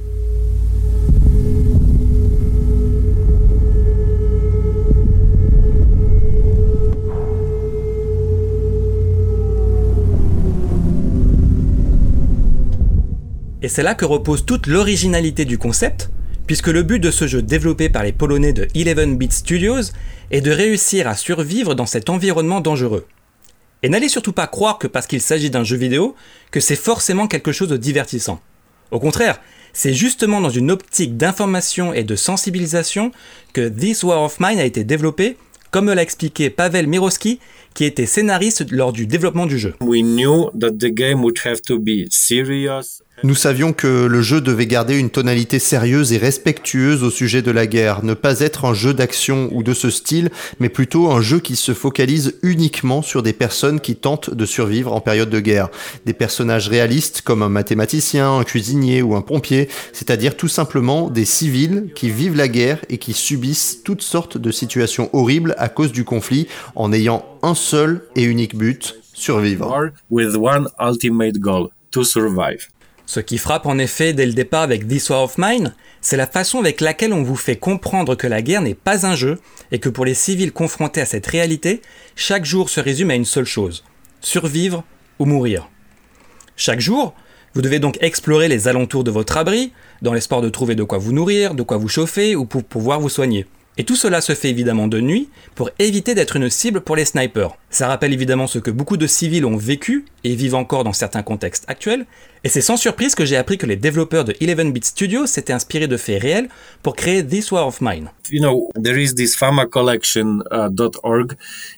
Et 13.62 13.68
c'est 13.68 13.84
là 13.84 13.96
que 13.96 14.06
repose 14.06 14.46
toute 14.46 14.68
l'originalité 14.68 15.44
du 15.44 15.58
concept, 15.58 16.12
puisque 16.48 16.68
le 16.68 16.84
but 16.84 17.00
de 17.00 17.12
ce 17.12 17.28
jeu 17.28 17.42
développé 17.42 17.90
par 17.90 18.04
les 18.04 18.12
Polonais 18.12 18.54
de 18.54 18.68
11 18.76 19.18
Bit 19.18 19.34
Studios 19.34 19.92
est 20.32 20.42
de 20.42 20.52
réussir 20.52 21.08
à 21.08 21.16
survivre 21.16 21.76
dans 21.76 21.86
cet 21.86 22.10
environnement 22.10 22.62
dangereux. 22.62 23.06
Et 23.84 23.90
n'allez 23.90 24.10
surtout 24.10 24.34
pas 24.34 24.48
croire 24.48 24.78
que 24.78 24.88
parce 24.88 25.08
qu'il 25.08 25.22
s'agit 25.22 25.50
d'un 25.50 25.64
jeu 25.64 25.78
vidéo, 25.78 26.16
que 26.52 26.60
c'est 26.60 26.76
forcément 26.76 27.28
quelque 27.28 27.52
chose 27.52 27.70
de 27.70 27.78
divertissant. 27.78 28.42
Au 28.92 29.00
contraire, 29.00 29.40
C'est 29.78 29.94
justement 29.94 30.40
dans 30.40 30.50
une 30.50 30.72
optique 30.72 31.18
d'information 31.18 31.94
et 31.94 32.06
de 32.06 32.16
sensibilisation 32.16 33.12
que 33.52 33.68
This 33.68 34.04
War 34.04 34.24
of 34.24 34.40
Mine 34.40 34.58
a 34.58 34.64
été 34.64 34.86
développé, 34.86 35.36
comme 35.70 35.92
l'a 35.92 36.02
expliqué 36.02 36.50
Pavel 36.50 36.88
Miroski, 36.88 37.42
qui 37.74 37.84
était 37.84 38.06
scénariste 38.06 38.72
lors 38.72 38.94
du 38.94 39.06
développement 39.06 39.46
du 39.46 39.60
jeu. 39.60 39.76
Nous 43.24 43.34
savions 43.34 43.72
que 43.72 44.06
le 44.06 44.22
jeu 44.22 44.42
devait 44.42 44.68
garder 44.68 44.98
une 44.98 45.10
tonalité 45.10 45.58
sérieuse 45.58 46.12
et 46.12 46.18
respectueuse 46.18 47.02
au 47.02 47.10
sujet 47.10 47.42
de 47.42 47.50
la 47.50 47.66
guerre, 47.66 48.04
ne 48.04 48.14
pas 48.14 48.42
être 48.42 48.66
un 48.66 48.74
jeu 48.74 48.94
d'action 48.94 49.50
ou 49.54 49.64
de 49.64 49.74
ce 49.74 49.90
style, 49.90 50.30
mais 50.60 50.68
plutôt 50.68 51.10
un 51.10 51.22
jeu 51.22 51.40
qui 51.40 51.56
se 51.56 51.74
focalise 51.74 52.36
uniquement 52.44 53.02
sur 53.02 53.24
des 53.24 53.32
personnes 53.32 53.80
qui 53.80 53.96
tentent 53.96 54.34
de 54.34 54.46
survivre 54.46 54.92
en 54.94 55.00
période 55.00 55.30
de 55.30 55.40
guerre. 55.40 55.70
Des 56.06 56.14
personnages 56.14 56.68
réalistes 56.68 57.22
comme 57.22 57.42
un 57.42 57.50
mathématicien, 57.50 58.38
un 58.38 58.44
cuisinier 58.44 59.02
ou 59.02 59.16
un 59.16 59.22
pompier, 59.22 59.70
c'est-à-dire 59.94 60.36
tout 60.36 60.50
simplement 60.50 61.10
des 61.10 61.26
civils 61.26 61.92
qui 61.96 62.10
vivent 62.10 62.36
la 62.36 62.50
guerre 62.50 62.80
et 62.90 62.98
qui 62.98 63.14
subissent 63.14 63.82
toutes 63.84 64.02
sortes 64.02 64.38
de 64.38 64.52
situations 64.52 65.10
horribles 65.14 65.56
à 65.58 65.70
cause 65.70 65.94
du 65.94 66.04
conflit 66.04 66.48
en 66.76 66.92
ayant 66.92 67.26
un 67.44 67.56
seul 67.56 68.02
et 68.18 68.24
unique 68.24 68.58
but, 68.58 68.96
survivre. 69.14 69.68
Ce 73.06 73.20
qui 73.20 73.38
frappe 73.38 73.68
en 73.68 73.78
effet 73.78 74.14
dès 74.14 74.26
le 74.26 74.34
départ 74.34 74.64
avec 74.64 74.88
This 74.88 75.10
War 75.10 75.24
of 75.24 75.38
Mine, 75.38 75.76
c'est 76.02 76.18
la 76.18 76.28
façon 76.28 76.60
avec 76.60 76.82
laquelle 76.82 77.14
on 77.14 77.24
vous 77.24 77.36
fait 77.36 77.56
comprendre 77.56 78.16
que 78.16 78.28
la 78.28 78.42
guerre 78.42 78.62
n'est 78.62 78.74
pas 78.74 79.06
un 79.06 79.16
jeu 79.16 79.40
et 79.72 79.80
que 79.80 79.90
pour 79.90 80.06
les 80.06 80.16
civils 80.16 80.52
confrontés 80.52 81.02
à 81.02 81.06
cette 81.06 81.28
réalité, 81.28 81.82
chaque 82.16 82.46
jour 82.46 82.70
se 82.70 82.80
résume 82.80 83.12
à 83.12 83.16
une 83.16 83.26
seule 83.26 83.46
chose, 83.46 83.84
survivre 84.22 84.84
ou 85.20 85.26
mourir. 85.26 85.70
Chaque 86.58 86.80
jour, 86.80 87.14
vous 87.54 87.62
devez 87.62 87.80
donc 87.80 87.98
explorer 88.02 88.48
les 88.48 88.68
alentours 88.68 89.04
de 89.04 89.12
votre 89.12 89.38
abri, 89.38 89.72
dans 90.02 90.14
l'espoir 90.14 90.42
de 90.42 90.50
trouver 90.50 90.76
de 90.76 90.84
quoi 90.84 90.98
vous 90.98 91.14
nourrir, 91.14 91.54
de 91.54 91.64
quoi 91.64 91.78
vous 91.78 91.88
chauffer 91.88 92.36
ou 92.36 92.46
pour 92.46 92.64
pouvoir 92.64 93.00
vous 93.00 93.10
soigner. 93.10 93.46
Et 93.78 93.84
tout 93.84 93.96
cela 93.96 94.22
se 94.22 94.34
fait 94.34 94.50
évidemment 94.50 94.88
de 94.88 95.02
nuit 95.02 95.30
pour 95.54 95.70
éviter 95.80 96.16
d'être 96.16 96.38
une 96.38 96.50
cible 96.50 96.80
pour 96.80 96.96
les 96.96 97.04
snipers. 97.04 97.58
Ça 97.70 97.88
rappelle 97.88 98.14
évidemment 98.14 98.48
ce 98.48 98.60
que 98.60 98.72
beaucoup 98.72 98.96
de 98.96 99.08
civils 99.08 99.46
ont 99.46 99.58
vécu 99.58 100.06
et 100.24 100.34
vivent 100.34 100.56
encore 100.56 100.86
dans 100.86 100.94
certains 100.94 101.24
contextes 101.24 101.66
actuels, 101.68 102.06
et 102.46 102.50
c'est 102.50 102.62
sans 102.62 102.78
surprise 102.78 103.16
que 103.16 103.26
j'ai 103.26 103.38
appris 103.38 103.58
que 103.58 103.66
les 103.66 103.76
développeurs 103.76 104.24
de 104.24 104.32
11-bit 104.34 104.86
Studios 104.86 105.26
s'étaient 105.26 105.52
inspirés 105.52 105.88
de 105.88 105.98
faits 105.98 106.22
réels 106.22 106.48
pour 106.84 106.96
créer 106.96 107.26
This 107.26 107.52
War 107.52 107.66
of 107.66 107.82
Mine. 107.82 108.12
You 108.30 108.40
know, 108.40 108.70
there 108.80 109.02
is 109.02 109.16
this 109.16 109.36
famacollection.org. 109.36 111.34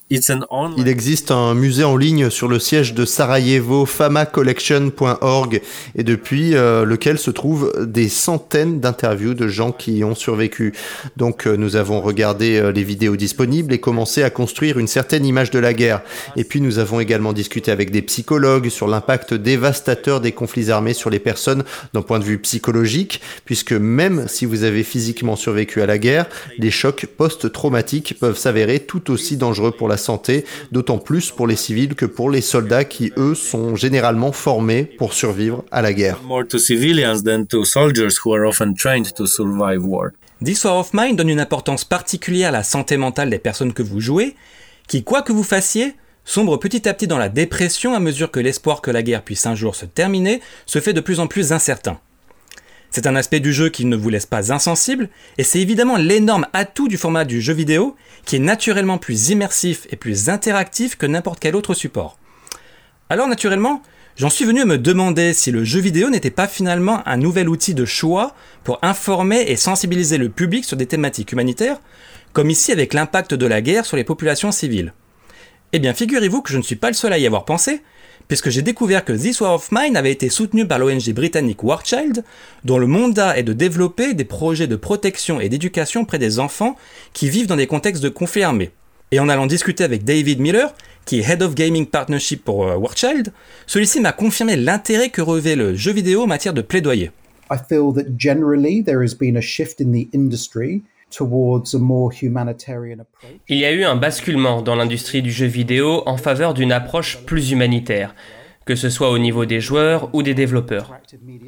It's 0.09 0.29
an 0.29 0.41
online 0.49 0.77
Il 0.77 0.87
existe 0.87 1.31
un 1.31 1.53
musée 1.53 1.83
en 1.83 1.97
ligne 1.97 2.29
sur 2.29 2.47
le 2.47 2.59
siège 2.59 2.93
de 2.93 3.03
Sarajevo, 3.03 3.85
famacollection.org, 3.85 5.61
et 5.95 6.03
depuis 6.03 6.55
euh, 6.55 6.85
lequel 6.85 7.17
se 7.17 7.31
trouvent 7.31 7.73
des 7.85 8.07
centaines 8.07 8.79
d'interviews 8.79 9.33
de 9.33 9.47
gens 9.49 9.73
qui 9.73 9.97
y 9.97 10.03
ont 10.05 10.15
survécu. 10.15 10.73
Donc 11.17 11.45
euh, 11.45 11.57
nous 11.57 11.75
avons 11.75 11.99
regardé 11.99 12.57
euh, 12.57 12.71
les 12.71 12.83
vidéos 12.83 13.17
disponibles 13.17 13.73
et 13.73 13.79
commencé 13.79 14.23
à 14.23 14.29
construire 14.29 14.79
une 14.79 14.87
certaine 14.87 15.25
image 15.25 15.51
de 15.51 15.59
la 15.59 15.73
guerre. 15.73 16.01
Et 16.37 16.45
puis 16.45 16.61
nous 16.61 16.79
avons 16.79 17.01
également 17.01 17.33
discuté 17.33 17.71
avec 17.71 17.91
des 17.91 18.01
psychologues 18.01 18.69
sur 18.69 18.87
l'impact 18.87 19.33
dévastateur 19.33 20.21
des 20.21 20.31
conflits 20.31 20.56
armés 20.69 20.93
sur 20.93 21.09
les 21.09 21.19
personnes 21.19 21.63
d'un 21.93 22.01
point 22.01 22.19
de 22.19 22.23
vue 22.23 22.37
psychologique, 22.39 23.21
puisque 23.45 23.73
même 23.73 24.27
si 24.27 24.45
vous 24.45 24.63
avez 24.63 24.83
physiquement 24.83 25.35
survécu 25.35 25.81
à 25.81 25.85
la 25.85 25.97
guerre, 25.97 26.27
les 26.57 26.71
chocs 26.71 27.05
post-traumatiques 27.05 28.15
peuvent 28.19 28.37
s'avérer 28.37 28.79
tout 28.79 29.11
aussi 29.11 29.37
dangereux 29.37 29.71
pour 29.71 29.87
la 29.87 29.97
santé, 29.97 30.45
d'autant 30.71 30.97
plus 30.97 31.31
pour 31.31 31.47
les 31.47 31.55
civils 31.55 31.95
que 31.95 32.05
pour 32.05 32.29
les 32.29 32.41
soldats 32.41 32.83
qui, 32.83 33.11
eux, 33.17 33.35
sont 33.35 33.75
généralement 33.75 34.31
formés 34.31 34.83
pour 34.83 35.13
survivre 35.13 35.63
à 35.71 35.81
la 35.81 35.93
guerre. 35.93 36.19
This 40.43 40.63
War 40.65 40.77
of 40.77 40.93
Mine 40.93 41.15
donne 41.15 41.29
une 41.29 41.39
importance 41.39 41.83
particulière 41.83 42.49
à 42.49 42.51
la 42.51 42.63
santé 42.63 42.97
mentale 42.97 43.29
des 43.29 43.39
personnes 43.39 43.73
que 43.73 43.81
vous 43.81 43.99
jouez, 43.99 44.35
qui, 44.87 45.03
quoi 45.03 45.21
que 45.21 45.33
vous 45.33 45.43
fassiez, 45.43 45.95
sombrent 46.27 46.59
petit 46.59 46.87
à 46.87 46.93
petit 46.93 47.07
dans 47.07 47.17
la 47.17 47.29
dépression 47.29 47.95
à 47.95 47.99
mesure 47.99 48.29
que 48.29 48.39
l'espoir 48.39 48.81
que 48.81 48.91
la 48.91 49.01
guerre 49.01 49.23
puisse 49.23 49.47
un 49.47 49.55
jour 49.55 49.75
se 49.75 49.85
terminer 49.85 50.41
se 50.67 50.79
fait 50.79 50.93
de 50.93 50.99
plus 50.99 51.19
en 51.19 51.25
plus 51.25 51.53
incertain. 51.53 51.99
C'est 52.91 53.07
un 53.07 53.15
aspect 53.15 53.39
du 53.39 53.53
jeu 53.53 53.69
qui 53.69 53.85
ne 53.85 53.95
vous 53.95 54.09
laisse 54.09 54.25
pas 54.25 54.51
insensible, 54.53 55.09
et 55.37 55.43
c'est 55.43 55.59
évidemment 55.59 55.97
l'énorme 55.97 56.45
atout 56.53 56.87
du 56.87 56.97
format 56.97 57.25
du 57.25 57.41
jeu 57.41 57.53
vidéo, 57.53 57.95
qui 58.25 58.35
est 58.35 58.39
naturellement 58.39 58.97
plus 58.97 59.29
immersif 59.29 59.87
et 59.89 59.95
plus 59.95 60.29
interactif 60.29 60.97
que 60.97 61.05
n'importe 61.05 61.39
quel 61.39 61.55
autre 61.55 61.73
support. 61.73 62.17
Alors 63.09 63.27
naturellement, 63.27 63.81
j'en 64.17 64.29
suis 64.29 64.45
venu 64.45 64.61
à 64.61 64.65
me 64.65 64.77
demander 64.77 65.33
si 65.33 65.51
le 65.51 65.63
jeu 65.63 65.79
vidéo 65.79 66.09
n'était 66.09 66.29
pas 66.29 66.47
finalement 66.47 67.07
un 67.07 67.17
nouvel 67.17 67.49
outil 67.49 67.73
de 67.73 67.85
choix 67.85 68.35
pour 68.63 68.79
informer 68.81 69.43
et 69.47 69.55
sensibiliser 69.55 70.17
le 70.17 70.29
public 70.29 70.65
sur 70.65 70.77
des 70.77 70.87
thématiques 70.87 71.31
humanitaires, 71.31 71.79
comme 72.33 72.49
ici 72.49 72.71
avec 72.73 72.93
l'impact 72.93 73.33
de 73.33 73.45
la 73.45 73.61
guerre 73.61 73.85
sur 73.85 73.95
les 73.95 74.03
populations 74.03 74.51
civiles. 74.51 74.93
Eh 75.73 75.79
bien, 75.79 75.93
figurez-vous 75.93 76.41
que 76.41 76.51
je 76.51 76.57
ne 76.57 76.63
suis 76.63 76.77
pas 76.77 76.87
le 76.87 76.93
seul 76.93 77.11
à 77.11 77.17
y 77.17 77.27
avoir 77.27 77.43
pensé, 77.43 77.81
puisque 78.29 78.49
j'ai 78.49 78.61
découvert 78.61 79.03
que 79.03 79.11
This 79.11 79.41
War 79.41 79.55
of 79.55 79.69
Mine 79.71 79.97
avait 79.97 80.13
été 80.13 80.29
soutenu 80.29 80.65
par 80.65 80.79
l'ONG 80.79 81.11
britannique 81.13 81.61
Warchild, 81.61 82.23
dont 82.63 82.77
le 82.77 82.87
mandat 82.87 83.37
est 83.37 83.43
de 83.43 83.51
développer 83.51 84.13
des 84.13 84.23
projets 84.23 84.67
de 84.67 84.77
protection 84.77 85.41
et 85.41 85.49
d'éducation 85.49 86.05
près 86.05 86.19
des 86.19 86.39
enfants 86.39 86.77
qui 87.11 87.29
vivent 87.29 87.47
dans 87.47 87.57
des 87.57 87.67
contextes 87.67 88.01
de 88.01 88.07
conflits 88.07 88.43
armés. 88.43 88.71
Et 89.11 89.19
en 89.19 89.27
allant 89.27 89.45
discuter 89.45 89.83
avec 89.83 90.05
David 90.05 90.39
Miller, 90.39 90.73
qui 91.05 91.19
est 91.19 91.29
Head 91.29 91.41
of 91.41 91.53
Gaming 91.53 91.85
Partnership 91.85 92.45
pour 92.45 92.65
euh, 92.65 92.75
Warchild, 92.77 93.33
celui-ci 93.65 93.99
m'a 93.99 94.13
confirmé 94.13 94.55
l'intérêt 94.55 95.09
que 95.09 95.21
revêt 95.21 95.57
le 95.57 95.75
jeu 95.75 95.91
vidéo 95.91 96.23
en 96.23 96.27
matière 96.27 96.53
de 96.53 96.61
plaidoyer. 96.61 97.11
I 97.51 97.57
feel 97.57 97.93
that 97.93 98.17
generally 98.17 98.83
there 98.83 99.01
has 99.01 99.13
been 99.13 99.37
a 99.37 99.41
shift 99.41 99.81
in 99.81 99.91
the 99.91 100.07
industry 100.13 100.83
Il 103.49 103.57
y 103.57 103.65
a 103.65 103.71
eu 103.71 103.83
un 103.83 103.95
basculement 103.95 104.61
dans 104.61 104.75
l'industrie 104.75 105.21
du 105.21 105.31
jeu 105.31 105.45
vidéo 105.45 106.03
en 106.05 106.17
faveur 106.17 106.53
d'une 106.53 106.71
approche 106.71 107.19
plus 107.25 107.51
humanitaire, 107.51 108.13
que 108.67 108.75
ce 108.75 108.89
soit 108.89 109.09
au 109.09 109.17
niveau 109.17 109.45
des 109.45 109.61
joueurs 109.61 110.09
ou 110.13 110.21
des 110.21 110.33
développeurs. 110.33 110.93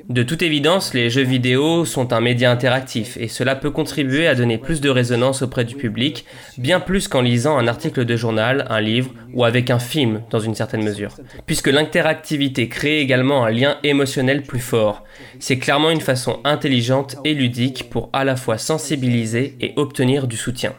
De 0.08 0.23
toute 0.23 0.41
évidence, 0.41 0.93
les 0.93 1.10
jeux 1.10 1.23
vidéo 1.23 1.84
sont 1.84 2.13
un 2.13 2.21
média 2.21 2.49
interactif 2.49 3.17
et 3.17 3.27
cela 3.27 3.58
peut 3.58 3.71
contribuer 3.71 4.25
à 4.25 4.36
donner 4.36 4.58
plus 4.58 4.79
de 4.79 4.89
résonance 4.89 5.41
auprès 5.41 5.65
du 5.65 5.75
public, 5.75 6.25
bien 6.58 6.79
plus 6.79 7.10
qu'en 7.10 7.21
lisant 7.21 7.58
un 7.58 7.67
article 7.67 8.05
de 8.05 8.15
journal, 8.15 8.65
un 8.69 8.79
livre 8.79 9.12
ou 9.34 9.43
avec 9.43 9.69
un 9.69 9.79
film 9.79 10.21
dans 10.29 10.39
une 10.39 10.55
certaine 10.55 10.84
mesure. 10.84 11.13
Puisque 11.45 11.67
l'interactivité 11.67 12.69
crée 12.69 13.01
également 13.01 13.43
un 13.43 13.51
lien 13.51 13.77
émotionnel 13.84 14.43
plus 14.43 14.62
fort. 14.62 15.03
C'est 15.39 15.60
clairement 15.60 15.89
une 15.89 16.01
façon 16.01 16.39
intelligente 16.45 17.17
et 17.25 17.34
ludique 17.34 17.89
pour 17.89 18.10
à 18.13 18.23
la 18.23 18.38
fois 18.38 18.58
sensibiliser 18.58 19.58
et 19.60 19.73
obtenir 19.75 20.25
du 20.25 20.38
soutien. 20.38 20.73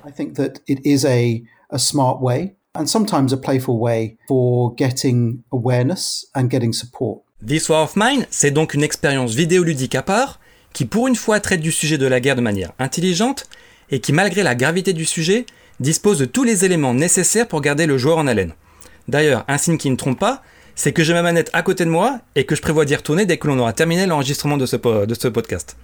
And 2.75 2.87
sometimes 2.87 3.33
a 3.33 3.37
playful 3.37 3.79
way 3.79 4.17
for 4.29 4.75
getting 4.77 5.43
awareness 5.53 6.27
and 6.35 6.49
getting 6.51 6.73
support. 6.73 7.23
This 7.45 7.69
War 7.69 7.83
of 7.83 7.97
Mine, 7.97 8.27
c'est 8.31 8.51
donc 8.51 8.75
une 8.75 8.85
expérience 8.85 9.35
vidéoludique 9.35 9.95
à 9.95 10.03
part, 10.03 10.39
qui 10.73 10.85
pour 10.85 11.09
une 11.09 11.17
fois 11.17 11.41
traite 11.41 11.61
du 11.61 11.73
sujet 11.73 11.99
de 11.99 12.07
la 12.07 12.21
guerre 12.21 12.37
de 12.37 12.41
manière 12.41 12.73
intelligente, 12.79 13.47
et 13.91 14.01
qui 14.01 14.13
malgré 14.13 14.43
la 14.43 14.55
gravité 14.55 14.93
du 14.93 15.05
sujet, 15.05 15.47
dispose 15.81 16.19
de 16.19 16.27
tous 16.27 16.45
les 16.45 16.65
éléments 16.65 16.95
nécessaires 16.95 17.49
pour 17.49 17.61
garder 17.61 17.87
le 17.87 17.99
joueur 17.99 18.19
en 18.19 18.27
haleine. 18.27 18.53
D'ailleurs, 19.09 19.45
un 19.49 19.59
signe 19.59 19.79
qui 19.79 19.91
ne 19.91 19.97
trompe 19.97 20.21
pas, 20.21 20.43
c'est 20.77 20.93
que 20.93 21.03
j'ai 21.03 21.13
ma 21.13 21.23
manette 21.23 21.51
à 21.53 21.63
côté 21.63 21.85
de 21.85 21.91
moi 21.91 22.21
et 22.37 22.45
que 22.45 22.55
je 22.55 22.63
prévois 22.63 22.85
d'y 22.85 22.95
retourner 22.95 23.27
dès 23.27 23.39
que 23.39 23.49
l'on 23.49 23.59
aura 23.59 23.73
terminé 23.73 24.07
l'enregistrement 24.07 24.57
de 24.57 24.67
de 25.05 25.15
ce 25.15 25.29
podcast. 25.29 25.77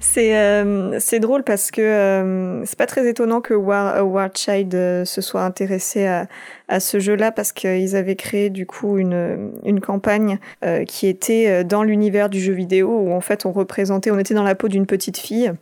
C'est 0.00 0.36
euh, 0.36 0.98
c'est 1.00 1.20
drôle 1.20 1.44
parce 1.44 1.70
que 1.70 1.80
euh, 1.80 2.64
c'est 2.64 2.78
pas 2.78 2.86
très 2.86 3.08
étonnant 3.08 3.40
que 3.40 3.54
War, 3.54 4.06
War 4.06 4.30
Child 4.34 4.74
euh, 4.74 5.04
se 5.04 5.20
soit 5.20 5.42
intéressé 5.42 6.06
à, 6.06 6.26
à 6.68 6.80
ce 6.80 6.98
jeu-là 7.00 7.32
parce 7.32 7.52
qu'ils 7.52 7.96
avaient 7.96 8.16
créé 8.16 8.50
du 8.50 8.66
coup 8.66 8.98
une, 8.98 9.52
une 9.64 9.80
campagne 9.80 10.38
euh, 10.64 10.84
qui 10.84 11.06
était 11.06 11.46
euh, 11.48 11.64
dans 11.64 11.82
l'univers 11.82 12.28
du 12.28 12.40
jeu 12.40 12.52
vidéo 12.52 12.88
où 12.88 13.12
en 13.12 13.20
fait 13.20 13.46
on 13.46 13.52
représentait, 13.52 14.10
on 14.10 14.18
était 14.18 14.34
dans 14.34 14.42
la 14.42 14.54
peau 14.54 14.68
d'une 14.68 14.86
petite 14.86 15.16
fille 15.16 15.52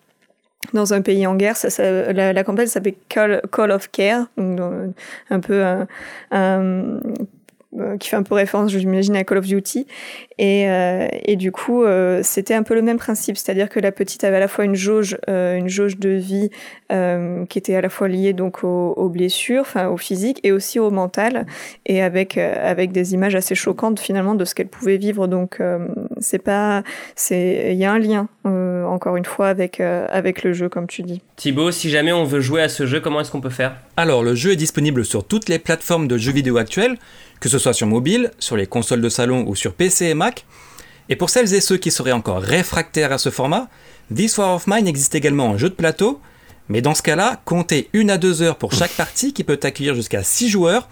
dans 0.73 0.95
un 0.95 1.01
pays 1.01 1.27
en 1.27 1.37
guerre. 1.37 1.55
La, 1.79 2.45
campagne 2.45 2.67
s'appelait 2.67 2.97
Call, 3.09 3.41
Call 3.53 3.71
of 3.71 3.91
Care, 3.91 4.27
donc 4.37 4.73
un 5.31 5.41
peu 5.41 5.63
un, 5.63 5.87
euh, 6.33 6.99
qui 7.99 8.09
fait 8.09 8.17
un 8.17 8.23
peu 8.23 8.35
référence, 8.35 8.71
j'imagine, 8.71 9.17
à 9.17 9.25
Call 9.25 9.39
of 9.39 9.47
Duty. 9.47 9.87
Et, 10.39 10.69
euh, 10.69 11.09
et 11.25 11.37
du 11.37 11.51
coup, 11.53 11.83
euh, 11.85 12.21
c'était 12.23 12.55
un 12.55 12.63
peu 12.63 12.75
le 12.75 12.83
même 12.83 12.99
principe, 12.99 13.37
c'est-à-dire 13.37 13.69
que 13.69 13.81
la 13.81 13.93
petite 13.93 14.23
avait 14.25 14.37
à 14.37 14.41
la 14.41 14.49
fois 14.49 14.65
une 14.65 14.75
jauge, 14.75 15.17
euh, 15.29 15.57
une 15.57 15.69
jauge 15.69 15.99
de 15.99 16.11
vie 16.11 16.51
euh, 16.93 17.47
qui 17.47 17.59
était 17.59 17.75
à 17.75 17.81
la 17.81 17.89
fois 17.89 18.09
liée 18.09 18.33
donc 18.33 18.63
aux, 18.63 18.93
aux 18.97 19.09
blessures, 19.09 19.63
enfin 19.63 19.89
au 19.89 19.97
physique 19.97 20.41
et 20.43 20.53
aussi 20.53 20.79
au 20.79 20.91
mental, 20.91 21.47
et 21.87 22.03
avec 22.03 22.37
euh, 22.37 22.55
avec 22.63 22.93
des 22.93 23.15
images 23.15 23.35
assez 23.35 23.55
choquantes 23.55 23.99
finalement 23.99 24.35
de 24.35 24.45
ce 24.45 24.55
qu'elle 24.55 24.69
pouvait 24.69 24.99
vivre. 24.99 25.27
Donc 25.27 25.59
euh, 25.61 25.89
c'est 26.21 26.43
pas, 26.43 26.83
c'est 27.15 27.73
il 27.73 27.79
y 27.79 27.85
a 27.85 27.93
un 27.93 27.99
lien 27.99 28.29
euh, 28.47 28.85
encore 28.85 29.17
une 29.17 29.25
fois 29.25 29.49
avec 29.49 29.81
euh, 29.81 30.07
avec 30.11 30.45
le 30.45 30.53
jeu 30.53 30.69
comme 30.69 30.87
tu 30.87 31.03
dis. 31.03 31.23
Thibaut, 31.37 31.71
si 31.71 31.89
jamais 31.89 32.13
on 32.13 32.25
veut 32.25 32.41
jouer 32.41 32.63
à 32.63 32.69
ce 32.69 32.85
jeu, 32.87 33.01
comment 33.01 33.21
est-ce 33.21 33.31
qu'on 33.31 33.41
peut 33.41 33.49
faire? 33.49 33.77
Alors, 33.97 34.23
le 34.23 34.35
jeu 34.35 34.53
est 34.53 34.57
disponible 34.57 35.05
sur 35.05 35.27
toutes 35.27 35.49
les 35.49 35.59
plateformes 35.59 36.09
de 36.09 36.19
jeux 36.19 36.33
vidéo 36.33 36.59
actuelles, 36.59 36.97
que 37.41 37.49
ce 37.49 37.59
soit 37.59 37.75
sur 37.75 37.87
mobile, 37.87 38.31
sur 38.39 38.57
les 38.57 38.67
consoles 38.67 39.01
de 39.01 39.09
salon 39.09 39.45
ou 39.47 39.55
sur 39.55 39.75
PC 39.75 40.07
et 40.07 40.15
Mac. 40.15 40.45
Et 41.09 41.17
pour 41.17 41.31
celles 41.31 41.55
et 41.55 41.61
ceux 41.61 41.77
qui 41.77 41.91
seraient 41.91 42.13
encore 42.13 42.41
réfractaires 42.41 43.13
à 43.13 43.19
ce 43.19 43.31
format, 43.31 43.69
This 44.15 44.39
War 44.39 44.55
of 44.55 44.67
Mine 44.67 44.89
existe 44.89 45.15
également 45.15 45.49
en 45.49 45.59
jeu 45.59 45.69
de 45.69 45.75
plateau, 45.75 46.21
mais 46.69 46.81
dans 46.81 46.95
ce 46.95 47.03
cas-là, 47.03 47.41
comptez 47.45 47.89
une 47.93 48.11
à 48.11 48.19
deux 48.19 48.43
heures 48.43 48.57
pour 48.57 48.73
chaque 48.73 48.93
partie 48.93 49.33
qui 49.33 49.45
peut 49.45 49.61
accueillir 49.63 49.95
jusqu'à 49.95 50.23
6 50.23 50.49
joueurs, 50.49 50.89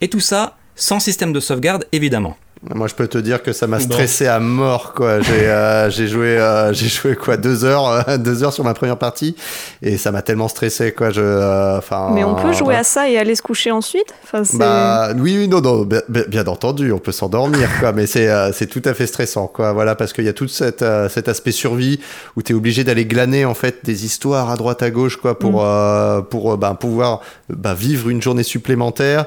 et 0.00 0.08
tout 0.08 0.20
ça 0.20 0.56
sans 0.74 1.00
système 1.00 1.32
de 1.32 1.40
sauvegarde 1.40 1.86
évidemment. 1.92 2.36
Moi, 2.74 2.86
je 2.88 2.94
peux 2.94 3.06
te 3.06 3.18
dire 3.18 3.42
que 3.42 3.52
ça 3.52 3.66
m'a 3.66 3.80
stressé 3.80 4.26
à 4.26 4.40
mort, 4.40 4.94
quoi. 4.94 5.20
J'ai 5.20 5.48
euh, 5.48 5.90
j'ai 5.98 6.08
joué, 6.08 6.38
euh, 6.38 6.72
j'ai 6.72 6.88
joué 6.88 7.14
quoi, 7.14 7.36
deux 7.36 7.64
heures, 7.64 8.08
euh, 8.08 8.16
deux 8.18 8.42
heures 8.42 8.52
sur 8.52 8.64
ma 8.64 8.74
première 8.74 8.96
partie, 8.96 9.36
et 9.82 9.96
ça 9.96 10.10
m'a 10.12 10.22
tellement 10.22 10.48
stressé, 10.48 10.92
quoi. 10.92 11.10
Je, 11.10 11.76
enfin. 11.78 12.10
Mais 12.12 12.24
on 12.24 12.34
peut 12.34 12.52
jouer 12.52 12.74
à 12.74 12.84
ça 12.84 13.08
et 13.08 13.18
aller 13.18 13.34
se 13.34 13.42
coucher 13.42 13.70
ensuite? 13.70 14.14
Enfin, 14.24 14.42
bah, 14.54 15.10
oui, 15.16 15.36
oui, 15.38 15.48
non, 15.48 15.60
non, 15.60 15.82
bien, 15.82 16.02
bien 16.08 16.46
entendu, 16.46 16.92
on 16.92 16.98
peut 16.98 17.12
s'endormir, 17.12 17.68
quoi. 17.80 17.92
Mais 17.92 18.06
c'est 18.06 18.28
c'est 18.52 18.66
tout 18.66 18.82
à 18.84 18.94
fait 18.94 19.06
stressant, 19.06 19.46
quoi. 19.46 19.72
Voilà, 19.72 19.94
parce 19.94 20.12
qu'il 20.12 20.24
y 20.24 20.28
a 20.28 20.32
tout 20.32 20.48
cette, 20.48 20.84
cet 21.10 21.28
aspect 21.28 21.52
survie 21.52 22.00
où 22.36 22.42
tu 22.42 22.52
es 22.52 22.56
obligé 22.56 22.84
d'aller 22.84 23.04
glaner 23.04 23.44
en 23.44 23.54
fait 23.54 23.84
des 23.84 24.04
histoires 24.04 24.50
à 24.50 24.56
droite 24.56 24.82
à 24.82 24.90
gauche, 24.90 25.16
quoi, 25.16 25.38
pour 25.38 25.58
Mm. 25.58 26.24
pour 26.30 26.56
ben, 26.56 26.74
pouvoir 26.74 27.20
ben, 27.48 27.74
vivre 27.74 28.08
une 28.08 28.22
journée 28.22 28.42
supplémentaire 28.42 29.26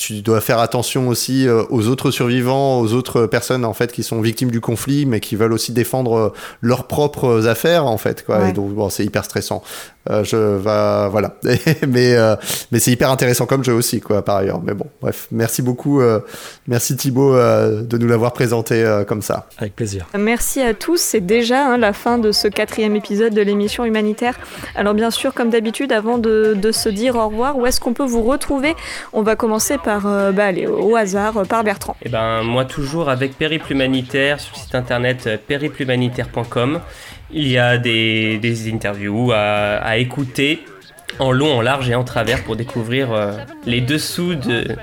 tu 0.00 0.22
dois 0.22 0.40
faire 0.40 0.60
attention 0.60 1.08
aussi 1.08 1.46
euh, 1.46 1.62
aux 1.68 1.86
autres 1.88 2.10
survivants, 2.10 2.80
aux 2.80 2.94
autres 2.94 3.26
personnes 3.26 3.66
en 3.66 3.74
fait 3.74 3.92
qui 3.92 4.02
sont 4.02 4.22
victimes 4.22 4.50
du 4.50 4.62
conflit, 4.62 5.04
mais 5.04 5.20
qui 5.20 5.36
veulent 5.36 5.52
aussi 5.52 5.72
défendre 5.72 6.16
euh, 6.16 6.32
leurs 6.62 6.86
propres 6.86 7.46
affaires 7.46 7.84
en 7.84 7.98
fait. 7.98 8.24
Quoi. 8.24 8.38
Ouais. 8.38 8.50
Et 8.50 8.52
donc 8.54 8.70
bon, 8.70 8.88
c'est 8.88 9.04
hyper 9.04 9.26
stressant. 9.26 9.62
Euh, 10.08 10.24
je 10.24 10.36
va 10.36 11.08
voilà, 11.10 11.36
mais 11.88 12.14
euh, 12.14 12.34
mais 12.72 12.78
c'est 12.78 12.90
hyper 12.90 13.10
intéressant 13.10 13.44
comme 13.44 13.62
jeu 13.62 13.74
aussi 13.74 14.00
quoi 14.00 14.24
par 14.24 14.36
ailleurs. 14.36 14.62
Mais 14.62 14.72
bon, 14.72 14.86
bref, 15.02 15.26
merci 15.30 15.60
beaucoup, 15.60 16.00
euh, 16.00 16.20
merci 16.66 16.96
Thibaut 16.96 17.34
euh, 17.34 17.82
de 17.82 17.98
nous 17.98 18.08
l'avoir 18.08 18.32
présenté 18.32 18.82
euh, 18.82 19.04
comme 19.04 19.20
ça. 19.20 19.46
Avec 19.58 19.76
plaisir. 19.76 20.06
Merci 20.18 20.62
à 20.62 20.72
tous, 20.72 20.98
c'est 20.98 21.20
déjà 21.20 21.66
hein, 21.66 21.76
la 21.76 21.92
fin 21.92 22.16
de 22.16 22.32
ce 22.32 22.48
quatrième 22.48 22.96
épisode 22.96 23.34
de 23.34 23.42
l'émission 23.42 23.84
humanitaire. 23.84 24.38
Alors 24.74 24.94
bien 24.94 25.10
sûr, 25.10 25.34
comme 25.34 25.50
d'habitude, 25.50 25.92
avant 25.92 26.16
de, 26.16 26.54
de 26.56 26.72
se 26.72 26.88
dire 26.88 27.16
au 27.16 27.28
revoir, 27.28 27.58
où 27.58 27.66
est-ce 27.66 27.78
qu'on 27.78 27.92
peut 27.92 28.06
vous 28.06 28.22
retrouver? 28.22 28.74
On 29.12 29.20
va 29.20 29.36
commencer 29.36 29.76
par, 29.76 30.06
euh, 30.06 30.32
bah, 30.32 30.46
allez, 30.46 30.66
au 30.66 30.96
hasard, 30.96 31.42
par 31.46 31.62
Bertrand. 31.62 31.94
Et 32.02 32.08
ben 32.08 32.42
moi 32.42 32.64
toujours 32.64 33.10
avec 33.10 33.36
Périple 33.36 33.72
Humanitaire 33.72 34.40
sur 34.40 34.54
le 34.54 34.60
site 34.60 34.74
internet 34.74 35.28
périplehumanitaire.com. 35.46 36.80
Il 37.32 37.48
y 37.48 37.58
a 37.58 37.78
des, 37.78 38.38
des 38.38 38.72
interviews 38.72 39.32
à, 39.32 39.76
à 39.76 39.96
écouter 39.98 40.64
en 41.18 41.32
long, 41.32 41.58
en 41.58 41.60
large 41.60 41.88
et 41.90 41.94
en 41.94 42.04
travers 42.04 42.42
pour 42.44 42.56
découvrir 42.56 43.12
euh, 43.12 43.32
les 43.66 43.80
dessous 43.80 44.34
de, 44.34 44.76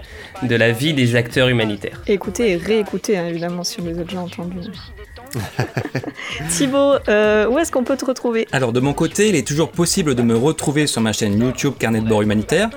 de 0.44 0.56
la 0.56 0.72
vie 0.72 0.94
des 0.94 1.16
acteurs 1.16 1.50
humanitaires. 1.50 2.02
Écoutez 2.08 2.52
et 2.52 2.58
réécoutez, 2.58 3.18
hein, 3.18 3.28
évidemment, 3.28 3.64
si 3.64 3.82
on 3.82 3.86
les 3.86 4.00
a 4.00 4.04
déjà 4.04 4.22
entendus. 4.22 4.70
Thibaut, 6.50 6.96
euh, 7.10 7.48
où 7.48 7.60
est-ce 7.60 7.72
qu'on 7.72 7.84
peut 7.84 7.98
te 7.98 8.06
retrouver? 8.06 8.48
Alors 8.52 8.72
de 8.72 8.80
mon 8.80 8.94
côté, 8.94 9.30
il 9.30 9.36
est 9.36 9.46
toujours 9.46 9.72
possible 9.72 10.16
de 10.16 10.22
me 10.22 10.36
retrouver 10.36 10.88
sur 10.88 11.02
ma 11.02 11.12
chaîne 11.12 11.40
YouTube 11.40 11.74
Carnet 11.78 12.02
de 12.02 12.08
bord 12.08 12.22
humanitaire 12.22 12.70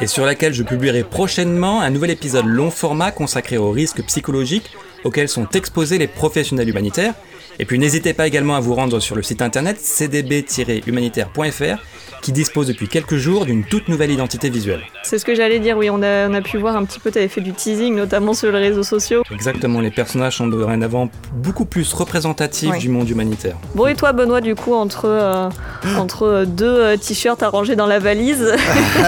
et 0.00 0.06
sur 0.06 0.24
laquelle 0.24 0.52
je 0.54 0.62
publierai 0.62 1.02
prochainement 1.02 1.80
un 1.80 1.90
nouvel 1.90 2.10
épisode 2.10 2.46
long 2.46 2.70
format 2.70 3.10
consacré 3.10 3.56
aux 3.56 3.72
risques 3.72 4.02
psychologiques 4.04 4.70
auxquels 5.04 5.28
sont 5.28 5.48
exposés 5.50 5.98
les 5.98 6.06
professionnels 6.06 6.68
humanitaires. 6.68 7.14
Et 7.60 7.64
puis 7.64 7.78
n'hésitez 7.78 8.12
pas 8.14 8.26
également 8.26 8.54
à 8.56 8.60
vous 8.60 8.74
rendre 8.74 9.00
sur 9.00 9.16
le 9.16 9.22
site 9.22 9.42
internet 9.42 9.78
cdb-humanitaire.fr 9.80 11.78
qui 12.22 12.32
dispose 12.32 12.66
depuis 12.66 12.88
quelques 12.88 13.14
jours 13.16 13.46
d'une 13.46 13.62
toute 13.64 13.88
nouvelle 13.88 14.10
identité 14.10 14.50
visuelle. 14.50 14.80
C'est 15.04 15.18
ce 15.20 15.24
que 15.24 15.36
j'allais 15.36 15.60
dire, 15.60 15.78
oui, 15.78 15.88
on 15.88 16.02
a, 16.02 16.28
on 16.28 16.34
a 16.34 16.40
pu 16.40 16.58
voir 16.58 16.76
un 16.76 16.84
petit 16.84 16.98
peu, 16.98 17.12
tu 17.12 17.18
avais 17.18 17.28
fait 17.28 17.40
du 17.40 17.52
teasing, 17.52 17.94
notamment 17.94 18.34
sur 18.34 18.50
les 18.50 18.58
réseaux 18.58 18.82
sociaux. 18.82 19.22
Exactement, 19.32 19.80
les 19.80 19.92
personnages 19.92 20.38
sont 20.38 20.48
dorénavant 20.48 21.10
beaucoup 21.32 21.64
plus 21.64 21.92
représentatifs 21.92 22.70
Ouais. 22.70 22.78
du 22.78 22.88
monde 22.88 23.08
humanitaire. 23.08 23.54
Bon, 23.76 23.86
et 23.86 23.94
toi, 23.94 24.12
Benoît, 24.12 24.40
du 24.40 24.56
coup, 24.56 24.74
entre, 24.74 25.04
euh, 25.04 25.48
entre 25.96 26.22
euh, 26.24 26.44
deux 26.44 26.66
euh, 26.66 26.96
t-shirts 26.96 27.40
à 27.44 27.50
ranger 27.50 27.76
dans 27.76 27.86
la 27.86 28.00
valise, 28.00 28.52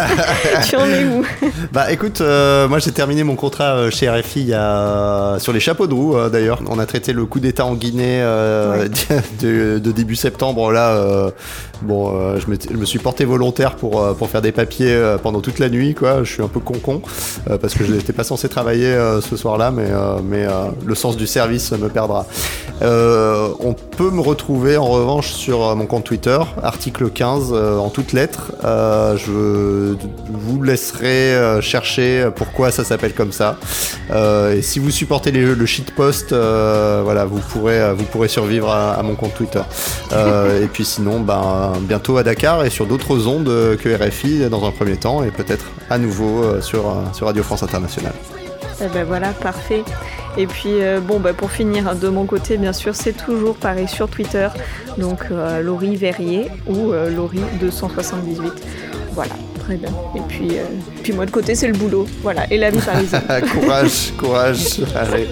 tu 0.68 0.76
en 0.76 0.86
es 0.86 1.04
où? 1.04 1.24
Bah 1.72 1.90
écoute, 1.92 2.20
euh, 2.20 2.68
moi 2.68 2.78
j'ai 2.78 2.92
terminé 2.92 3.24
mon 3.24 3.34
contrat 3.36 3.74
euh, 3.76 3.90
chez 3.90 4.08
RFI 4.08 4.40
il 4.40 4.48
y 4.48 4.54
a... 4.54 5.36
sur 5.40 5.52
les 5.52 5.60
chapeaux 5.60 5.86
de 5.88 5.94
roue 5.94 6.16
euh, 6.16 6.28
d'ailleurs. 6.28 6.60
On 6.68 6.78
a 6.78 6.86
traité 6.86 7.12
le 7.12 7.26
coup 7.26 7.40
d'État 7.40 7.64
en 7.66 7.74
Guinée 7.74 8.20
euh, 8.40 8.88
de, 9.40 9.78
de 9.78 9.92
début 9.92 10.16
septembre. 10.16 10.72
Là, 10.72 10.90
euh, 10.90 11.30
bon, 11.82 12.12
euh, 12.14 12.38
je, 12.38 12.76
me 12.76 12.84
suis 12.84 12.98
porté 12.98 13.24
volontaire 13.24 13.76
pour, 13.76 14.00
euh, 14.02 14.12
pour 14.14 14.28
faire 14.28 14.42
des 14.42 14.52
papiers 14.52 14.92
euh, 14.94 15.18
pendant 15.18 15.40
toute 15.40 15.58
la 15.58 15.68
nuit. 15.68 15.94
Quoi. 15.94 16.24
Je 16.24 16.32
suis 16.32 16.42
un 16.42 16.48
peu 16.48 16.60
con-con 16.60 17.02
parce 17.60 17.74
que 17.74 17.84
je 17.84 17.92
n'étais 17.92 18.12
pas 18.12 18.24
censé 18.24 18.48
travailler 18.48 18.96
ce 19.20 19.36
soir-là, 19.36 19.70
mais, 19.70 19.88
mais 20.22 20.46
le 20.84 20.94
sens 20.94 21.16
du 21.16 21.26
service 21.26 21.72
me 21.72 21.88
perdra. 21.88 22.26
On 22.82 23.74
peut 23.96 24.10
me 24.10 24.20
retrouver 24.20 24.76
en 24.76 24.86
revanche 24.86 25.32
sur 25.32 25.74
mon 25.76 25.86
compte 25.86 26.04
Twitter, 26.04 26.38
article 26.62 27.10
15 27.10 27.50
euh, 27.52 27.78
en 27.78 27.90
toutes 27.90 28.12
lettres. 28.12 28.52
Je 28.62 29.94
vous 30.28 30.62
laisserai 30.62 31.60
chercher 31.60 32.28
pourquoi 32.34 32.70
ça 32.70 32.84
s'appelle 32.84 33.14
comme 33.14 33.32
ça. 33.32 33.56
Et 34.54 34.62
si 34.62 34.78
vous 34.78 34.90
supportez 34.90 35.30
les- 35.30 35.54
le 35.54 35.66
shitpost, 35.66 36.32
voilà, 36.32 37.24
vous 37.24 37.40
pourrez, 37.40 37.94
vous 37.94 38.04
pourrez 38.04 38.28
survivre 38.28 38.70
à, 38.70 38.92
à 38.94 39.02
mon 39.02 39.14
compte 39.14 39.34
Twitter. 39.34 39.62
Et 40.12 40.66
puis 40.66 40.84
sinon, 40.84 41.20
ben, 41.20 41.69
bientôt 41.80 42.16
à 42.16 42.22
Dakar 42.22 42.64
et 42.64 42.70
sur 42.70 42.86
d'autres 42.86 43.26
ondes 43.26 43.46
que 43.76 44.08
RFI 44.08 44.48
dans 44.48 44.64
un 44.64 44.70
premier 44.70 44.96
temps 44.96 45.22
et 45.22 45.30
peut-être 45.30 45.66
à 45.90 45.98
nouveau 45.98 46.42
euh, 46.42 46.60
sur, 46.60 46.88
euh, 46.88 47.04
sur 47.12 47.26
Radio 47.26 47.42
France 47.42 47.62
Internationale. 47.62 48.14
Eh 48.82 48.88
ben 48.88 49.04
voilà, 49.04 49.32
parfait. 49.32 49.84
Et 50.38 50.46
puis, 50.46 50.82
euh, 50.82 51.00
bon, 51.00 51.20
bah, 51.20 51.34
pour 51.34 51.50
finir, 51.50 51.94
de 51.96 52.08
mon 52.08 52.24
côté, 52.24 52.56
bien 52.56 52.72
sûr, 52.72 52.94
c'est 52.94 53.12
toujours 53.12 53.56
pareil 53.56 53.88
sur 53.88 54.08
Twitter. 54.08 54.48
Donc, 54.96 55.24
Laurie 55.62 55.96
Verrier 55.96 56.50
ou 56.66 56.92
euh, 56.92 57.10
Laurie278. 57.14 58.52
Voilà, 59.12 59.34
très 59.70 59.76
bien. 59.78 59.90
Et 60.16 60.20
puis, 60.28 60.58
euh, 60.58 60.64
puis 61.02 61.12
moi, 61.12 61.26
de 61.26 61.30
côté, 61.30 61.54
c'est 61.54 61.66
le 61.68 61.72
boulot. 61.74 62.06
Voilà, 62.22 62.42
et 62.50 62.58
la 62.58 62.70
vie 62.70 62.78
parisienne. 62.80 63.22
courage, 63.60 64.12
courage. 64.18 64.80
Allez. 64.96 65.28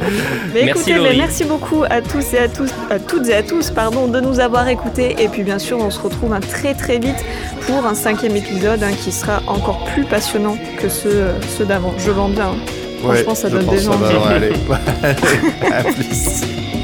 Mais 0.55 0.65
Merci, 0.65 0.81
écoutez, 0.81 0.93
mais 0.95 0.99
Laurie. 0.99 1.17
merci 1.19 1.45
beaucoup 1.45 1.83
à 1.89 2.01
tous 2.01 2.33
et 2.35 2.39
à 2.39 2.49
tous, 2.49 2.71
à 2.91 2.99
toutes 2.99 3.29
et 3.29 3.35
à 3.35 3.43
tous, 3.43 3.71
pardon, 3.71 4.07
de 4.07 4.21
nous 4.21 4.39
avoir 4.41 4.69
écoutés. 4.69 5.17
Et 5.19 5.29
puis 5.29 5.43
bien 5.43 5.59
sûr, 5.59 5.79
on 5.79 5.91
se 5.91 6.01
retrouve 6.01 6.33
hein, 6.33 6.41
très 6.41 6.75
très 6.75 6.99
vite 6.99 7.25
pour 7.67 7.85
un 7.85 7.95
cinquième 7.95 8.37
épisode 8.37 8.83
hein, 8.83 8.93
qui 9.05 9.11
sera 9.13 9.43
encore 9.47 9.85
plus 9.93 10.05
passionnant 10.05 10.57
que 10.81 10.89
ceux, 10.89 11.27
ceux 11.57 11.65
d'avant. 11.65 11.93
Je 11.99 12.11
vends 12.11 12.29
bien. 12.29 12.47
hein. 12.51 12.57
Franchement, 13.03 13.31
Ouais, 13.31 13.35
ça 13.35 13.49
je 13.49 13.57
donne 13.57 13.67
pense 13.67 13.75
déjà 13.75 13.91
ça 13.93 13.97
va, 13.97 14.29
allez. 14.37 14.49
Allez, 15.63 15.73
à 15.75 15.83
plus. 15.85 16.43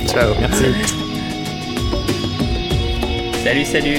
Ciao. 0.08 0.30
Merci. 0.40 0.64
Salut, 3.44 3.64
salut 3.64 3.98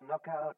knockout, 0.00 0.56